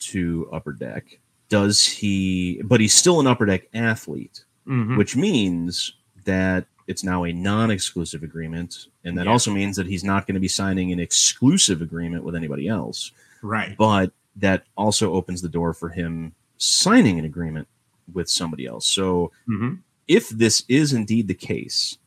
to 0.00 0.48
Upper 0.52 0.72
Deck, 0.72 1.18
does 1.52 1.84
he, 1.86 2.62
but 2.64 2.80
he's 2.80 2.94
still 2.94 3.20
an 3.20 3.26
Upper 3.26 3.44
Deck 3.44 3.64
athlete, 3.74 4.42
Mhm. 4.66 4.96
which 4.96 5.14
means 5.16 5.92
that 6.24 6.66
it's 6.86 7.04
now 7.04 7.24
a 7.24 7.32
non 7.32 7.70
exclusive 7.70 8.22
agreement. 8.22 8.86
And 9.04 9.18
that 9.18 9.26
Yeah. 9.26 9.32
also 9.32 9.52
means 9.52 9.76
that 9.76 9.86
he's 9.86 10.02
not 10.02 10.26
going 10.26 10.34
to 10.34 10.40
be 10.40 10.48
signing 10.48 10.92
an 10.92 10.98
exclusive 10.98 11.82
agreement 11.82 12.24
with 12.24 12.34
anybody 12.34 12.68
else 12.68 13.12
right 13.42 13.76
but 13.76 14.12
that 14.36 14.64
also 14.76 15.12
opens 15.12 15.42
the 15.42 15.48
door 15.48 15.74
for 15.74 15.88
him 15.90 16.32
signing 16.56 17.18
an 17.18 17.24
agreement 17.26 17.68
with 18.14 18.28
somebody 18.30 18.64
else. 18.66 18.86
So 18.86 19.30
Mhm. 19.48 19.80
if 20.08 20.28
this 20.30 20.64
is 20.68 20.92
indeed 20.94 21.28
the 21.28 21.34
case, 21.34 21.98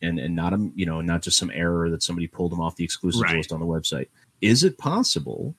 and 0.00 0.18
and 0.18 0.34
not 0.34 0.52
a 0.54 0.70
you 0.76 0.86
know 0.86 1.00
not 1.02 1.20
just 1.22 1.36
some 1.36 1.50
error 1.52 1.90
that 1.90 2.02
somebody 2.02 2.26
pulled 2.26 2.52
him 2.54 2.60
off 2.60 2.76
the 2.76 2.84
exclusive 2.84 3.20
Right. 3.22 3.36
list 3.36 3.52
on 3.52 3.60
the 3.60 3.66
website, 3.66 4.08
is 4.40 4.62
it 4.64 4.78
possible 4.78 5.54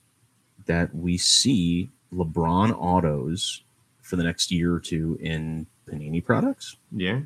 that 0.65 0.95
we 0.95 1.17
see 1.17 1.89
LeBron 2.13 2.75
autos 2.77 3.63
for 4.01 4.15
the 4.15 4.23
next 4.23 4.51
year 4.51 4.73
or 4.73 4.79
two 4.79 5.17
in 5.21 5.67
Panini 5.87 6.23
products? 6.23 6.77
yeah 6.91 7.21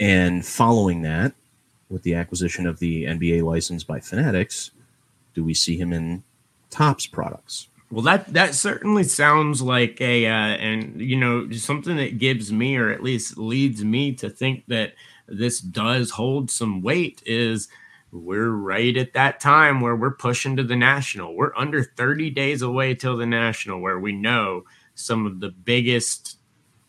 And 0.00 0.44
following 0.44 1.02
that, 1.02 1.34
with 1.88 2.02
the 2.02 2.14
acquisition 2.14 2.66
of 2.66 2.78
the 2.78 3.04
NBA 3.04 3.42
license 3.42 3.84
by 3.84 4.00
Fanatics, 4.00 4.70
do 5.34 5.44
we 5.44 5.54
see 5.54 5.76
him 5.76 5.92
in 5.92 6.24
Topps 6.70 7.06
products? 7.06 7.68
Well, 7.90 8.02
that 8.02 8.32
that 8.32 8.54
certainly 8.54 9.04
sounds 9.04 9.62
like 9.62 10.00
a, 10.00 10.26
uh, 10.26 10.30
and 10.30 11.00
you 11.00 11.16
know, 11.16 11.50
something 11.52 11.96
that 11.96 12.18
gives 12.18 12.50
me, 12.50 12.76
or 12.76 12.90
at 12.90 13.02
least 13.02 13.38
leads 13.38 13.84
me 13.84 14.12
to 14.14 14.28
think 14.28 14.64
that 14.66 14.94
this 15.28 15.60
does 15.60 16.10
hold 16.10 16.50
some 16.50 16.82
weight. 16.82 17.22
Is 17.24 17.68
we're 18.14 18.50
right 18.50 18.96
at 18.96 19.14
that 19.14 19.40
time 19.40 19.80
where 19.80 19.96
we're 19.96 20.14
pushing 20.14 20.56
to 20.56 20.62
the 20.62 20.76
national. 20.76 21.34
We're 21.34 21.56
under 21.56 21.82
30 21.82 22.30
days 22.30 22.62
away 22.62 22.94
till 22.94 23.16
the 23.16 23.26
national, 23.26 23.80
where 23.80 23.98
we 23.98 24.12
know 24.12 24.64
some 24.94 25.26
of 25.26 25.40
the 25.40 25.50
biggest 25.50 26.38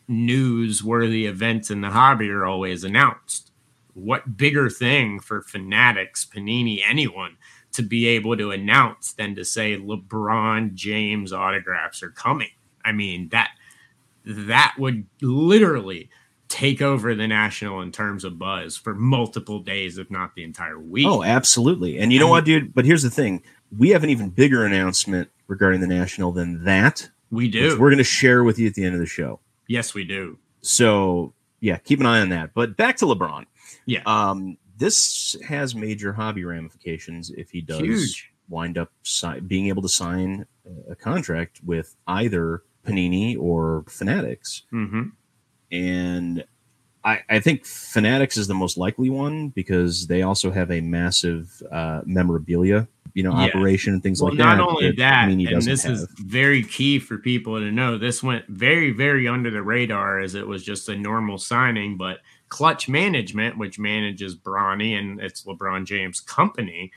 newsworthy 0.08 1.24
events 1.24 1.70
in 1.70 1.80
the 1.80 1.90
hobby 1.90 2.30
are 2.30 2.46
always 2.46 2.84
announced. 2.84 3.50
What 3.94 4.36
bigger 4.36 4.70
thing 4.70 5.18
for 5.18 5.42
fanatics, 5.42 6.24
Panini, 6.24 6.80
anyone 6.88 7.36
to 7.72 7.82
be 7.82 8.06
able 8.06 8.36
to 8.36 8.52
announce 8.52 9.12
than 9.12 9.34
to 9.34 9.44
say 9.44 9.76
LeBron 9.76 10.74
James 10.74 11.32
autographs 11.32 12.02
are 12.02 12.10
coming. 12.10 12.50
I 12.84 12.92
mean 12.92 13.30
that 13.30 13.50
that 14.24 14.74
would 14.78 15.06
literally 15.20 16.08
take 16.48 16.80
over 16.82 17.14
the 17.14 17.26
national 17.26 17.80
in 17.80 17.92
terms 17.92 18.24
of 18.24 18.38
buzz 18.38 18.76
for 18.76 18.94
multiple 18.94 19.60
days, 19.60 19.98
if 19.98 20.10
not 20.10 20.34
the 20.34 20.44
entire 20.44 20.78
week. 20.78 21.06
Oh, 21.06 21.22
absolutely. 21.22 21.98
And 21.98 22.12
you 22.12 22.20
know 22.20 22.28
what, 22.28 22.44
dude? 22.44 22.74
But 22.74 22.84
here's 22.84 23.02
the 23.02 23.10
thing: 23.10 23.42
we 23.76 23.90
have 23.90 24.04
an 24.04 24.10
even 24.10 24.30
bigger 24.30 24.64
announcement 24.64 25.30
regarding 25.48 25.80
the 25.80 25.86
national 25.86 26.32
than 26.32 26.64
that. 26.64 27.08
we 27.30 27.48
do. 27.48 27.70
We're 27.78 27.90
going 27.90 27.98
to 27.98 28.04
share 28.04 28.42
with 28.44 28.58
you 28.58 28.66
at 28.68 28.74
the 28.74 28.84
end 28.84 28.94
of 28.94 29.00
the 29.00 29.06
show. 29.06 29.40
yes, 29.68 29.94
we 29.94 30.04
do. 30.04 30.38
So 30.62 31.32
yeah, 31.60 31.78
keep 31.78 32.00
an 32.00 32.06
eye 32.06 32.20
on 32.20 32.28
that. 32.30 32.54
But 32.54 32.76
back 32.76 32.96
to 32.98 33.06
LeBron. 33.06 33.46
Yeah. 33.86 34.02
Um, 34.06 34.58
this 34.76 35.34
has 35.48 35.74
major 35.74 36.12
hobby 36.12 36.44
ramifications 36.44 37.30
if 37.30 37.50
he 37.50 37.60
does 37.62 37.80
Huge. 37.80 38.32
wind 38.48 38.76
up 38.76 38.90
si- 39.02 39.40
being 39.40 39.68
able 39.68 39.82
to 39.82 39.88
sign 39.88 40.46
a 40.90 40.94
contract 40.94 41.60
with 41.64 41.96
either 42.06 42.62
Panini 42.86 43.36
or 43.38 43.84
Fanatics. 43.88 44.62
hmm 44.70 45.04
and 45.70 46.44
I, 47.04 47.22
I 47.28 47.40
think 47.40 47.64
Fanatics 47.64 48.36
is 48.36 48.48
the 48.48 48.54
most 48.54 48.76
likely 48.76 49.10
one 49.10 49.50
because 49.50 50.06
they 50.08 50.22
also 50.22 50.50
have 50.50 50.70
a 50.72 50.80
massive 50.80 51.62
uh, 51.70 52.02
memorabilia 52.04 52.88
you 53.14 53.22
know, 53.22 53.30
Yeah. 53.32 53.46
operation 53.46 53.94
and 53.94 54.02
things 54.02 54.20
Well, 54.20 54.30
like 54.32 54.38
not 54.38 54.58
that. 54.58 54.62
only 54.68 54.92
that, 54.92 55.28
Meany 55.28 55.46
and 55.46 55.62
this 55.62 55.86
is 55.86 56.06
very 56.18 56.62
key 56.62 56.98
for 56.98 57.16
people 57.16 57.58
to 57.58 57.72
know. 57.72 57.96
This 57.96 58.22
went 58.22 58.46
very, 58.48 58.90
very 58.90 59.26
under 59.26 59.50
the 59.50 59.62
radar 59.62 60.20
as 60.20 60.34
it 60.34 60.46
was 60.46 60.62
just 60.62 60.90
a 60.90 60.96
normal 60.96 61.38
signing. 61.38 61.96
But 61.96 62.18
Clutch 62.50 62.90
Management, 62.90 63.56
which 63.56 63.78
manages 63.78 64.36
Bronny 64.36 64.98
and 64.98 65.18
it's 65.18 65.44
LeBron 65.44 65.86
James' 65.86 66.20
company, 66.20 66.92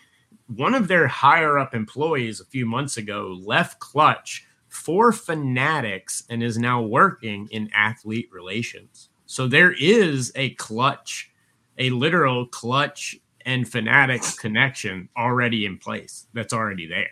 one 0.48 0.74
of 0.76 0.90
their 0.90 1.08
higher 1.08 1.58
up 1.58 1.74
employees 1.74 2.42
a 2.42 2.46
few 2.46 2.66
months 2.66 2.98
ago 2.98 3.40
left 3.42 3.80
Clutch 3.80 4.46
for 4.70 5.12
Fanatics 5.12 6.24
and 6.30 6.42
is 6.42 6.58
now 6.58 6.82
working 6.82 7.48
in 7.52 7.70
athlete 7.74 8.30
relations. 8.32 9.10
So 9.26 9.48
there 9.48 9.74
is 9.74 10.32
a 10.36 10.52
Clutch, 10.52 11.32
a 11.78 11.90
literal 11.90 12.46
Clutch 12.48 13.18
and 13.46 13.70
Fanatics 13.70 14.38
connection 14.38 15.10
already 15.18 15.66
in 15.66 15.78
place. 15.78 16.28
That's 16.34 16.54
already 16.54 16.88
there. 16.88 17.10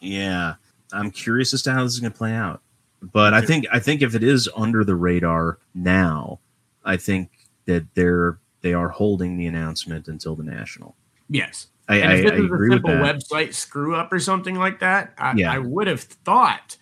Yeah, 0.00 0.54
I'm 0.92 1.10
curious 1.10 1.54
as 1.54 1.62
to 1.62 1.72
how 1.72 1.84
this 1.84 1.92
is 1.94 2.00
going 2.00 2.12
to 2.12 2.18
play 2.18 2.32
out. 2.32 2.62
But 3.00 3.34
I 3.34 3.40
think 3.40 3.66
I 3.72 3.80
think 3.80 4.00
if 4.02 4.14
it 4.14 4.22
is 4.22 4.48
under 4.56 4.84
the 4.84 4.94
radar 4.94 5.58
now, 5.74 6.38
I 6.84 6.96
think 6.96 7.30
that 7.66 7.86
they're 7.94 8.38
they 8.60 8.74
are 8.74 8.88
holding 8.88 9.36
the 9.36 9.46
announcement 9.46 10.06
until 10.06 10.36
the 10.36 10.44
national. 10.44 10.94
Yes. 11.28 11.66
I, 11.88 11.96
and 11.96 12.12
if 12.12 12.18
I 12.18 12.22
this 12.22 12.32
is 12.32 12.40
a 12.40 12.44
agree 12.44 12.68
with 12.70 12.84
simple 12.86 12.94
website 12.94 13.54
screw 13.54 13.96
up 13.96 14.12
or 14.12 14.20
something 14.20 14.54
like 14.54 14.78
that, 14.80 15.14
I, 15.18 15.34
Yeah. 15.34 15.52
I 15.52 15.58
would 15.58 15.88
have 15.88 16.02
thought 16.02 16.76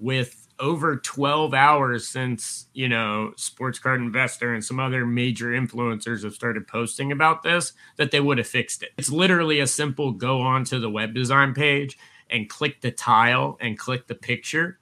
with 0.00 0.48
over 0.58 0.96
12 0.96 1.54
hours 1.54 2.08
since, 2.08 2.66
you 2.74 2.88
know, 2.88 3.32
Sports 3.36 3.78
Card 3.78 4.00
Investor 4.00 4.52
and 4.52 4.64
some 4.64 4.80
other 4.80 5.06
major 5.06 5.48
influencers 5.48 6.22
have 6.24 6.34
started 6.34 6.66
posting 6.66 7.12
about 7.12 7.42
this, 7.42 7.72
that 7.96 8.10
they 8.10 8.20
would 8.20 8.38
have 8.38 8.46
fixed 8.46 8.82
it. 8.82 8.90
It's 8.98 9.10
literally 9.10 9.60
a 9.60 9.66
simple 9.66 10.12
go 10.12 10.40
onto 10.40 10.78
the 10.78 10.90
web 10.90 11.14
design 11.14 11.54
page 11.54 11.96
and 12.28 12.48
click 12.48 12.80
the 12.80 12.90
tile 12.90 13.56
and 13.60 13.78
click 13.78 14.06
the 14.06 14.14
picture. 14.14 14.78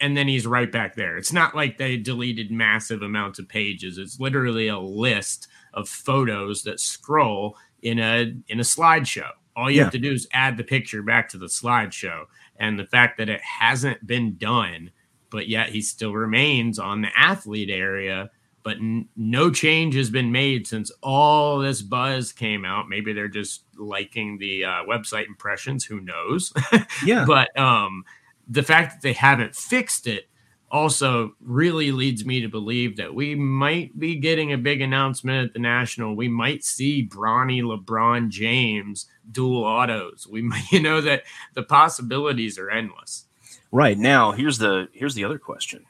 And 0.00 0.16
then 0.16 0.28
he's 0.28 0.46
right 0.46 0.70
back 0.72 0.94
there. 0.94 1.18
It's 1.18 1.32
not 1.32 1.54
like 1.54 1.76
they 1.76 1.98
deleted 1.98 2.50
massive 2.50 3.02
amounts 3.02 3.38
of 3.38 3.48
pages. 3.48 3.98
It's 3.98 4.18
literally 4.18 4.68
a 4.68 4.78
list 4.78 5.48
of 5.74 5.88
photos 5.88 6.62
that 6.62 6.80
scroll 6.80 7.56
in 7.82 7.98
a 7.98 8.34
in 8.48 8.58
a 8.60 8.62
slideshow. 8.62 9.28
All 9.54 9.70
you 9.70 9.78
Yeah. 9.78 9.84
have 9.84 9.92
to 9.92 9.98
do 9.98 10.12
is 10.12 10.26
add 10.32 10.56
the 10.56 10.64
picture 10.64 11.02
back 11.02 11.28
to 11.30 11.38
the 11.38 11.46
slideshow. 11.46 12.24
And 12.60 12.78
the 12.78 12.86
fact 12.86 13.18
that 13.18 13.28
it 13.28 13.40
hasn't 13.40 14.06
been 14.06 14.36
done, 14.36 14.90
but 15.30 15.48
yet 15.48 15.70
he 15.70 15.80
still 15.82 16.12
remains 16.12 16.78
on 16.78 17.00
the 17.00 17.08
athlete 17.16 17.70
area, 17.70 18.30
but 18.62 18.76
n- 18.76 19.08
no 19.16 19.50
change 19.50 19.94
has 19.94 20.10
been 20.10 20.30
made 20.30 20.66
since 20.66 20.92
all 21.02 21.58
this 21.58 21.82
buzz 21.82 22.32
came 22.32 22.64
out. 22.64 22.88
Maybe 22.88 23.12
they're 23.12 23.28
just 23.28 23.64
liking 23.76 24.38
the 24.38 24.64
uh, 24.64 24.84
website 24.84 25.26
impressions. 25.26 25.84
Who 25.84 26.00
knows? 26.00 26.52
Yeah. 27.04 27.24
but 27.26 27.58
um, 27.58 28.04
the 28.46 28.62
fact 28.62 28.92
that 28.92 29.02
they 29.02 29.14
haven't 29.14 29.56
fixed 29.56 30.06
it 30.06 30.28
also 30.70 31.34
really 31.40 31.90
leads 31.92 32.24
me 32.24 32.40
to 32.40 32.48
believe 32.48 32.96
that 32.96 33.14
we 33.14 33.34
might 33.34 33.98
be 33.98 34.16
getting 34.16 34.52
a 34.52 34.58
big 34.58 34.80
announcement 34.80 35.48
at 35.48 35.52
the 35.52 35.58
national. 35.58 36.14
We 36.14 36.28
might 36.28 36.64
see 36.64 37.06
Bronny 37.08 37.62
LeBron 37.62 38.28
James 38.28 39.06
dual 39.30 39.64
autos. 39.64 40.26
We 40.28 40.42
might, 40.42 40.64
you 40.72 40.80
know, 40.80 41.00
that 41.00 41.24
the 41.54 41.62
possibilities 41.62 42.58
are 42.58 42.70
endless. 42.70 43.26
Right 43.72 43.98
now, 43.98 44.32
here's 44.32 44.58
the 44.58 44.88
here's 44.92 45.14
the 45.14 45.24
other 45.24 45.38
question. 45.38 45.84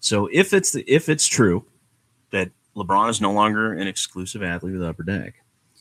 So 0.00 0.28
if 0.32 0.52
it's 0.52 0.72
the, 0.72 0.84
if 0.86 1.08
it's 1.08 1.26
true 1.26 1.64
that 2.30 2.50
LeBron 2.76 3.08
is 3.10 3.20
no 3.20 3.32
longer 3.32 3.72
an 3.72 3.86
exclusive 3.86 4.42
athlete 4.42 4.74
with 4.74 4.82
Upper 4.82 5.02
Deck, 5.04 5.34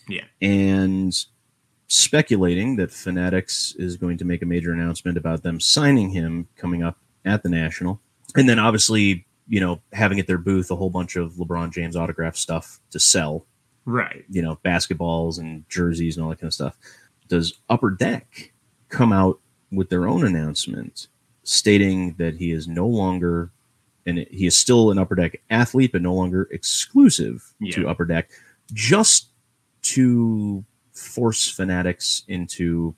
Yeah. 0.07 0.23
and 0.41 1.13
speculating 1.87 2.75
that 2.77 2.91
Fanatics 2.91 3.75
is 3.77 3.97
going 3.97 4.17
to 4.17 4.25
make 4.25 4.41
a 4.41 4.45
major 4.45 4.71
announcement 4.71 5.17
about 5.17 5.43
them 5.43 5.59
signing 5.59 6.09
him 6.09 6.47
coming 6.55 6.83
up 6.83 6.97
at 7.25 7.43
the 7.43 7.49
National, 7.49 7.99
and 8.35 8.47
then 8.49 8.59
obviously 8.59 9.25
you 9.47 9.59
know 9.59 9.81
having 9.91 10.19
at 10.19 10.27
their 10.27 10.37
booth 10.37 10.71
a 10.71 10.75
whole 10.75 10.89
bunch 10.89 11.15
of 11.15 11.33
LeBron 11.33 11.71
James 11.73 11.95
autograph 11.95 12.35
stuff 12.35 12.79
to 12.91 12.99
sell, 12.99 13.45
Right. 13.85 14.23
you 14.29 14.41
know 14.41 14.59
basketballs 14.63 15.39
and 15.39 15.67
jerseys 15.69 16.15
and 16.17 16.23
all 16.23 16.29
that 16.29 16.39
kind 16.39 16.47
of 16.49 16.53
stuff. 16.53 16.77
Does 17.27 17.53
Upper 17.69 17.91
Deck 17.91 18.51
come 18.89 19.11
out 19.11 19.39
with 19.71 19.89
their 19.89 20.07
own 20.07 20.23
announcement 20.25 21.07
stating 21.43 22.13
that 22.19 22.35
he 22.35 22.51
is 22.51 22.67
no 22.67 22.87
longer 22.87 23.49
and 24.05 24.19
he 24.31 24.45
is 24.45 24.55
still 24.57 24.91
an 24.91 24.97
Upper 24.97 25.15
Deck 25.15 25.41
athlete, 25.49 25.91
but 25.93 26.01
no 26.01 26.13
longer 26.13 26.47
exclusive 26.51 27.53
to 27.71 27.87
Upper 27.89 28.05
Deck, 28.05 28.29
just 28.73 29.29
to 29.83 30.63
force 30.93 31.49
fanatics 31.49 32.23
into 32.27 32.93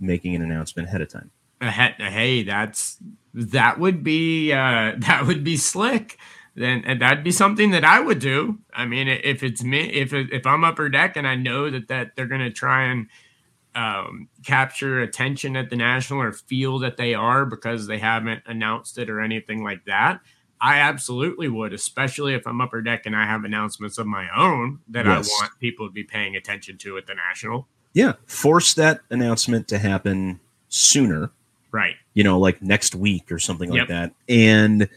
making 0.00 0.34
an 0.34 0.42
announcement 0.42 0.88
ahead 0.88 1.00
of 1.00 1.08
time. 1.10 1.30
Ahead, 1.60 1.94
hey, 1.98 2.42
that's 2.42 2.98
that 3.34 3.78
would 3.78 4.02
be 4.02 4.52
uh, 4.52 4.92
that 4.98 5.24
would 5.26 5.44
be 5.44 5.56
slick. 5.56 6.18
Then 6.54 6.84
and 6.86 7.02
that'd 7.02 7.24
be 7.24 7.32
something 7.32 7.70
that 7.72 7.84
I 7.84 8.00
would 8.00 8.18
do. 8.18 8.58
I 8.72 8.86
mean, 8.86 9.08
if 9.08 9.42
it's 9.42 9.62
me, 9.62 9.80
if 9.80 10.12
if 10.12 10.46
I'm 10.46 10.64
upper 10.64 10.88
deck 10.88 11.16
and 11.16 11.26
I 11.26 11.34
know 11.34 11.70
that 11.70 11.88
that 11.88 12.16
they're 12.16 12.26
gonna 12.26 12.50
try 12.50 12.84
and 12.84 13.08
um, 13.74 14.28
capture 14.42 15.00
attention 15.00 15.54
at 15.54 15.68
the 15.68 15.76
national 15.76 16.22
or 16.22 16.32
feel 16.32 16.78
that 16.78 16.96
they 16.96 17.12
are 17.12 17.44
because 17.44 17.86
they 17.86 17.98
haven't 17.98 18.42
announced 18.46 18.96
it 18.96 19.10
or 19.10 19.20
anything 19.20 19.62
like 19.62 19.84
that. 19.84 20.20
I 20.58 20.78
absolutely 20.78 21.48
would, 21.48 21.74
especially 21.74 22.32
if 22.32 22.46
I'm 22.46 22.62
upper 22.62 22.80
deck 22.80 23.04
and 23.04 23.14
I 23.14 23.26
have 23.26 23.44
announcements 23.44 23.98
of 23.98 24.06
my 24.06 24.26
own 24.34 24.80
that 24.88 25.04
Yes. 25.04 25.30
I 25.30 25.42
want 25.44 25.60
people 25.60 25.86
to 25.86 25.92
be 25.92 26.04
paying 26.04 26.34
attention 26.34 26.78
to 26.78 26.96
at 26.96 27.06
the 27.06 27.14
national. 27.14 27.68
Yeah, 27.92 28.14
force 28.24 28.72
that 28.74 29.00
announcement 29.10 29.68
to 29.68 29.78
happen 29.78 30.40
sooner, 30.68 31.30
Right. 31.76 31.94
you 32.14 32.24
know, 32.24 32.38
like 32.38 32.62
next 32.62 32.94
week 32.94 33.30
or 33.30 33.38
something 33.38 33.70
like 33.70 33.88
that. 33.88 34.12
And 34.28 34.88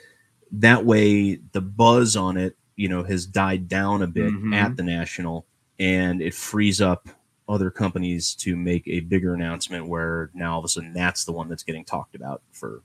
that 0.53 0.85
way 0.85 1.35
the 1.51 1.61
buzz 1.61 2.15
on 2.15 2.37
it, 2.37 2.55
you 2.75 2.87
know, 2.87 3.03
has 3.03 3.25
died 3.25 3.67
down 3.67 4.01
a 4.01 4.07
bit 4.07 4.31
Mhm. 4.33 4.55
at 4.55 4.77
the 4.77 4.83
national 4.83 5.45
and 5.79 6.21
it 6.21 6.33
frees 6.33 6.79
up 6.81 7.09
other 7.49 7.69
companies 7.71 8.35
to 8.35 8.55
make 8.55 8.87
a 8.87 8.99
bigger 9.01 9.33
announcement 9.33 9.87
where 9.87 10.29
now 10.33 10.53
all 10.53 10.59
of 10.59 10.65
a 10.65 10.67
sudden 10.69 10.93
that's 10.93 11.25
the 11.25 11.31
one 11.31 11.49
that's 11.49 11.63
getting 11.63 11.83
talked 11.83 12.15
about 12.15 12.41
for 12.51 12.81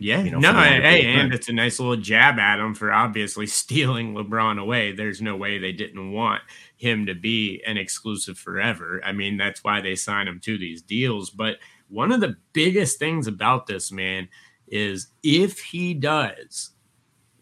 Yeah, 0.00 0.22
you 0.22 0.30
know, 0.30 0.38
no, 0.38 0.52
hey, 0.52 1.06
and 1.06 1.32
it's 1.34 1.48
a 1.48 1.52
nice 1.52 1.80
little 1.80 1.96
jab 1.96 2.38
at 2.38 2.58
him 2.60 2.74
for 2.74 2.92
obviously 2.92 3.46
stealing 3.60 4.14
LeBron 4.14 4.60
away. 4.60 4.92
There's 4.92 5.20
no 5.22 5.34
way 5.36 5.58
they 5.58 5.72
didn't 5.72 6.12
want 6.12 6.42
him 6.76 7.06
to 7.06 7.14
be 7.14 7.62
an 7.66 7.76
exclusive 7.78 8.38
forever. 8.38 9.00
I 9.04 9.10
mean, 9.12 9.36
that's 9.38 9.64
why 9.64 9.80
they 9.80 9.96
signed 9.96 10.28
him 10.28 10.38
to 10.40 10.56
these 10.58 10.82
deals. 10.82 11.30
But 11.30 11.56
one 11.88 12.12
of 12.12 12.20
the 12.20 12.36
biggest 12.52 12.98
things 12.98 13.26
about 13.26 13.66
this 13.66 13.90
man 13.90 14.28
is 14.66 15.08
if 15.22 15.58
he 15.58 15.94
does 15.94 16.70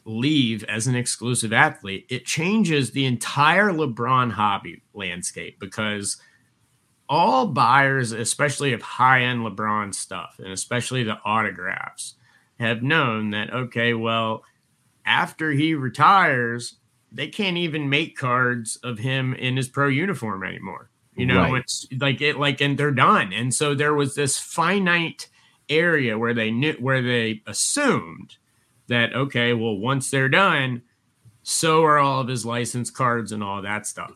leave 0.05 0.63
as 0.65 0.87
an 0.87 0.95
exclusive 0.95 1.53
athlete, 1.53 2.07
it 2.09 2.25
changes 2.25 2.91
the 2.91 3.05
entire 3.05 3.71
LeBron 3.71 4.31
hobby 4.31 4.83
landscape 4.95 5.59
because 5.59 6.17
all 7.09 7.47
buyers, 7.47 8.13
especially 8.13 8.73
of 8.73 8.83
high 8.83 9.23
end 9.23 9.41
LeBron 9.41 9.95
stuff, 9.95 10.37
and 10.39 10.53
especially 10.53 11.03
the 11.03 11.19
autographs, 11.25 12.15
have 12.59 12.83
known 12.83 13.31
that, 13.31 13.53
okay, 13.53 13.95
well, 13.95 14.43
after 15.05 15.53
he 15.53 15.75
retires, 15.75 16.77
they 17.13 17.29
can't 17.29 17.57
even 17.57 17.89
make 17.89 18.17
cards 18.17 18.77
of 18.83 18.99
him 18.99 19.35
in 19.35 19.57
his 19.57 19.69
pro 19.69 19.89
uniform 19.89 20.43
anymore. 20.43 20.91
You 21.17 21.27
know, 21.27 21.41
Right. 21.41 21.61
it's 21.63 21.87
like 21.99 22.21
it, 22.21 22.39
like, 22.39 22.61
and 22.61 22.77
they're 22.79 22.91
done. 22.93 23.33
And 23.33 23.55
so 23.55 23.75
there 23.75 23.95
was 23.95 24.15
this 24.15 24.39
finite 24.39 25.29
area 25.69 26.19
where 26.19 26.35
they 26.35 26.51
knew, 26.51 26.75
where 26.79 27.03
they 27.03 27.43
assumed 27.47 28.37
that, 28.89 29.15
okay, 29.15 29.53
well, 29.53 29.77
once 29.77 30.11
they're 30.11 30.29
done, 30.29 30.83
so 31.43 31.83
are 31.85 31.99
all 31.99 32.21
of 32.21 32.29
his 32.29 32.45
license 32.45 32.91
cards 32.91 33.33
and 33.33 33.43
all 33.43 33.63
that 33.63 33.87
stuff. 33.87 34.13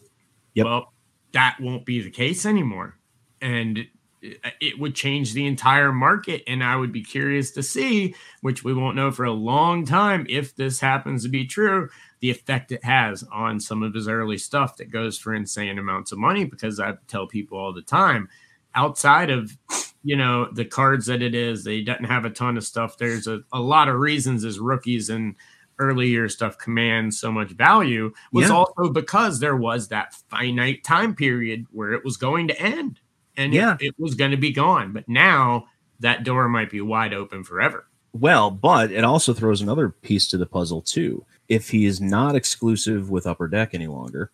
Yep. 0.55 0.67
Well, 0.67 0.93
that 1.33 1.57
won't 1.61 1.87
be 1.87 2.01
the 2.03 2.11
case 2.11 2.45
anymore. 2.45 2.99
And 3.41 3.87
it- 4.23 4.41
it 4.61 4.79
would 4.79 4.95
change 4.95 5.33
the 5.33 5.47
entire 5.47 5.93
market. 5.93 6.43
And 6.47 6.63
I 6.63 6.77
would 6.77 6.93
be 6.93 7.03
curious 7.03 7.51
to 7.53 7.63
see, 7.63 8.15
which 8.43 8.63
we 8.63 8.75
won't 8.75 8.97
know 8.97 9.11
for 9.11 9.25
a 9.25 9.33
long 9.33 9.87
time, 9.87 10.27
if 10.29 10.55
this 10.55 10.81
happens 10.81 11.23
to 11.23 11.29
be 11.31 11.47
true, 11.47 11.89
the 12.21 12.31
effect 12.31 12.71
it 12.73 12.85
has 12.85 13.25
on 13.33 13.59
some 13.61 13.83
of 13.83 13.95
his 13.95 14.09
early 14.09 14.39
stuff 14.39 14.77
that 14.77 14.91
goes 14.91 15.19
for 15.19 15.35
insane 15.35 15.79
amounts 15.79 16.13
of 16.13 16.19
money. 16.19 16.45
Because 16.45 16.79
I 16.81 16.95
tell 17.09 17.27
people 17.27 17.59
all 17.59 17.73
the 17.73 17.83
time, 17.83 18.29
outside 18.75 19.31
of 19.31 19.57
you 20.03 20.17
know 20.17 20.49
the 20.53 20.65
cards 20.65 21.07
that 21.07 21.23
it 21.23 21.35
is, 21.35 21.65
they 21.65 21.83
doesn't 21.83 22.05
have 22.05 22.25
a 22.25 22.31
ton 22.31 22.57
of 22.57 22.65
stuff. 22.65 22.97
There's 22.99 23.27
a, 23.27 23.41
a 23.53 23.61
lot 23.61 23.89
of 23.89 23.97
reasons 23.97 24.45
as 24.45 24.59
rookies 24.59 25.11
and 25.11 25.35
early 25.79 26.09
year 26.09 26.29
stuff 26.29 26.59
commands 26.59 27.19
so 27.19 27.33
much 27.33 27.51
value 27.53 28.13
was 28.33 28.49
Yeah. 28.51 28.55
also 28.57 28.91
because 28.93 29.41
there 29.41 29.57
was 29.57 29.89
that 29.89 30.15
finite 30.29 30.85
time 30.85 31.15
period 31.15 31.65
where 31.73 31.95
it 31.95 32.05
was 32.05 32.19
going 32.19 32.49
to 32.49 32.61
end 32.61 33.01
and 33.39 33.55
Yeah. 33.55 33.77
it, 33.81 33.87
it 33.87 33.95
was 33.99 34.15
going 34.15 34.31
to 34.33 34.37
be 34.37 34.53
gone. 34.53 34.93
But 34.93 35.09
now 35.09 35.65
that 36.01 36.23
door 36.23 36.51
might 36.51 36.69
be 36.71 36.83
wide 36.83 37.15
open 37.15 37.45
forever. 37.45 37.87
Well, 38.13 38.51
but 38.51 38.91
it 38.93 39.05
also 39.05 39.33
throws 39.33 39.63
another 39.63 39.89
piece 39.89 40.29
to 40.29 40.37
the 40.37 40.45
puzzle 40.45 40.83
too. 40.83 41.25
If 41.51 41.69
he 41.71 41.85
is 41.85 42.01
not 42.01 42.35
exclusive 42.37 43.11
with 43.11 43.27
Upper 43.27 43.49
Deck 43.49 43.75
any 43.75 43.89
longer, 43.89 44.31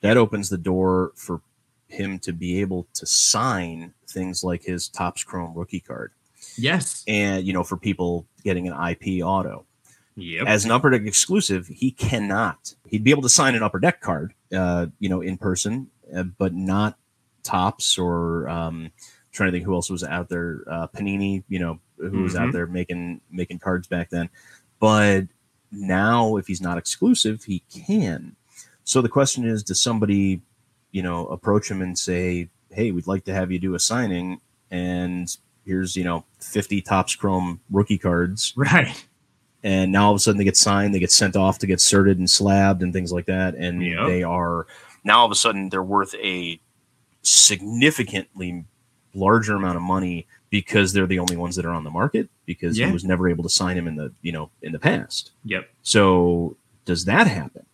that 0.00 0.16
opens 0.16 0.48
the 0.48 0.56
door 0.56 1.12
for 1.16 1.42
him 1.88 2.18
to 2.20 2.32
be 2.32 2.60
able 2.60 2.86
to 2.94 3.04
sign 3.04 3.92
things 4.08 4.42
like 4.42 4.62
his 4.64 4.88
Topps 4.88 5.24
Chrome 5.24 5.52
rookie 5.54 5.80
card. 5.80 6.12
Yes. 6.56 7.04
And, 7.06 7.46
you 7.46 7.52
know, 7.52 7.64
for 7.64 7.76
people 7.76 8.26
getting 8.44 8.66
an 8.68 8.74
IP 8.90 9.22
auto. 9.22 9.66
Yep. 10.16 10.46
As 10.46 10.64
an 10.64 10.70
Upper 10.70 10.90
Deck 10.90 11.02
exclusive, 11.02 11.66
he 11.66 11.90
cannot. 11.90 12.74
He'd 12.86 13.04
be 13.04 13.10
able 13.10 13.22
to 13.22 13.28
sign 13.28 13.54
an 13.54 13.62
Upper 13.62 13.78
Deck 13.80 14.00
card, 14.00 14.32
uh, 14.54 14.86
you 14.98 15.08
know, 15.08 15.20
in 15.20 15.36
person, 15.36 15.88
uh, 16.14 16.22
but 16.24 16.54
not 16.54 16.96
Topps 17.42 17.98
or 17.98 18.48
um, 18.48 18.90
trying 19.32 19.48
to 19.48 19.52
think 19.52 19.64
who 19.64 19.74
else 19.74 19.90
was 19.90 20.04
out 20.04 20.28
there. 20.28 20.62
Uh, 20.70 20.86
Panini, 20.88 21.42
you 21.48 21.58
know, 21.58 21.80
who 21.98 22.22
was 22.22 22.36
out 22.36 22.48
Mhm. 22.48 22.52
there 22.52 22.66
making 22.66 23.20
making 23.30 23.58
cards 23.58 23.88
back 23.88 24.10
then. 24.10 24.28
But 24.78 25.26
now, 25.72 26.36
if 26.36 26.46
he's 26.46 26.60
not 26.60 26.78
exclusive, 26.78 27.44
he 27.44 27.62
can. 27.72 28.36
So 28.84 29.00
the 29.00 29.08
question 29.08 29.44
is, 29.44 29.62
does 29.62 29.80
somebody, 29.80 30.40
you 30.90 31.02
know, 31.02 31.26
approach 31.28 31.70
him 31.70 31.80
and 31.82 31.98
say, 31.98 32.48
"Hey, 32.70 32.90
we'd 32.90 33.06
like 33.06 33.24
to 33.24 33.34
have 33.34 33.50
you 33.50 33.58
do 33.58 33.74
a 33.74 33.78
signing, 33.78 34.40
and 34.70 35.34
here's 35.64 35.96
you 35.96 36.04
know 36.04 36.24
50 36.40 36.82
Topps 36.82 37.14
Chrome 37.16 37.60
rookie 37.70 37.98
cards." 37.98 38.52
Right. 38.56 39.06
and 39.64 39.92
now 39.92 40.06
all 40.06 40.10
of 40.12 40.16
a 40.16 40.18
sudden 40.18 40.38
they 40.38 40.44
get 40.44 40.56
signed, 40.56 40.92
they 40.94 40.98
get 40.98 41.12
sent 41.12 41.36
off 41.36 41.58
to 41.60 41.66
get 41.68 41.80
certed 41.80 42.18
and 42.18 42.28
slabbed 42.28 42.82
and 42.82 42.92
things 42.92 43.12
like 43.12 43.26
that, 43.26 43.54
and 43.54 43.80
Yep. 43.80 44.06
they 44.08 44.22
are 44.24 44.66
now 45.04 45.20
all 45.20 45.26
of 45.26 45.32
a 45.32 45.36
sudden 45.36 45.68
they're 45.68 45.82
worth 45.84 46.14
a 46.16 46.60
significantly 47.22 48.64
larger 49.14 49.54
amount 49.56 49.76
of 49.76 49.82
money 49.82 50.26
because 50.52 50.92
they're 50.92 51.06
the 51.08 51.18
only 51.18 51.36
ones 51.36 51.56
that 51.56 51.64
are 51.64 51.72
on 51.72 51.82
the 51.82 51.90
market 51.90 52.28
because 52.46 52.78
Yeah. 52.78 52.86
he 52.86 52.92
was 52.92 53.04
never 53.04 53.28
able 53.28 53.42
to 53.42 53.48
sign 53.48 53.76
him 53.76 53.88
in 53.88 53.96
the 53.96 54.12
you 54.22 54.30
know 54.30 54.50
in 54.62 54.70
the 54.70 54.78
past. 54.78 55.32
Yep. 55.46 55.68
So 55.82 56.56
does 56.84 57.06
that 57.06 57.26
happen? 57.26 57.66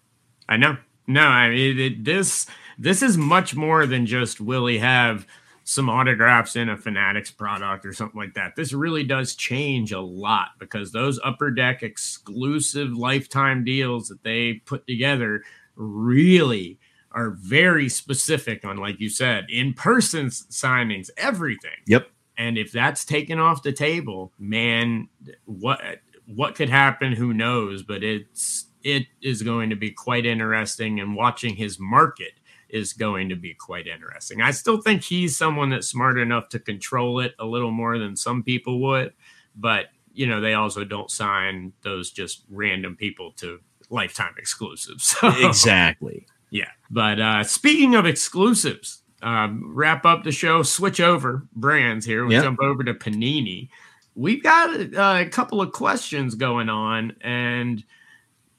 I 0.48 0.56
know. 0.56 0.78
No, 1.06 1.26
I 1.26 1.50
mean 1.50 1.78
it, 1.78 2.04
this. 2.04 2.46
This 2.78 3.02
is 3.02 3.18
much 3.18 3.56
more 3.56 3.86
than 3.86 4.06
just 4.06 4.40
will 4.40 4.66
he 4.66 4.78
have 4.78 5.26
some 5.64 5.90
autographs 5.90 6.54
in 6.54 6.68
a 6.68 6.76
Fanatics 6.76 7.30
product 7.30 7.84
or 7.84 7.92
something 7.92 8.18
like 8.18 8.34
that. 8.34 8.54
This 8.54 8.72
really 8.72 9.02
does 9.02 9.34
change 9.34 9.90
a 9.92 10.00
lot 10.00 10.50
because 10.60 10.92
those 10.92 11.18
Upper 11.24 11.50
Deck 11.50 11.82
exclusive 11.82 12.92
lifetime 12.96 13.64
deals 13.64 14.08
that 14.08 14.22
they 14.22 14.54
put 14.64 14.86
together 14.86 15.42
really 15.74 16.78
are 17.10 17.30
very 17.30 17.88
specific 17.88 18.64
on, 18.64 18.76
like 18.76 19.00
you 19.00 19.10
said, 19.10 19.46
in 19.50 19.74
person 19.74 20.26
signings, 20.28 21.10
everything. 21.16 21.72
Yep. 21.86 22.08
And 22.39 22.57
if 22.57 22.70
that's 22.72 23.05
taken 23.05 23.39
off 23.41 23.62
the 23.64 23.72
table, 23.72 24.32
man, 24.39 25.09
what 25.45 25.80
what 26.26 26.55
could 26.55 26.70
happen? 26.70 27.12
Who 27.12 27.34
knows? 27.34 27.82
But 27.82 28.03
it's 28.05 28.66
it 28.84 29.07
is 29.20 29.43
going 29.43 29.70
to 29.70 29.76
be 29.76 29.91
quite 29.91 30.24
interesting, 30.24 31.01
and 31.01 31.16
watching 31.16 31.57
his 31.57 31.78
market 31.80 32.32
is 32.68 32.93
going 32.93 33.28
to 33.30 33.36
be 33.36 33.55
quite 33.55 33.86
interesting. 33.86 34.41
I 34.41 34.53
still 34.53 34.80
think 34.80 35.03
he's 35.03 35.36
someone 35.36 35.70
that's 35.70 35.89
smart 35.89 36.18
enough 36.18 36.49
to 36.51 36.59
control 36.59 37.18
it 37.20 37.34
a 37.39 37.45
little 37.45 37.70
more 37.72 37.99
than 37.99 38.14
some 38.14 38.43
people 38.43 38.80
would, 38.82 39.12
but 39.57 39.86
you 40.12 40.26
know 40.26 40.41
they 40.41 40.55
also 40.55 40.84
don't 40.84 41.11
sign 41.11 41.72
those 41.82 42.11
just 42.11 42.45
random 42.51 42.95
people 42.95 43.32
to 43.39 43.59
lifetime 43.91 44.34
exclusives. 44.39 45.16
So, 45.20 45.28
Exactly. 45.49 46.26
yeah. 46.51 46.70
But 46.91 47.20
uh, 47.20 47.43
speaking 47.45 47.95
of 47.95 48.07
exclusives, 48.07 49.03
um, 49.22 49.62
wrap 49.74 50.04
up 50.04 50.24
the 50.24 50.32
show, 50.32 50.62
switch 50.62 51.00
over 51.00 51.46
brands 51.54 52.06
here. 52.06 52.24
We 52.26 52.34
Yeah. 52.34 52.42
jump 52.42 52.60
over 52.60 52.84
to 52.84 52.94
Panini. 52.94 53.68
We've 54.14 54.42
got 54.42 54.70
uh, 54.94 55.24
a 55.26 55.28
couple 55.28 55.60
of 55.60 55.72
questions 55.72 56.34
going 56.34 56.68
on 56.68 57.16
and 57.20 57.84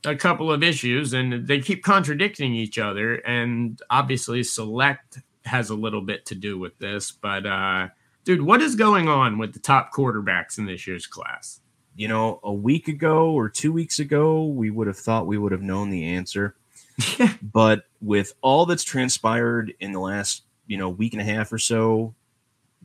a 0.06 0.16
couple 0.16 0.52
of 0.52 0.64
issues, 0.64 1.14
and 1.14 1.48
they 1.48 1.60
keep 1.60 1.84
contradicting 1.84 2.54
each 2.54 2.78
other. 2.78 3.16
And 3.16 3.82
obviously, 3.90 4.44
Select 4.44 5.20
has 5.46 5.70
a 5.70 5.76
little 5.76 6.02
bit 6.02 6.26
to 6.28 6.36
do 6.36 6.58
with 6.58 6.78
this. 6.80 7.12
But, 7.12 7.46
uh, 7.46 7.90
dude, 8.24 8.42
what 8.42 8.62
is 8.62 8.76
going 8.76 9.10
on 9.10 9.38
with 9.38 9.54
the 9.54 9.60
top 9.60 9.92
quarterbacks 9.94 10.58
in 10.58 10.66
this 10.66 10.88
year's 10.88 11.08
class? 11.08 11.60
You 11.96 12.08
know, 12.08 12.40
a 12.44 12.54
week 12.54 12.88
ago 12.88 13.32
or 13.32 13.50
two 13.50 13.74
weeks 13.74 14.00
ago, 14.00 14.46
we 14.46 14.70
would 14.70 14.88
have 14.88 14.98
thought 14.98 15.28
we 15.28 15.38
would 15.38 15.52
have 15.52 15.62
known 15.62 15.90
the 15.90 16.06
answer. 16.06 16.56
but 17.42 17.84
with 18.02 18.34
all 18.42 18.66
that's 18.66 18.84
transpired 18.84 19.74
in 19.80 19.92
the 19.92 20.00
last, 20.00 20.44
you 20.70 20.78
know, 20.78 20.88
week 20.88 21.14
and 21.14 21.22
a 21.22 21.26
half 21.26 21.52
or 21.52 21.58
so, 21.58 22.14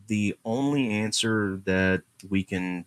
the 0.09 0.35
only 0.45 0.91
answer 0.91 1.61
that 1.67 2.03
we 2.29 2.43
can 2.43 2.87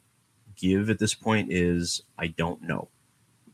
give 0.56 0.90
at 0.90 0.98
this 0.98 1.14
point 1.14 1.54
is 1.54 2.02
I 2.18 2.28
don't 2.28 2.62
know. 2.64 2.90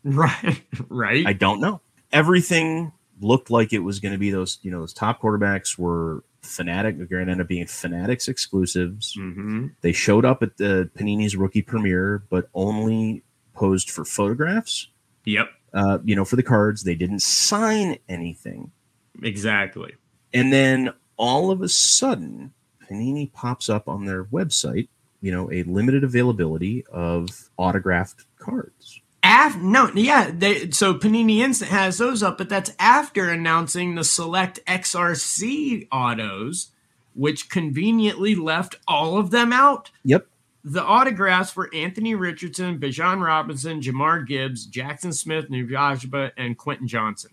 Right. 0.06 0.62
right. 0.90 1.26
I 1.26 1.32
don't 1.32 1.62
know. 1.62 1.80
Everything 2.12 2.92
looked 3.22 3.50
like 3.50 3.72
it 3.72 3.80
was 3.80 4.02
going 4.02 4.12
to 4.12 4.18
be 4.18 4.32
those, 4.32 4.60
you 4.62 4.70
know, 4.70 4.82
those 4.82 4.92
top 4.92 5.22
quarterbacks 5.22 5.78
were 5.78 6.26
fanatic. 6.42 6.98
They're 6.98 7.06
going 7.06 7.28
to 7.28 7.32
end 7.32 7.40
up 7.40 7.48
being 7.48 7.68
fanatics 7.68 8.28
exclusives. 8.28 9.16
mm-hmm. 9.16 9.68
They 9.80 9.94
showed 9.94 10.26
up 10.26 10.44
at 10.44 10.58
the 10.58 10.90
Panini's 10.98 11.38
rookie 11.38 11.62
premiere, 11.62 12.24
but 12.30 12.50
only 12.54 13.24
posed 13.54 13.90
for 13.90 14.04
photographs. 14.04 14.90
Yep. 15.24 15.48
Uh, 15.74 16.00
you 16.04 16.18
know, 16.18 16.26
for 16.26 16.36
the 16.36 16.44
cards, 16.44 16.84
they 16.84 16.96
didn't 16.96 17.22
sign 17.22 17.98
anything. 18.10 18.72
Exactly. 19.22 19.94
And 20.34 20.52
then 20.52 20.94
all 21.18 21.52
of 21.52 21.62
a 21.62 21.70
sudden, 21.70 22.54
Panini 22.90 23.32
pops 23.32 23.70
up 23.70 23.88
on 23.88 24.06
their 24.06 24.26
website, 24.26 24.88
you 25.22 25.32
know, 25.32 25.52
a 25.52 25.64
limited 25.64 26.04
availability 26.04 26.86
of 26.92 27.50
autographed 27.58 28.26
cards. 28.38 29.02
Af- 29.24 29.58
no, 29.58 29.90
yeah. 29.96 30.32
They, 30.34 30.72
so 30.72 30.94
Panini 30.96 31.40
Instant 31.40 31.72
has 31.72 31.98
those 31.98 32.22
up, 32.22 32.38
but 32.38 32.50
that's 32.50 32.72
after 32.78 33.30
announcing 33.30 33.96
the 33.96 34.04
select 34.04 34.60
XRC 34.66 35.88
autos, 35.92 36.72
which 37.14 37.50
conveniently 37.50 38.36
left 38.36 38.76
all 38.88 39.18
of 39.18 39.32
them 39.32 39.54
out. 39.54 39.92
Yep. 40.04 40.28
The 40.66 40.84
autographs 40.84 41.56
were 41.56 41.70
Anthony 41.74 42.16
Richardson, 42.16 42.80
Bijan 42.80 43.26
Robinson, 43.26 43.82
Jahmyr 43.82 44.26
Gibbs, 44.26 44.66
Jaxon 44.70 45.14
Smith-Njigba, 45.14 46.32
and 46.38 46.58
Quentin 46.58 46.88
Johnston. 46.88 47.32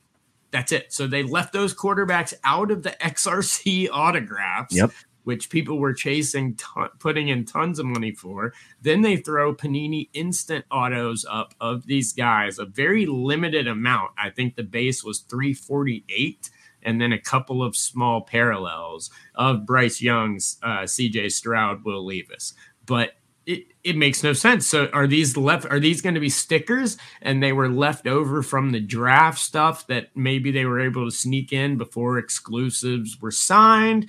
That's 0.50 0.72
it. 0.72 0.92
So 0.92 1.06
they 1.06 1.22
left 1.22 1.52
those 1.52 1.74
quarterbacks 1.74 2.34
out 2.44 2.70
of 2.70 2.82
the 2.82 2.90
XRC 3.00 3.88
autographs, 3.92 4.74
Yep. 4.74 4.90
which 5.24 5.48
people 5.50 5.78
were 5.78 5.92
chasing, 5.92 6.56
ton- 6.56 6.90
putting 6.98 7.28
in 7.28 7.44
tons 7.44 7.78
of 7.78 7.86
money 7.86 8.10
for. 8.12 8.52
Then 8.82 9.02
they 9.02 9.16
throw 9.16 9.54
Panini 9.54 10.08
instant 10.12 10.64
autos 10.70 11.24
up 11.30 11.54
of 11.60 11.86
these 11.86 12.12
guys, 12.12 12.58
a 12.58 12.64
very 12.64 13.06
limited 13.06 13.68
amount. 13.68 14.10
I 14.18 14.30
think 14.30 14.56
the 14.56 14.64
base 14.64 15.04
was 15.04 15.20
348, 15.20 16.50
and 16.82 17.00
then 17.00 17.12
a 17.12 17.20
couple 17.20 17.62
of 17.62 17.76
small 17.76 18.22
parallels 18.22 19.10
of 19.34 19.66
Bryce 19.66 20.00
Young's, 20.00 20.58
uh, 20.62 20.80
CJ 20.84 21.30
Stroud, 21.30 21.84
Will 21.84 22.04
Levis. 22.04 22.54
But 22.86 23.12
it, 23.84 23.96
makes 23.96 24.22
no 24.22 24.32
sense. 24.32 24.66
So 24.66 24.88
are 24.92 25.06
these 25.06 25.36
left 25.36 25.66
are 25.70 25.80
these 25.80 26.00
going 26.00 26.14
to 26.14 26.20
be 26.20 26.28
stickers 26.28 26.96
and 27.22 27.42
they 27.42 27.52
were 27.52 27.68
left 27.68 28.06
over 28.06 28.42
from 28.42 28.70
the 28.70 28.80
draft 28.80 29.38
stuff 29.38 29.86
that 29.88 30.08
maybe 30.14 30.50
they 30.50 30.64
were 30.64 30.80
able 30.80 31.04
to 31.04 31.10
sneak 31.10 31.52
in 31.52 31.76
before 31.76 32.18
exclusives 32.18 33.20
were 33.20 33.30
signed 33.30 34.08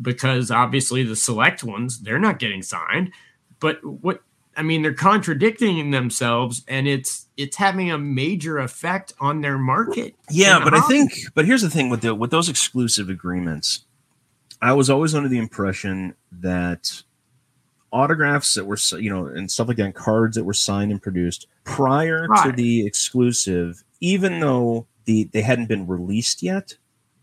because 0.00 0.50
obviously 0.50 1.02
the 1.02 1.16
select 1.16 1.64
ones 1.64 2.00
they're 2.00 2.18
not 2.18 2.38
getting 2.38 2.62
signed. 2.62 3.12
But 3.60 3.84
what 3.84 4.22
I 4.56 4.62
mean 4.62 4.82
they're 4.82 4.94
contradicting 4.94 5.90
themselves 5.90 6.62
and 6.68 6.86
it's 6.88 7.26
it's 7.36 7.56
having 7.56 7.90
a 7.90 7.98
major 7.98 8.58
effect 8.58 9.12
on 9.20 9.40
their 9.40 9.58
market. 9.58 10.14
Yeah, 10.30 10.60
but 10.62 10.74
I 10.74 10.80
think, 10.82 11.12
but 11.34 11.44
here's 11.44 11.62
the 11.62 11.70
thing 11.70 11.90
with 11.90 12.00
the 12.00 12.14
with 12.14 12.30
those 12.30 12.48
exclusive 12.48 13.10
agreements, 13.10 13.84
I 14.60 14.72
was 14.72 14.88
always 14.88 15.14
under 15.14 15.28
the 15.28 15.38
impression 15.38 16.14
that 16.32 17.02
autographs 17.92 18.54
that 18.54 18.64
were, 18.64 18.78
you 18.98 19.10
know, 19.10 19.26
and 19.26 19.50
stuff 19.50 19.68
like 19.68 19.76
that, 19.78 19.94
cards 19.94 20.36
that 20.36 20.44
were 20.44 20.54
signed 20.54 20.90
and 20.92 21.00
produced 21.00 21.46
prior 21.64 22.26
to 22.44 22.52
the 22.52 22.86
exclusive, 22.86 23.82
even 24.00 24.40
though 24.40 24.86
the 25.04 25.24
they 25.24 25.42
hadn't 25.42 25.66
been 25.66 25.86
released 25.86 26.42
yet, 26.42 26.76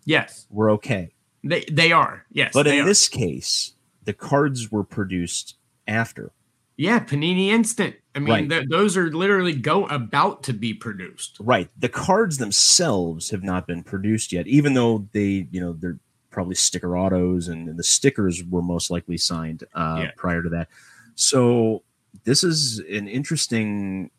yes, 0.05 0.47
were 0.49 0.69
okay. 0.71 1.13
they 1.43 1.65
they 1.71 1.91
are. 1.91 2.25
Yes. 2.31 2.51
But 2.53 2.67
in 2.67 2.81
are. 2.81 2.85
this 2.85 3.07
case, 3.07 3.73
the 4.05 4.13
cards 4.13 4.71
were 4.71 4.83
produced 4.83 5.55
after. 5.87 6.31
Yeah, 6.75 6.99
Panini 6.99 7.49
Instant. 7.49 7.95
I 8.15 8.19
mean, 8.19 8.29
Right. 8.29 8.49
th- 8.49 8.67
those 8.69 8.97
are 8.97 9.11
literally 9.11 9.53
go 9.53 9.85
about 9.87 10.41
to 10.43 10.53
be 10.53 10.73
produced. 10.73 11.37
Right. 11.39 11.69
The 11.77 11.89
cards 11.89 12.37
themselves 12.37 13.29
have 13.29 13.43
not 13.43 13.67
been 13.67 13.83
produced 13.83 14.31
yet, 14.31 14.47
even 14.47 14.73
though 14.73 15.07
they, 15.11 15.47
you 15.51 15.61
know, 15.61 15.73
they're 15.73 15.99
probably 16.33 16.55
sticker 16.55 16.97
autos 16.97 17.47
and 17.47 17.77
the 17.77 17.83
stickers 17.83 18.43
were 18.43 18.61
most 18.61 18.91
likely 18.91 19.17
signed 19.17 19.63
uh, 19.73 20.01
Yeah. 20.05 20.11
prior 20.17 20.43
to 20.43 20.49
that. 20.49 20.67
So 21.15 21.83
this 22.25 22.43
is 22.43 22.79
an 22.79 23.07
interesting, 23.07 24.09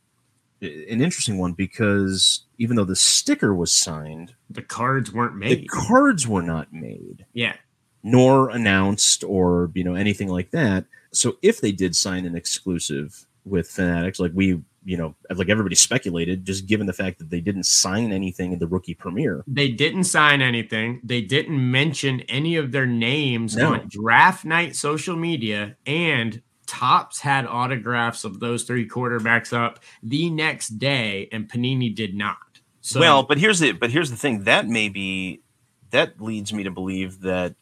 an 0.63 1.01
interesting 1.03 1.37
one 1.39 1.53
because 1.53 2.45
even 2.59 2.77
though 2.77 2.85
the 2.85 2.97
sticker 2.97 3.55
was 3.55 3.73
signed, 3.73 4.35
The 4.49 4.63
cards 4.63 5.13
weren't 5.13 5.37
made. 5.37 5.63
the 5.63 5.67
cards 5.69 6.27
were 6.27 6.43
not 6.43 6.73
made 6.73 7.27
yeah, 7.35 7.57
nor 8.03 8.49
announced 8.51 9.25
or 9.25 9.71
you 9.75 9.85
know 9.85 9.95
anything 9.95 10.29
like 10.29 10.51
that. 10.53 10.87
So 11.13 11.37
if 11.43 11.61
they 11.61 11.73
did 11.73 11.95
sign 11.97 12.25
an 12.27 12.35
exclusive 12.37 13.27
with 13.45 13.69
Fanatics, 13.69 14.19
like 14.21 14.33
we 14.35 14.61
you 14.85 14.97
know, 14.97 15.15
like 15.35 15.49
everybody 15.49 15.75
speculated, 15.75 16.45
just 16.45 16.67
given 16.67 16.87
the 16.87 16.93
fact 16.93 17.19
that 17.19 17.31
they 17.31 17.41
didn't 17.41 17.65
sign 17.65 18.13
anything 18.13 18.53
in 18.53 18.59
the 18.59 18.67
rookie 18.67 18.95
premiere. 18.95 19.43
They 19.47 19.69
didn't 19.69 20.05
sign 20.05 20.43
anything. 20.43 21.01
They 21.03 21.23
didn't 21.23 21.71
mention 21.71 22.21
any 22.23 22.57
of 22.57 22.73
their 22.73 22.87
names 22.87 23.57
No. 23.57 23.73
on 23.75 23.89
draft 23.89 24.45
night 24.45 24.77
social 24.77 25.17
media. 25.17 25.77
And 25.87 26.43
Topps 26.67 27.21
had 27.21 27.47
autographs 27.47 28.25
of 28.25 28.41
those 28.41 28.65
three 28.65 28.89
quarterbacks 28.89 29.53
up 29.53 29.81
the 30.03 30.31
next 30.31 30.79
day, 30.79 31.29
and 31.31 31.49
Panini 31.49 31.95
did 31.95 32.15
not. 32.15 32.39
So, 32.81 33.01
well, 33.01 33.23
but 33.23 33.39
here's 33.39 33.61
the 33.61 33.73
but 33.73 33.91
here's 33.91 34.11
the 34.11 34.17
thing 34.17 34.45
that 34.45 34.67
maybe 34.67 35.43
that 35.91 36.21
leads 36.21 36.53
me 36.53 36.63
to 36.65 36.71
believe 36.71 37.21
that 37.21 37.55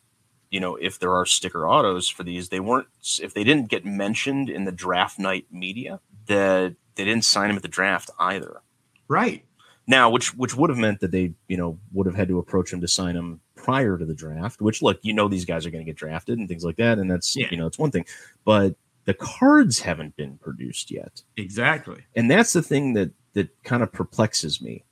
you 0.50 0.60
know 0.60 0.76
if 0.76 0.98
there 0.98 1.12
are 1.14 1.26
sticker 1.26 1.68
autos 1.68 2.08
for 2.08 2.22
these, 2.22 2.48
they 2.48 2.60
weren't 2.60 2.86
if 3.20 3.34
they 3.34 3.44
didn't 3.44 3.68
get 3.68 3.84
mentioned 3.84 4.48
in 4.48 4.64
the 4.64 4.72
draft 4.72 5.18
night 5.18 5.46
media 5.50 6.00
that 6.26 6.76
they 6.94 7.04
didn't 7.04 7.24
sign 7.24 7.50
him 7.50 7.56
at 7.56 7.62
the 7.62 7.68
draft 7.68 8.10
either. 8.18 8.60
right. 9.08 9.44
Now, 9.84 10.10
which 10.10 10.32
which 10.36 10.54
would 10.54 10.70
have 10.70 10.78
meant 10.78 11.00
that 11.00 11.10
they 11.10 11.34
you 11.48 11.56
know 11.56 11.76
would 11.92 12.06
have 12.06 12.14
had 12.14 12.28
to 12.28 12.38
approach 12.38 12.72
him 12.72 12.80
to 12.82 12.88
sign 12.88 13.16
him 13.16 13.40
prior 13.56 13.98
to 13.98 14.04
the 14.06 14.14
draft. 14.14 14.60
Which 14.62 14.80
look, 14.80 15.00
you 15.02 15.12
know 15.12 15.26
these 15.26 15.44
guys 15.44 15.66
are 15.66 15.70
going 15.70 15.84
to 15.84 15.88
get 15.90 15.96
drafted 15.96 16.38
and 16.38 16.48
things 16.48 16.64
like 16.64 16.76
that, 16.76 16.98
and 16.98 17.10
that's 17.10 17.34
Yeah. 17.34 17.48
you 17.50 17.56
know 17.56 17.66
it's 17.66 17.80
one 17.80 17.90
thing, 17.90 18.04
but 18.44 18.76
the 19.06 19.14
cards 19.14 19.80
haven't 19.80 20.14
been 20.16 20.38
produced 20.38 20.92
yet, 20.92 21.22
Exactly. 21.36 22.04
and 22.14 22.30
that's 22.30 22.52
the 22.52 22.62
thing 22.62 22.92
that 22.92 23.10
that 23.32 23.48
kind 23.64 23.82
of 23.82 23.90
perplexes 23.92 24.62
me 24.62 24.84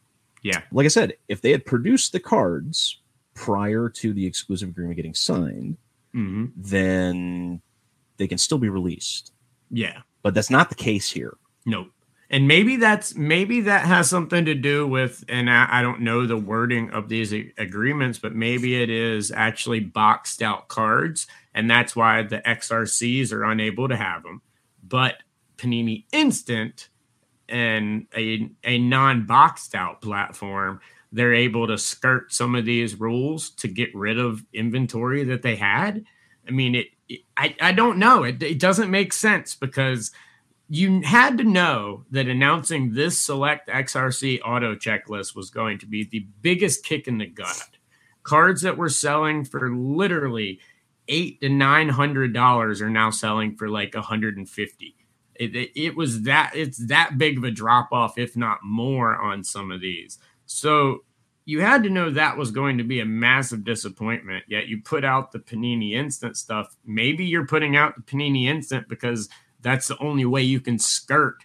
Yeah. 0.42 0.62
like 0.72 0.86
I 0.86 0.88
said, 0.88 1.12
if 1.28 1.40
they 1.40 1.52
had 1.52 1.64
produced 1.64 2.10
the 2.10 2.18
cards 2.18 2.98
prior 3.34 3.88
to 3.90 4.12
the 4.12 4.26
exclusive 4.26 4.70
agreement 4.70 4.96
getting 4.96 5.14
signed, 5.14 5.76
hmm 6.12 6.46
then 6.56 7.62
they 8.16 8.26
can 8.26 8.38
still 8.38 8.58
be 8.58 8.68
released. 8.68 9.32
Yeah. 9.70 10.00
But 10.22 10.34
that's 10.34 10.50
not 10.50 10.68
the 10.68 10.74
case 10.74 11.08
here. 11.10 11.36
Nope. 11.70 11.92
And 12.32 12.46
maybe 12.46 12.76
that's 12.76 13.16
maybe 13.16 13.60
that 13.62 13.86
has 13.86 14.08
something 14.08 14.44
to 14.44 14.54
do 14.54 14.86
with, 14.86 15.24
and 15.28 15.50
I, 15.50 15.66
I 15.68 15.82
don't 15.82 16.00
know 16.00 16.26
the 16.26 16.36
wording 16.36 16.90
of 16.90 17.08
these 17.08 17.32
agreements, 17.58 18.18
but 18.18 18.34
maybe 18.34 18.80
it 18.80 18.88
is 18.88 19.32
actually 19.32 19.80
boxed 19.80 20.40
out 20.40 20.68
cards, 20.68 21.26
and 21.54 21.68
that's 21.68 21.96
why 21.96 22.22
the 22.22 22.38
XRCs 22.38 23.32
are 23.32 23.44
unable 23.44 23.88
to 23.88 23.96
have 23.96 24.22
them. 24.22 24.42
But 24.82 25.16
Panini 25.56 26.04
Instant 26.12 26.88
and 27.48 28.06
a 28.16 28.48
a 28.62 28.78
non 28.78 29.26
boxed 29.26 29.74
out 29.74 30.00
platform, 30.00 30.80
they're 31.10 31.34
able 31.34 31.66
to 31.66 31.78
skirt 31.78 32.32
some 32.32 32.54
of 32.54 32.64
these 32.64 32.98
rules 33.00 33.50
to 33.50 33.66
get 33.66 33.92
rid 33.92 34.20
of 34.20 34.44
inventory 34.52 35.24
that 35.24 35.42
they 35.42 35.56
had. 35.56 36.04
I 36.46 36.52
mean, 36.52 36.76
it. 36.76 36.86
it 37.08 37.22
I 37.36 37.56
I 37.60 37.72
don't 37.72 37.98
know. 37.98 38.22
It 38.22 38.40
it 38.40 38.60
doesn't 38.60 38.88
make 38.88 39.12
sense 39.12 39.56
because 39.56 40.12
you 40.72 41.00
had 41.00 41.36
to 41.36 41.44
know 41.44 42.04
that 42.12 42.28
announcing 42.28 42.94
this 42.94 43.20
select 43.20 43.68
XRC 43.68 44.38
auto 44.44 44.76
checklist 44.76 45.34
was 45.34 45.50
going 45.50 45.80
to 45.80 45.86
be 45.86 46.04
the 46.04 46.24
biggest 46.42 46.84
kick 46.84 47.08
in 47.08 47.18
the 47.18 47.26
gut. 47.26 47.70
Cards 48.22 48.62
that 48.62 48.76
were 48.76 48.88
selling 48.88 49.44
for 49.44 49.74
literally 49.74 50.60
eight 51.08 51.40
to 51.40 51.48
nine 51.48 51.88
hundred 51.88 52.32
dollars 52.32 52.80
are 52.80 52.88
now 52.88 53.10
selling 53.10 53.56
for 53.56 53.68
like 53.68 53.96
a 53.96 54.00
hundred 54.00 54.36
and 54.36 54.48
fifty. 54.48 54.94
It, 55.34 55.56
it, 55.56 55.70
it 55.74 55.96
was 55.96 56.22
that 56.22 56.52
it's 56.54 56.86
that 56.86 57.18
big 57.18 57.38
of 57.38 57.42
a 57.42 57.50
drop 57.50 57.88
off, 57.90 58.16
if 58.16 58.36
not 58.36 58.58
more, 58.62 59.16
on 59.16 59.42
some 59.42 59.72
of 59.72 59.80
these. 59.80 60.20
So 60.46 61.00
you 61.46 61.62
had 61.62 61.82
to 61.82 61.90
know 61.90 62.10
that 62.10 62.36
was 62.36 62.52
going 62.52 62.78
to 62.78 62.84
be 62.84 63.00
a 63.00 63.04
massive 63.04 63.64
disappointment. 63.64 64.44
Yet 64.46 64.68
you 64.68 64.80
put 64.80 65.04
out 65.04 65.32
the 65.32 65.40
Panini 65.40 65.94
Instant 65.94 66.36
stuff. 66.36 66.76
Maybe 66.86 67.24
you're 67.24 67.46
putting 67.46 67.74
out 67.76 67.96
the 67.96 68.02
Panini 68.02 68.44
Instant 68.46 68.88
because 68.88 69.28
that's 69.62 69.88
the 69.88 69.98
only 69.98 70.24
way 70.24 70.42
you 70.42 70.60
can 70.60 70.78
skirt 70.78 71.36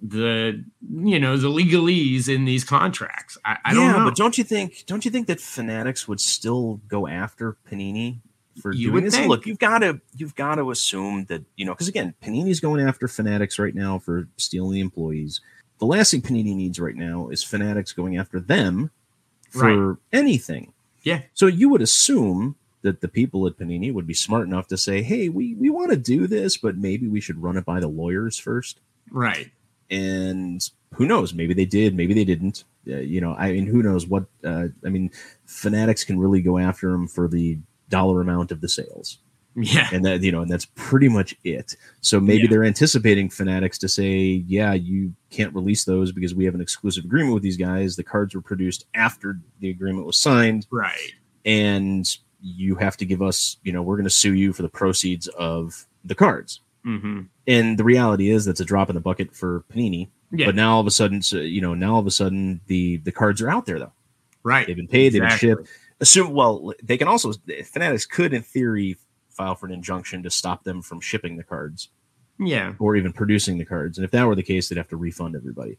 the 0.00 0.64
you 0.92 1.18
know 1.18 1.36
the 1.36 1.48
legalese 1.48 2.28
in 2.28 2.44
these 2.44 2.62
contracts. 2.64 3.36
I, 3.44 3.56
I 3.64 3.74
don't 3.74 3.92
know. 3.92 4.04
but 4.04 4.14
don't 4.16 4.38
you 4.38 4.44
think? 4.44 4.84
Don't 4.86 5.04
you 5.04 5.10
think 5.10 5.26
that 5.26 5.40
Fanatics 5.40 6.06
would 6.06 6.20
still 6.20 6.80
go 6.88 7.08
after 7.08 7.56
Panini 7.68 8.20
for 8.62 8.72
You 8.72 8.90
doing 8.92 9.04
this? 9.04 9.16
think. 9.16 9.28
Look, 9.28 9.44
you've 9.46 9.58
got 9.58 9.78
to 9.80 10.00
you've 10.16 10.36
got 10.36 10.56
to 10.56 10.70
assume 10.70 11.24
that 11.26 11.42
you 11.56 11.64
know 11.64 11.72
because 11.74 11.88
again, 11.88 12.14
Panini's 12.22 12.60
going 12.60 12.80
after 12.86 13.08
Fanatics 13.08 13.58
right 13.58 13.74
now 13.74 13.98
for 13.98 14.28
stealing 14.36 14.72
the 14.72 14.80
employees. 14.80 15.40
The 15.80 15.86
last 15.86 16.10
thing 16.12 16.22
Panini 16.22 16.54
needs 16.54 16.78
right 16.78 16.94
now 16.96 17.28
is 17.28 17.42
Fanatics 17.42 17.92
going 17.92 18.16
after 18.16 18.38
them 18.40 18.90
for 19.50 19.88
Right. 19.90 19.96
anything. 20.12 20.72
Yeah. 21.02 21.22
So 21.34 21.46
you 21.46 21.68
would 21.70 21.82
assume 21.82 22.54
that 22.82 23.00
the 23.00 23.08
people 23.08 23.46
at 23.46 23.56
Panini 23.58 23.92
would 23.92 24.06
be 24.06 24.14
smart 24.14 24.46
enough 24.46 24.68
to 24.68 24.76
say, 24.76 25.02
"Hey, 25.02 25.28
we 25.28 25.54
we 25.54 25.68
want 25.70 25.90
to 25.90 25.96
do 25.96 26.26
this, 26.26 26.56
but 26.56 26.76
maybe 26.76 27.08
we 27.08 27.20
should 27.20 27.42
run 27.42 27.56
it 27.56 27.64
by 27.64 27.80
the 27.80 27.88
lawyers 27.88 28.38
first. 28.38 28.80
right. 29.10 29.50
And 29.90 30.68
who 30.94 31.06
knows? 31.06 31.32
Maybe 31.32 31.54
they 31.54 31.64
did, 31.64 31.94
maybe 31.96 32.12
they 32.12 32.24
didn't. 32.24 32.64
Uh, 32.86 32.96
you 32.96 33.20
know, 33.22 33.34
I 33.34 33.52
mean, 33.52 33.66
who 33.66 33.82
knows 33.82 34.06
what? 34.06 34.24
Uh, 34.44 34.68
I 34.84 34.90
mean, 34.90 35.10
Fanatics 35.46 36.04
can 36.04 36.18
really 36.18 36.42
go 36.42 36.58
after 36.58 36.92
them 36.92 37.08
for 37.08 37.26
the 37.26 37.58
dollar 37.88 38.20
amount 38.20 38.52
of 38.52 38.60
the 38.60 38.68
sales, 38.68 39.18
Yeah. 39.56 39.88
and 39.92 40.04
that 40.04 40.22
you 40.22 40.30
know, 40.30 40.42
and 40.42 40.50
that's 40.50 40.66
pretty 40.74 41.08
much 41.08 41.34
it. 41.42 41.74
So 42.02 42.20
maybe 42.20 42.42
Yeah. 42.42 42.50
they're 42.50 42.64
anticipating 42.64 43.30
Fanatics 43.30 43.78
to 43.78 43.88
say, 43.88 44.44
"Yeah, 44.46 44.74
you 44.74 45.14
can't 45.30 45.54
release 45.54 45.84
those 45.84 46.12
because 46.12 46.34
we 46.34 46.44
have 46.44 46.54
an 46.54 46.60
exclusive 46.60 47.04
agreement 47.06 47.32
with 47.34 47.42
these 47.42 47.56
guys. 47.56 47.96
The 47.96 48.04
cards 48.04 48.34
were 48.34 48.42
produced 48.42 48.84
after 48.94 49.40
the 49.60 49.70
agreement 49.70 50.06
was 50.06 50.18
signed." 50.18 50.66
Right. 50.70 51.12
and 51.46 52.18
you 52.40 52.74
have 52.76 52.96
to 52.98 53.04
give 53.04 53.22
us, 53.22 53.56
you 53.62 53.72
know, 53.72 53.82
we're 53.82 53.96
going 53.96 54.04
to 54.04 54.10
sue 54.10 54.34
you 54.34 54.52
for 54.52 54.62
the 54.62 54.68
proceeds 54.68 55.26
of 55.28 55.86
the 56.04 56.14
cards. 56.14 56.60
hmm 56.84 57.22
And 57.46 57.78
the 57.78 57.84
reality 57.84 58.30
is 58.30 58.44
that's 58.44 58.60
a 58.60 58.64
drop 58.64 58.88
in 58.90 58.94
the 58.94 59.00
bucket 59.00 59.34
for 59.34 59.64
Panini. 59.72 60.08
Yeah. 60.30 60.46
But 60.46 60.54
now 60.54 60.74
all 60.74 60.80
of 60.80 60.86
a 60.86 60.90
sudden, 60.90 61.22
so, 61.22 61.38
you 61.38 61.60
know, 61.60 61.74
now 61.74 61.94
all 61.94 62.00
of 62.00 62.06
a 62.06 62.10
sudden 62.10 62.60
the 62.66 62.98
the 62.98 63.12
cards 63.12 63.40
are 63.42 63.50
out 63.50 63.66
there 63.66 63.78
though. 63.78 63.92
right. 64.44 64.66
They've 64.66 64.76
been 64.76 64.86
paid, 64.88 65.12
they've 65.12 65.22
Exactly. 65.22 65.48
been 65.48 65.56
shipped. 65.64 65.70
Assume 66.00 66.32
well, 66.32 66.72
they 66.82 66.96
can 66.96 67.08
also 67.08 67.32
Fanatics 67.64 68.06
could 68.06 68.32
in 68.32 68.42
theory 68.42 68.96
file 69.30 69.54
for 69.56 69.66
an 69.66 69.72
injunction 69.72 70.22
to 70.22 70.30
stop 70.30 70.62
them 70.64 70.80
from 70.82 71.00
shipping 71.00 71.36
the 71.36 71.42
cards 71.44 71.88
Yeah. 72.38 72.74
or 72.78 72.94
even 72.96 73.12
producing 73.12 73.58
the 73.58 73.64
cards. 73.64 73.98
And 73.98 74.04
if 74.04 74.10
that 74.12 74.26
were 74.26 74.34
the 74.36 74.42
case, 74.44 74.68
they'd 74.68 74.78
have 74.78 74.88
to 74.88 74.96
refund 74.96 75.34
everybody. 75.34 75.76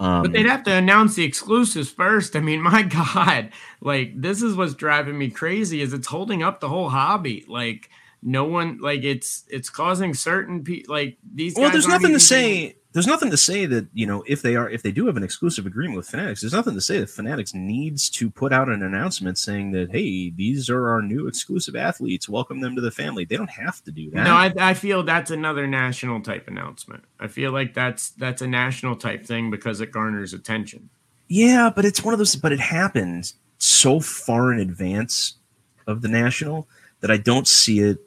Um, 0.00 0.22
But 0.22 0.32
they'd 0.32 0.46
have 0.46 0.64
to 0.64 0.72
announce 0.72 1.14
the 1.14 1.24
exclusives 1.24 1.90
first. 1.90 2.36
I 2.36 2.40
mean, 2.40 2.60
my 2.72 2.82
God, 2.82 3.50
like 3.80 4.20
this 4.20 4.42
is 4.42 4.54
what's 4.56 4.74
driving 4.74 5.18
me 5.18 5.30
crazy 5.30 5.80
is 5.80 5.92
it's 5.92 6.08
holding 6.08 6.42
up 6.42 6.60
the 6.60 6.68
whole 6.68 6.88
hobby. 6.88 7.44
Like 7.48 7.90
no 8.22 8.44
one, 8.44 8.78
like 8.80 9.04
it's 9.04 9.44
it's 9.48 9.70
causing 9.70 10.14
certain 10.14 10.64
people, 10.64 10.94
like 10.94 11.18
these. 11.34 11.54
well, 11.56 11.70
there's 11.70 11.86
nothing 11.88 12.12
to 12.12 12.20
say. 12.20 12.76
There's 12.94 13.08
nothing 13.08 13.32
to 13.32 13.36
say 13.36 13.66
that 13.66 13.88
you 13.92 14.06
know 14.06 14.22
if 14.26 14.40
they 14.40 14.54
are 14.54 14.70
if 14.70 14.82
they 14.82 14.92
do 14.92 15.06
have 15.06 15.16
an 15.16 15.24
exclusive 15.24 15.66
agreement 15.66 15.96
with 15.96 16.08
Fanatics. 16.08 16.40
There's 16.40 16.52
nothing 16.52 16.74
to 16.74 16.80
say 16.80 17.00
that 17.00 17.10
Fanatics 17.10 17.52
needs 17.52 18.08
to 18.10 18.30
put 18.30 18.52
out 18.52 18.68
an 18.68 18.84
announcement 18.84 19.36
saying 19.36 19.72
that 19.72 19.90
hey, 19.90 20.30
these 20.30 20.70
are 20.70 20.88
our 20.90 21.02
new 21.02 21.26
exclusive 21.26 21.74
athletes. 21.74 22.28
Welcome 22.28 22.60
them 22.60 22.76
to 22.76 22.80
the 22.80 22.92
family. 22.92 23.24
They 23.24 23.36
don't 23.36 23.50
have 23.50 23.82
to 23.82 23.90
do 23.90 24.10
that. 24.12 24.22
No, 24.22 24.34
I, 24.34 24.54
I 24.56 24.74
feel 24.74 25.02
that's 25.02 25.32
another 25.32 25.66
national 25.66 26.20
type 26.22 26.46
announcement. 26.46 27.02
I 27.18 27.26
feel 27.26 27.50
like 27.50 27.74
that's 27.74 28.10
that's 28.10 28.42
a 28.42 28.46
national 28.46 28.94
type 28.94 29.26
thing 29.26 29.50
because 29.50 29.80
it 29.80 29.90
garners 29.90 30.32
attention. 30.32 30.88
yeah, 31.28 31.70
but 31.74 31.84
it's 31.84 32.04
one 32.04 32.14
of 32.14 32.18
those. 32.18 32.36
But 32.36 32.52
it 32.52 32.60
happens 32.60 33.34
so 33.58 33.98
far 33.98 34.52
in 34.52 34.60
advance 34.60 35.34
of 35.88 36.00
the 36.00 36.08
national 36.08 36.68
that 37.00 37.10
I 37.10 37.16
don't 37.16 37.48
see 37.48 37.80
it. 37.80 37.98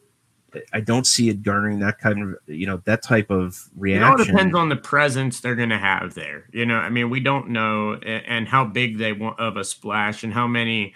I 0.74 0.80
don't 0.82 1.08
see 1.08 1.30
it 1.30 1.44
garnering 1.44 1.80
that 1.80 2.00
kind 2.00 2.22
of 2.22 2.36
you 2.48 2.66
know 2.66 2.82
that 2.86 3.04
type 3.04 3.30
of 3.30 3.70
reaction. 3.76 4.04
It 4.04 4.10
all 4.10 4.18
depends 4.18 4.56
on 4.56 4.70
the 4.70 4.76
presence 4.76 5.40
they're 5.40 5.56
going 5.56 5.70
to 5.70 5.78
have 5.78 6.14
there. 6.14 6.50
You 6.52 6.66
know, 6.66 6.76
I 6.76 6.90
mean, 6.90 7.10
we 7.10 7.20
don't 7.20 7.50
know, 7.50 7.94
and 7.96 8.48
how 8.48 8.66
big 8.66 8.98
they 8.98 9.14
want 9.14 9.40
of 9.40 9.58
a 9.58 9.64
splash, 9.64 10.24
and 10.24 10.34
how 10.34 10.48
many 10.48 10.94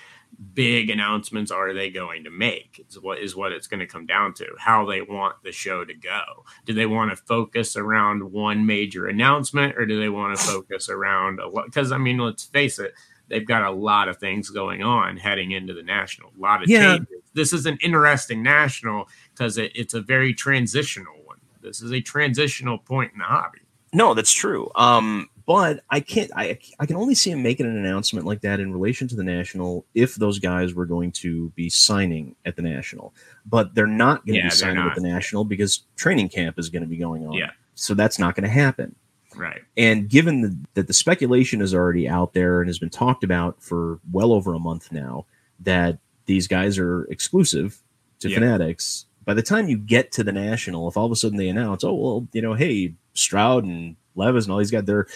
big 0.54 0.90
announcements 0.90 1.52
are 1.52 1.74
they 1.74 1.90
going 1.90 2.24
to 2.24 2.32
make? 2.32 2.84
Is 2.90 3.00
what 3.00 3.20
is 3.20 3.36
what 3.36 3.52
it's 3.52 3.68
going 3.68 3.80
to 3.80 3.88
come 3.88 4.06
down 4.06 4.34
to. 4.36 4.48
How 4.58 4.86
they 4.86 5.02
want 5.02 5.36
the 5.44 5.52
show 5.52 5.86
to 5.86 5.94
go. 5.94 6.22
Do 6.66 6.74
they 6.74 6.86
want 6.86 7.12
to 7.12 7.16
focus 7.16 7.76
around 7.76 8.32
one 8.32 8.66
major 8.66 9.08
announcement, 9.08 9.78
or 9.78 9.86
do 9.86 10.00
they 10.00 10.10
want 10.10 10.38
to 10.38 10.44
focus 10.44 10.90
around 10.90 11.40
a 11.40 11.48
lot? 11.48 11.66
Because 11.66 11.92
I 11.92 11.98
mean, 11.98 12.18
let's 12.18 12.46
face 12.46 12.80
it. 12.80 12.94
They've 13.28 13.48
got 13.48 13.64
a 13.64 13.72
lot 13.72 14.10
of 14.10 14.18
things 14.18 14.50
going 14.50 14.84
on 14.84 15.16
heading 15.16 15.52
into 15.52 15.74
the 15.74 15.84
national. 15.84 16.34
A 16.38 16.42
lot 16.42 16.62
of 16.64 16.70
Yeah. 16.70 16.98
changes. 16.98 17.08
This 17.34 17.54
is 17.54 17.66
an 17.66 17.78
interesting 17.82 18.44
national 18.44 19.08
because 19.34 19.58
it, 19.58 19.72
it's 19.76 19.94
a 19.94 20.02
very 20.02 20.34
transitional 20.34 21.14
one. 21.26 21.38
This 21.62 21.82
is 21.82 21.92
a 21.92 22.02
transitional 22.02 22.78
point 22.78 23.12
in 23.14 23.20
the 23.20 23.26
hobby. 23.26 23.60
No, 23.94 24.14
that's 24.14 24.32
true. 24.32 24.70
Um, 24.76 25.30
but 25.46 25.84
I 25.90 26.00
can't. 26.00 26.32
I 26.36 26.58
I 26.80 26.86
can 26.86 26.96
only 26.96 27.14
see 27.14 27.32
him 27.32 27.44
making 27.44 27.66
an 27.66 27.76
announcement 27.78 28.26
like 28.26 28.42
that 28.42 28.60
in 28.60 28.72
relation 28.72 29.08
to 29.10 29.16
the 29.16 29.24
national 29.24 29.86
if 29.94 30.16
those 30.16 30.40
guys 30.40 30.74
were 30.74 30.86
going 30.86 31.12
to 31.14 31.50
be 31.56 31.70
signing 31.70 32.36
at 32.46 32.56
the 32.56 32.62
national. 32.62 33.14
But 33.46 33.76
they're 33.76 33.88
not 33.88 34.26
going 34.26 34.36
to 34.36 34.44
Yeah, 34.44 34.48
be 34.48 34.56
signing 34.56 34.84
at 34.84 34.96
the 34.96 35.02
national 35.02 35.44
because 35.44 35.84
training 35.98 36.30
camp 36.30 36.58
is 36.58 36.70
going 36.70 36.84
to 36.84 36.88
be 36.88 36.98
going 36.98 37.28
on. 37.28 37.34
Yeah. 37.34 37.52
So 37.76 37.94
that's 37.94 38.18
not 38.18 38.36
going 38.36 38.44
to 38.44 38.50
happen. 38.50 38.96
Right. 39.36 39.62
And 39.78 40.08
given 40.10 40.42
the, 40.42 40.58
that 40.76 40.88
the 40.88 40.94
speculation 40.94 41.62
is 41.62 41.74
already 41.74 42.08
out 42.08 42.34
there 42.34 42.62
and 42.62 42.70
has 42.70 42.80
been 42.80 42.90
talked 42.90 43.24
about 43.24 43.62
for 43.62 44.00
well 44.12 44.32
over 44.34 44.54
a 44.54 44.60
month 44.60 44.92
now 44.92 45.26
that 45.62 45.98
these 46.28 46.48
guys 46.48 46.78
are 46.78 47.06
exclusive 47.06 47.82
to 48.20 48.30
Yeah. 48.30 48.36
Fanatics, 48.36 49.06
by 49.26 49.34
the 49.34 49.42
time 49.42 49.68
you 49.68 49.78
get 49.78 50.12
to 50.14 50.24
the 50.24 50.32
national, 50.32 50.88
if 50.88 50.98
all 50.98 51.06
of 51.06 51.12
a 51.12 51.16
sudden 51.16 51.38
they 51.38 51.50
announce, 51.50 51.84
oh 51.84 51.94
well, 51.94 52.28
you 52.34 52.42
know, 52.42 52.54
hey, 52.54 52.94
Stroud 53.14 53.64
and 53.64 53.96
Levis 54.16 54.46
and 54.46 54.54
all 54.54 54.60
these 54.60 54.72
guys. 54.72 54.84
They're 54.86 55.08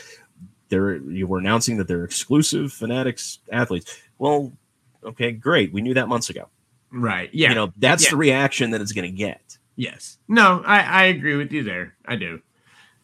they're 0.70 0.96
you 0.98 1.28
were 1.28 1.40
announcing 1.40 1.78
that 1.78 1.88
they're 1.88 2.04
exclusive 2.04 2.74
Fanatics 2.74 3.40
athletes. 3.52 4.00
Well, 4.18 4.52
okay, 5.04 5.32
great. 5.32 5.72
We 5.74 5.82
knew 5.82 5.94
that 5.94 6.08
months 6.08 6.30
ago. 6.30 6.48
Right. 6.92 7.30
Yeah. 7.34 7.50
You 7.50 7.56
know, 7.56 7.74
that's 7.78 8.06
Yeah. 8.06 8.12
the 8.12 8.18
reaction 8.18 8.72
that 8.72 8.82
it's 8.82 8.92
going 8.94 9.10
to 9.12 9.16
get. 9.16 9.58
Yes. 9.76 10.18
No, 10.28 10.64
I, 10.66 10.80
I 10.80 11.04
agree 11.06 11.36
with 11.36 11.52
you 11.52 11.62
there. 11.64 11.96
I 12.06 12.16
do. 12.16 12.42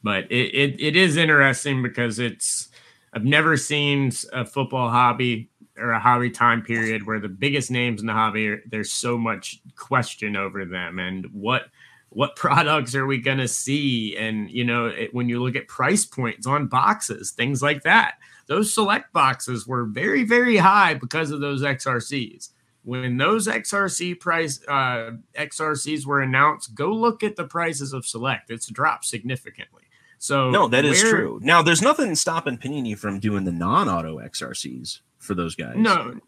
But 0.02 0.32
it, 0.32 0.56
it, 0.56 0.82
it 0.82 0.95
is 0.95 1.18
interesting 1.18 1.84
because 1.84 2.18
it's 2.18 2.70
I've 3.14 3.26
never 3.26 3.58
seen 3.58 4.12
a 4.34 4.45
football 4.45 4.89
hobby 4.89 5.51
or 5.78 5.91
a 5.91 5.99
hobby 5.99 6.30
time 6.30 6.61
period 6.61 7.05
where 7.05 7.19
the 7.19 7.30
biggest 7.30 7.72
names 7.72 8.01
in 8.01 8.07
the 8.07 8.13
hobby 8.13 8.47
are, 8.49 8.63
there's 8.67 8.91
so 8.91 9.17
much 9.17 9.59
question 9.76 10.36
over 10.36 10.65
them 10.65 10.99
and 10.99 11.26
what 11.34 11.63
what 12.09 12.36
products 12.36 12.93
are 12.93 13.05
we 13.05 13.17
going 13.19 13.38
to 13.38 13.47
see? 13.47 14.17
And 14.17 14.49
you 14.51 14.65
know 14.65 14.88
it, 14.88 15.13
when 15.13 15.30
you 15.30 15.41
look 15.41 15.55
at 15.55 15.67
price 15.67 16.05
points 16.05 16.45
on 16.45 16.67
boxes 16.67 17.32
things 17.32 17.61
like 17.61 17.84
that 17.84 18.15
those 18.47 18.74
select 18.74 19.13
boxes 19.13 19.65
were 19.65 19.86
very 19.86 20.24
very 20.24 20.57
high 20.57 20.93
because 20.93 21.32
of 21.32 21.39
those 21.39 21.61
xrcs 21.61 22.49
when 22.84 23.15
those 23.15 23.47
xrc 23.47 24.19
price 24.19 24.59
uh, 24.67 25.11
xrcs 25.38 26.05
were 26.05 26.19
announced 26.22 26.76
go 26.76 26.91
look 26.91 27.24
at 27.24 27.36
the 27.36 27.45
prices 27.45 27.93
of 27.93 28.05
select. 28.05 28.49
It's 28.49 28.67
dropped 28.67 29.05
significantly. 29.05 29.84
So 30.17 30.49
No, 30.51 30.67
that 30.67 30.84
is 30.86 31.01
where- 31.03 31.11
true. 31.11 31.39
Now, 31.41 31.61
there's 31.63 31.82
nothing 31.82 32.13
stopping 32.15 32.57
Panini 32.57 32.97
from 32.97 33.19
doing 33.19 33.43
the 33.45 33.51
non-auto 33.51 34.19
XRCs 34.19 34.99
for 35.22 35.34
those 35.36 35.55
guys. 35.55 35.76
no 35.78 36.19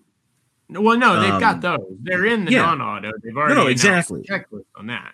well 0.70 0.98
no 0.98 1.20
they've 1.22 1.34
Um, 1.34 1.39
got 1.39 1.62
those 1.62 1.80
they're 2.02 2.26
in 2.26 2.46
the 2.46 2.52
yeah. 2.52 2.62
non-auto 2.62 3.12
they've 3.22 3.36
already 3.36 3.56
no, 3.56 3.62
announced 3.68 3.72
exactly. 4.12 4.22
checklist 4.24 4.66
on 4.76 4.88
that 4.88 5.14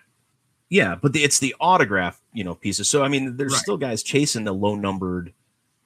Yeah, 0.68 0.94
but 0.94 1.12
the, 1.12 1.24
it's 1.24 1.40
the 1.40 1.54
autograph, 1.60 2.20
you 2.32 2.44
know, 2.44 2.54
pieces. 2.54 2.88
So 2.88 3.02
I 3.02 3.08
mean, 3.08 3.36
there's 3.36 3.52
Right. 3.52 3.60
still 3.60 3.76
guys 3.76 4.02
chasing 4.04 4.44
the 4.44 4.52
low 4.54 4.76
numbered, 4.76 5.32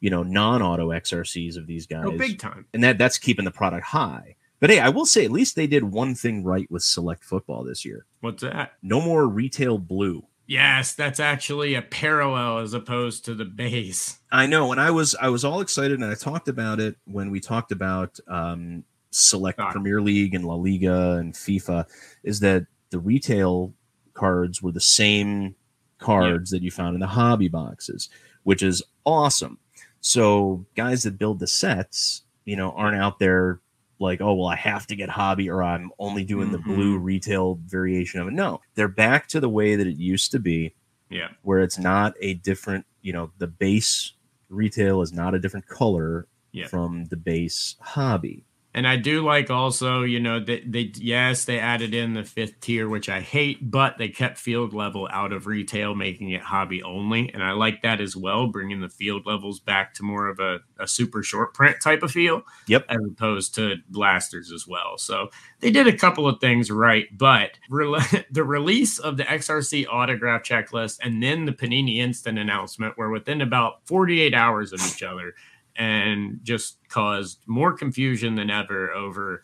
you 0.00 0.10
know, 0.10 0.22
non-auto 0.22 0.90
XRCs 0.90 1.56
of 1.56 1.66
these 1.66 1.86
guys. 1.86 2.04
oh 2.06 2.16
big 2.18 2.38
time 2.38 2.66
and 2.74 2.84
that 2.84 2.98
that's 2.98 3.16
keeping 3.18 3.46
the 3.46 3.50
product 3.50 3.86
high. 3.86 4.36
But 4.60 4.70
hey, 4.70 4.80
I 4.80 4.90
will 4.90 5.06
say 5.06 5.24
at 5.24 5.30
least 5.32 5.56
they 5.56 5.66
did 5.66 5.84
one 5.84 6.14
thing 6.14 6.44
right 6.44 6.70
with 6.70 6.82
select 6.82 7.24
football 7.24 7.64
this 7.64 7.84
year. 7.84 8.04
what's 8.20 8.42
that 8.42 8.72
No 8.82 9.00
more 9.00 9.26
retail 9.26 9.78
blue. 9.78 10.24
Yes, 10.46 10.94
that's 10.94 11.20
actually 11.20 11.74
a 11.74 11.82
parallel 11.82 12.58
as 12.58 12.74
opposed 12.74 13.24
to 13.24 13.34
the 13.34 13.44
base. 13.46 14.18
I 14.30 14.46
know, 14.46 14.72
and 14.72 14.80
I 14.80 14.90
was 14.90 15.14
I 15.20 15.28
was 15.28 15.44
all 15.44 15.60
excited, 15.60 16.00
and 16.00 16.10
I 16.10 16.14
talked 16.14 16.48
about 16.48 16.80
it 16.80 16.96
when 17.06 17.30
we 17.30 17.40
talked 17.40 17.72
about 17.72 18.18
um, 18.28 18.84
select 19.10 19.58
Ah. 19.58 19.70
Premier 19.72 20.02
League 20.02 20.34
and 20.34 20.44
La 20.44 20.54
Liga 20.54 21.12
and 21.12 21.32
FIFA. 21.32 21.86
Is 22.24 22.40
that 22.40 22.66
the 22.90 22.98
retail 22.98 23.72
cards 24.12 24.62
were 24.62 24.72
the 24.72 24.80
same 24.80 25.54
cards 25.98 26.50
that 26.50 26.62
you 26.62 26.70
found 26.70 26.94
in 26.94 27.00
the 27.00 27.06
hobby 27.06 27.48
boxes, 27.48 28.10
which 28.42 28.62
is 28.62 28.82
awesome. 29.06 29.58
So 30.00 30.66
guys 30.74 31.04
that 31.04 31.18
build 31.18 31.38
the 31.38 31.46
sets, 31.46 32.22
you 32.44 32.56
know, 32.56 32.72
aren't 32.72 33.00
out 33.00 33.18
there 33.18 33.60
like, 34.04 34.20
oh 34.20 34.34
well, 34.34 34.46
I 34.46 34.56
have 34.56 34.86
to 34.88 34.96
get 34.96 35.08
hobby, 35.08 35.50
or 35.50 35.62
I'm 35.62 35.90
only 35.98 36.24
doing 36.24 36.52
the 36.52 36.58
Mhm. 36.58 36.64
blue 36.76 36.98
retail 36.98 37.56
variation 37.66 38.20
of 38.20 38.28
it. 38.28 38.34
No, 38.34 38.60
they're 38.76 38.86
back 38.88 39.26
to 39.28 39.40
the 39.40 39.48
way 39.48 39.74
that 39.76 39.86
it 39.86 39.96
used 39.96 40.30
to 40.32 40.38
be 40.38 40.74
Yeah. 41.10 41.28
where 41.42 41.58
it's 41.60 41.78
not 41.78 42.14
a 42.20 42.34
different, 42.34 42.86
you 43.02 43.12
know, 43.12 43.32
the 43.38 43.46
base 43.48 44.12
retail 44.48 45.02
is 45.02 45.12
not 45.12 45.34
a 45.34 45.38
different 45.40 45.66
color 45.66 46.28
Yeah. 46.52 46.68
from 46.68 47.06
the 47.06 47.16
base 47.16 47.76
hobby. 47.80 48.44
And 48.74 48.88
I 48.88 48.96
do 48.96 49.24
like 49.24 49.50
also, 49.50 50.02
you 50.02 50.18
know, 50.18 50.40
that 50.40 50.72
they, 50.72 50.90
yes, 50.96 51.44
they 51.44 51.60
added 51.60 51.94
in 51.94 52.14
the 52.14 52.24
fifth 52.24 52.60
tier, 52.60 52.88
which 52.88 53.08
I 53.08 53.20
hate, 53.20 53.70
but 53.70 53.98
they 53.98 54.08
kept 54.08 54.36
field 54.36 54.74
level 54.74 55.08
out 55.12 55.32
of 55.32 55.46
retail, 55.46 55.94
making 55.94 56.30
it 56.30 56.42
hobby 56.42 56.82
only. 56.82 57.32
And 57.32 57.42
I 57.42 57.52
like 57.52 57.82
that 57.82 58.00
as 58.00 58.16
well, 58.16 58.48
bringing 58.48 58.80
the 58.80 58.88
field 58.88 59.26
levels 59.26 59.60
back 59.60 59.94
to 59.94 60.02
more 60.02 60.26
of 60.26 60.40
a, 60.40 60.58
a 60.80 60.88
super 60.88 61.22
short 61.22 61.54
print 61.54 61.76
type 61.80 62.02
of 62.02 62.10
feel. 62.10 62.42
Yep. 62.66 62.86
As 62.88 62.98
opposed 63.12 63.54
to 63.54 63.76
blasters 63.88 64.50
as 64.50 64.66
well. 64.66 64.98
So 64.98 65.30
they 65.60 65.70
did 65.70 65.86
a 65.86 65.96
couple 65.96 66.26
of 66.26 66.40
things 66.40 66.68
right, 66.68 67.06
but 67.16 67.52
rel- 67.70 68.00
the 68.32 68.42
release 68.44 68.98
of 68.98 69.16
the 69.16 69.24
XRC 69.24 69.86
autograph 69.88 70.42
checklist 70.42 70.98
and 71.00 71.22
then 71.22 71.44
the 71.44 71.52
Panini 71.52 71.98
Instant 71.98 72.40
announcement 72.40 72.98
were 72.98 73.10
within 73.10 73.40
about 73.40 73.86
48 73.86 74.34
hours 74.34 74.72
of 74.72 74.80
each 74.80 75.04
other 75.04 75.34
and 75.76 76.40
just 76.42 76.78
caused 76.88 77.40
more 77.46 77.72
confusion 77.72 78.34
than 78.34 78.50
ever 78.50 78.92
over 78.92 79.42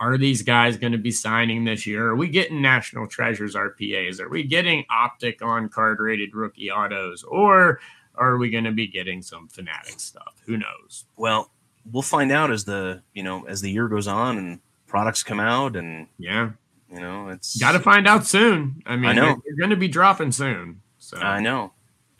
are 0.00 0.18
these 0.18 0.42
guys 0.42 0.76
going 0.76 0.92
to 0.92 0.98
be 0.98 1.12
signing 1.12 1.64
this 1.64 1.86
year? 1.86 2.08
Are 2.08 2.16
we 2.16 2.28
getting 2.28 2.60
National 2.60 3.06
Treasures 3.06 3.54
RPAs? 3.54 4.20
Are 4.20 4.28
we 4.28 4.42
getting 4.42 4.84
Optic 4.90 5.42
on 5.42 5.68
card 5.68 6.00
rated 6.00 6.34
rookie 6.34 6.72
autos? 6.72 7.22
Or 7.22 7.78
are 8.16 8.36
we 8.36 8.50
going 8.50 8.64
to 8.64 8.72
be 8.72 8.88
getting 8.88 9.22
some 9.22 9.46
Fanatic 9.46 10.00
stuff? 10.00 10.42
Who 10.46 10.56
knows? 10.56 11.04
Well, 11.16 11.52
we'll 11.90 12.02
find 12.02 12.32
out 12.32 12.50
as 12.50 12.64
the 12.64 13.02
you 13.14 13.22
know 13.22 13.44
as 13.46 13.60
the 13.60 13.70
year 13.70 13.86
goes 13.88 14.08
on 14.08 14.38
and 14.38 14.60
products 14.88 15.22
come 15.22 15.38
out 15.40 15.76
and 15.76 16.08
Yeah. 16.18 16.50
you 16.92 17.00
know 17.00 17.28
it's 17.28 17.56
Got 17.58 17.72
to 17.72 17.78
find 17.80 18.08
out 18.08 18.26
soon. 18.26 18.82
I 18.84 18.96
mean, 18.96 19.10
I 19.10 19.12
know. 19.12 19.22
they're, 19.26 19.36
they're 19.46 19.56
going 19.56 19.70
to 19.70 19.76
be 19.76 19.88
dropping 19.88 20.32
soon. 20.32 20.82
So, 20.98 21.16
I 21.18 21.38
know. 21.40 21.72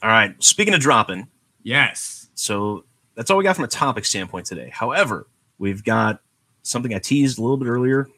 All 0.03 0.11
right. 0.11 0.41
Speaking 0.43 0.75
of 0.75 0.81
dropping, 0.81 1.27
yes. 1.65 2.29
so 2.35 2.85
that's 3.15 3.31
all 3.31 3.37
we 3.37 3.45
got 3.45 3.57
from 3.57 3.65
a 3.65 3.69
topic 3.69 4.05
standpoint 4.05 4.47
today. 4.47 4.71
However, 4.73 5.27
we've 5.59 5.85
got 5.85 6.21
something 6.63 6.95
I 6.95 6.99
teased 6.99 7.39
a 7.39 7.43
little 7.43 7.57
bit 7.57 7.69
earlier. 7.69 8.09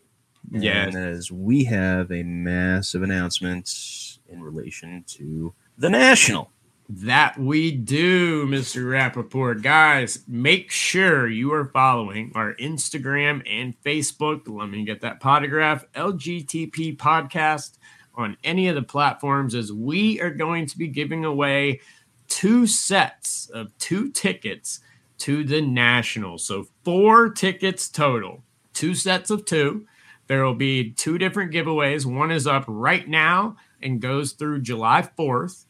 Yeah. 0.50 0.86
And 0.86 0.96
as 0.96 1.32
we 1.32 1.64
have 1.64 2.10
a 2.12 2.22
massive 2.22 3.02
announcement 3.02 4.18
in 4.28 4.42
relation 4.42 5.04
to 5.08 5.54
the 5.78 5.90
National. 5.90 6.50
That 6.88 7.38
we 7.38 7.72
do, 7.72 8.46
Mr. 8.46 8.84
Rappaport. 8.84 9.62
Guys, 9.62 10.22
make 10.28 10.70
sure 10.70 11.26
you 11.26 11.52
are 11.54 11.64
following 11.64 12.30
our 12.34 12.54
Instagram 12.56 13.42
and 13.50 13.74
Facebook. 13.82 14.42
Let 14.46 14.68
me 14.68 14.84
get 14.84 15.00
that 15.00 15.18
Podagraph, 15.18 15.84
LGTP 15.94 16.98
podcast 16.98 17.78
on 18.14 18.36
any 18.44 18.68
of 18.68 18.74
the 18.74 18.82
platforms 18.82 19.54
as 19.54 19.72
we 19.72 20.20
are 20.20 20.30
going 20.30 20.66
to 20.66 20.76
be 20.76 20.86
giving 20.86 21.24
away 21.24 21.80
two 22.28 22.66
sets 22.66 23.48
of 23.50 23.76
two 23.78 24.10
tickets 24.10 24.80
to 25.24 25.42
the 25.42 25.62
National. 25.62 26.36
So 26.36 26.66
four 26.84 27.30
tickets 27.30 27.88
total, 27.88 28.42
two 28.74 28.94
sets 28.94 29.30
of 29.30 29.46
two. 29.46 29.86
There 30.26 30.44
will 30.44 30.54
be 30.54 30.90
two 30.90 31.16
different 31.16 31.50
giveaways. 31.50 32.04
One 32.04 32.30
is 32.30 32.46
up 32.46 32.66
right 32.68 33.08
now 33.08 33.56
and 33.82 34.02
goes 34.02 34.32
through 34.32 34.60
July 34.60 35.08
4th. 35.18 35.64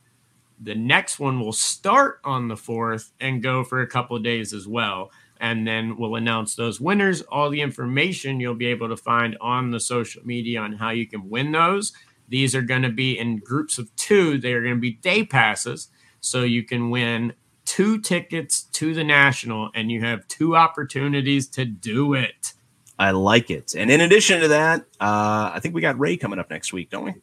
The 0.61 0.74
next 0.74 1.20
one 1.20 1.38
will 1.38 1.52
start 1.52 2.18
on 2.24 2.48
the 2.48 2.57
4th 2.57 3.12
and 3.20 3.44
go 3.44 3.62
for 3.62 3.80
a 3.80 3.86
couple 3.86 4.16
of 4.16 4.24
days 4.24 4.52
as 4.52 4.66
well. 4.66 5.12
And 5.38 5.64
then 5.64 5.96
we'll 5.98 6.16
announce 6.16 6.57
those 6.57 6.80
winners. 6.80 7.22
All 7.22 7.48
the 7.48 7.61
information 7.61 8.40
you'll 8.40 8.57
be 8.57 8.66
able 8.66 8.88
to 8.88 8.96
find 8.96 9.36
on 9.40 9.70
the 9.70 9.78
social 9.78 10.26
media 10.26 10.62
on 10.62 10.72
how 10.72 10.90
you 10.90 11.07
can 11.07 11.30
win 11.30 11.52
those. 11.52 11.92
These 12.28 12.57
are 12.57 12.62
going 12.62 12.82
to 12.82 12.90
be 12.90 13.16
in 13.16 13.36
groups 13.36 13.78
of 13.78 13.94
two. 13.94 14.36
They 14.36 14.52
are 14.55 14.62
going 14.62 14.74
to 14.74 14.80
be 14.80 14.94
day 14.94 15.24
passes. 15.24 15.90
So 16.20 16.42
you 16.42 16.64
can 16.64 16.90
win 16.90 17.34
two 17.64 18.00
tickets 18.00 18.62
to 18.72 18.94
the 18.94 19.04
National 19.04 19.70
and 19.74 19.90
you 19.90 20.00
have 20.02 20.26
two 20.28 20.56
opportunities 20.56 21.48
to 21.50 21.64
do 21.64 22.14
it. 22.14 22.52
I 22.98 23.10
like 23.10 23.50
it. 23.50 23.74
And 23.74 23.90
in 23.90 24.00
addition 24.00 24.40
to 24.40 24.48
that, 24.48 24.82
uh, 25.00 25.50
I 25.54 25.58
think 25.60 25.74
we 25.74 25.80
got 25.80 25.98
Ray 25.98 26.16
coming 26.16 26.38
up 26.38 26.50
next 26.50 26.72
week, 26.72 26.90
don't 26.90 27.04
we? 27.04 27.14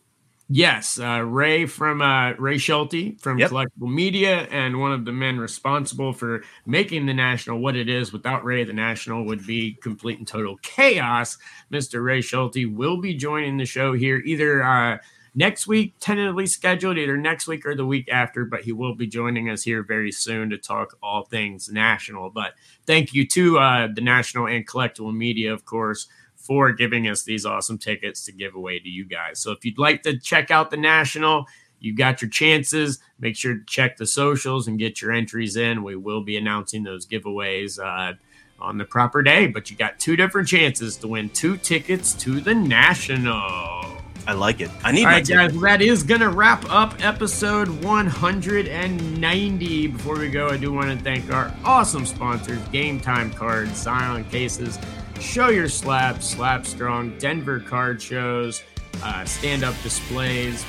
Yes, 0.54 1.00
uh, 1.00 1.22
Ray 1.22 1.66
from 1.66 2.02
uh, 2.02 2.34
Ray 2.34 2.58
Schulte 2.58 3.18
from 3.22 3.40
Yep. 3.40 3.52
Collectible 3.52 3.90
Media, 3.94 4.50
and 4.52 4.82
one 4.82 4.92
of 4.92 5.06
the 5.06 5.14
men 5.14 5.40
responsible 5.40 6.12
for 6.12 6.44
making 6.66 7.06
the 7.06 7.14
National 7.14 7.60
what 7.60 7.78
it 7.78 7.88
is. 7.88 8.12
Without 8.12 8.44
Ray, 8.44 8.66
the 8.66 8.74
National 8.74 9.26
would 9.26 9.48
be 9.48 9.78
complete 9.82 10.18
and 10.18 10.28
total 10.28 10.58
chaos. 10.58 11.38
Mr. 11.72 12.04
Ray 12.04 12.20
Schulte 12.20 12.66
will 12.66 12.98
be 12.98 13.14
joining 13.14 13.56
the 13.56 13.66
show 13.66 13.94
here 13.94 14.18
either 14.26 14.62
uh, 14.62 14.98
next 15.34 15.68
week, 15.68 15.96
tentatively 16.00 16.46
scheduled, 16.46 16.98
either 16.98 17.18
next 17.18 17.48
week 17.48 17.66
or 17.66 17.76
the 17.76 17.86
week 17.86 18.10
after, 18.10 18.46
but 18.46 18.62
he 18.62 18.72
will 18.72 18.96
be 18.96 19.08
joining 19.08 19.50
us 19.50 19.64
here 19.64 19.84
very 19.84 20.12
soon 20.12 20.50
to 20.50 20.58
talk 20.58 20.98
all 21.02 21.26
things 21.26 21.70
National. 21.70 22.30
But 22.30 22.54
thank 22.86 23.14
you 23.14 23.28
to 23.28 23.60
uh, 23.60 23.88
the 23.94 24.02
National 24.02 24.48
and 24.48 24.68
Collectible 24.68 25.16
Media, 25.16 25.54
of 25.54 25.66
course 25.66 26.08
for 26.42 26.72
giving 26.72 27.08
us 27.08 27.24
these 27.24 27.46
awesome 27.46 27.78
tickets 27.78 28.26
to 28.26 28.32
give 28.32 28.56
away 28.56 28.80
to 28.80 28.90
you 28.90 29.06
guys. 29.06 29.40
So 29.40 29.52
if 29.52 29.64
you'd 29.64 29.78
like 29.78 30.02
to 30.04 30.18
check 30.18 30.50
out 30.50 30.72
the 30.72 30.78
National, 30.78 31.46
you 31.80 31.96
got 31.96 32.22
your 32.22 32.30
chances. 32.30 33.00
Make 33.20 33.36
sure 33.36 33.56
to 33.56 33.66
check 33.66 33.98
the 33.98 34.08
socials 34.08 34.68
and 34.68 34.80
get 34.80 35.02
your 35.02 35.12
entries 35.12 35.56
in. 35.56 35.84
We 35.84 35.96
will 35.96 36.24
be 36.24 36.38
announcing 36.38 36.84
those 36.84 37.06
giveaways 37.06 37.80
uh, 37.80 38.14
on 38.60 38.78
the 38.78 38.86
proper 38.86 39.22
day, 39.24 39.48
but 39.48 39.70
you 39.70 39.78
got 39.78 40.00
two 40.00 40.16
different 40.16 40.48
chances 40.48 40.98
to 40.98 41.08
win 41.08 41.30
two 41.30 41.58
tickets 41.58 42.14
to 42.16 42.40
the 42.40 42.54
National. 42.54 44.01
I 44.28 44.34
like 44.34 44.62
it. 44.62 44.70
I 44.84 44.92
need 44.92 45.06
All 45.06 45.12
right, 45.12 45.28
guys, 45.28 45.48
ticket. 45.52 45.62
that 45.62 45.82
is 45.82 46.04
going 46.04 46.22
to 46.22 46.30
wrap 46.30 46.64
up 46.70 47.04
episode 47.04 47.68
190. 47.84 49.88
Before 49.88 50.20
we 50.20 50.30
go, 50.30 50.50
I 50.50 50.58
do 50.58 50.72
want 50.72 50.98
to 50.98 51.04
thank 51.04 51.32
our 51.34 51.54
awesome 51.66 52.06
sponsors 52.06 52.60
Game 52.70 53.00
Time 53.00 53.32
Cards, 53.32 53.76
Silent 53.78 54.30
Cases, 54.30 54.78
Show 55.20 55.50
Your 55.50 55.70
Slab, 55.70 56.22
Slab 56.22 56.66
Strong, 56.66 57.18
Denver 57.18 57.60
Card 57.60 58.02
Shows, 58.02 58.64
uh, 59.04 59.26
Stand 59.26 59.64
Up 59.64 59.76
Displays, 59.82 60.66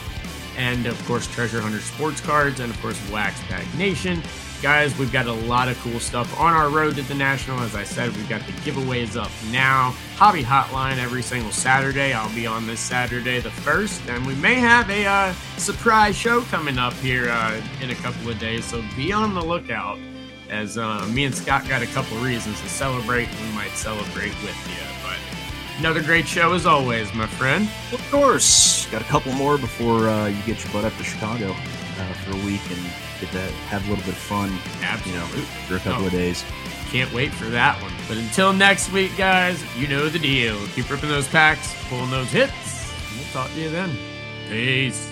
and 0.57 0.87
of 0.87 1.03
course 1.07 1.27
Treasure 1.27 1.61
Hunter 1.61 1.81
Sports 1.81 2.21
Cards, 2.21 2.61
and 2.61 2.73
of 2.73 2.81
course 2.81 2.99
Wax 3.11 3.41
Pack 3.43 3.67
Nation. 3.77 4.23
Guys, 4.63 4.97
we've 4.97 5.11
got 5.11 5.27
a 5.27 5.33
lot 5.33 5.67
of 5.67 5.77
cool 5.81 5.99
stuff 5.99 6.39
on 6.39 6.55
our 6.55 6.69
road 6.69 6.95
to 6.95 7.03
the 7.03 7.17
National. 7.17 7.59
As 7.59 7.75
I 7.75 7.83
said, 7.83 8.15
we've 8.17 8.29
got 8.29 8.47
the 8.47 8.53
giveaways 8.53 9.21
up 9.21 9.33
now. 9.51 9.91
Hobby 10.15 10.45
Hotline 10.45 10.99
every 10.99 11.21
single 11.21 11.51
Saturday. 11.51 12.13
I'll 12.13 12.33
be 12.33 12.47
on 12.47 12.69
this 12.69 12.79
Saturday, 12.79 13.41
the 13.41 13.49
1st, 13.49 14.15
and 14.15 14.25
we 14.25 14.37
may 14.37 14.55
have 14.55 14.89
a 14.89 15.05
uh, 15.05 15.33
surprise 15.57 16.15
show 16.15 16.43
coming 16.43 16.79
up 16.79 16.93
here 16.95 17.29
uh, 17.29 17.61
in 17.81 17.91
a 17.91 17.97
couple 17.97 18.31
of 18.31 18.39
days, 18.39 18.65
so 18.65 18.85
be 18.95 19.13
on 19.13 19.35
the 19.35 19.45
lookout. 19.45 19.99
As 20.49 20.79
uh, 20.79 21.09
me 21.09 21.25
and 21.25 21.35
Scott 21.35 21.69
got 21.69 21.83
a 21.83 21.87
couple 21.87 22.17
reasons 22.19 22.61
to 22.61 22.69
celebrate, 22.69 23.29
we 23.45 23.53
might 23.57 23.73
celebrate 23.73 24.33
with 24.45 24.69
you. 24.69 24.87
But 25.03 25.19
another 25.81 26.05
great 26.05 26.29
show 26.29 26.53
as 26.53 26.67
always, 26.67 27.13
my 27.15 27.27
friend. 27.27 27.69
Of 27.93 28.11
course. 28.13 28.87
Got 28.93 29.03
a 29.03 29.07
couple 29.07 29.33
more 29.33 29.59
before 29.59 30.09
uh, 30.09 30.29
you 30.29 30.41
get 30.45 30.63
your 30.63 30.73
butt 30.73 30.85
up 30.85 30.97
to 30.99 31.03
Chicago 31.03 31.51
uh, 31.51 32.13
for 32.13 32.31
a 32.37 32.45
week 32.47 32.63
and 32.71 32.79
get 33.27 33.33
to 33.33 33.41
have 33.71 33.85
a 33.87 33.89
little 33.91 34.05
bit 34.05 34.15
of 34.15 34.19
fun, 34.21 34.51
you 35.07 35.13
know, 35.13 35.25
for 35.67 35.77
a 35.77 35.81
couple 35.81 36.05
Oh. 36.05 36.07
of 36.07 36.13
days. 36.13 36.45
Can't 36.91 37.13
wait 37.13 37.33
for 37.33 37.47
that 37.47 37.81
one. 37.81 37.93
But 38.09 38.19
until 38.19 38.53
next 38.53 38.93
week, 38.93 39.17
guys, 39.17 39.63
you 39.77 39.87
know 39.89 40.09
the 40.09 40.19
deal. 40.19 40.57
Keep 40.75 40.91
ripping 40.91 41.09
those 41.09 41.27
packs, 41.29 41.75
pulling 41.89 42.11
those 42.11 42.31
hits. 42.31 42.53
and 43.11 43.19
We'll 43.21 43.29
talk 43.33 43.53
to 43.55 43.61
you 43.61 43.71
then. 43.71 43.97
Peace. 44.51 45.12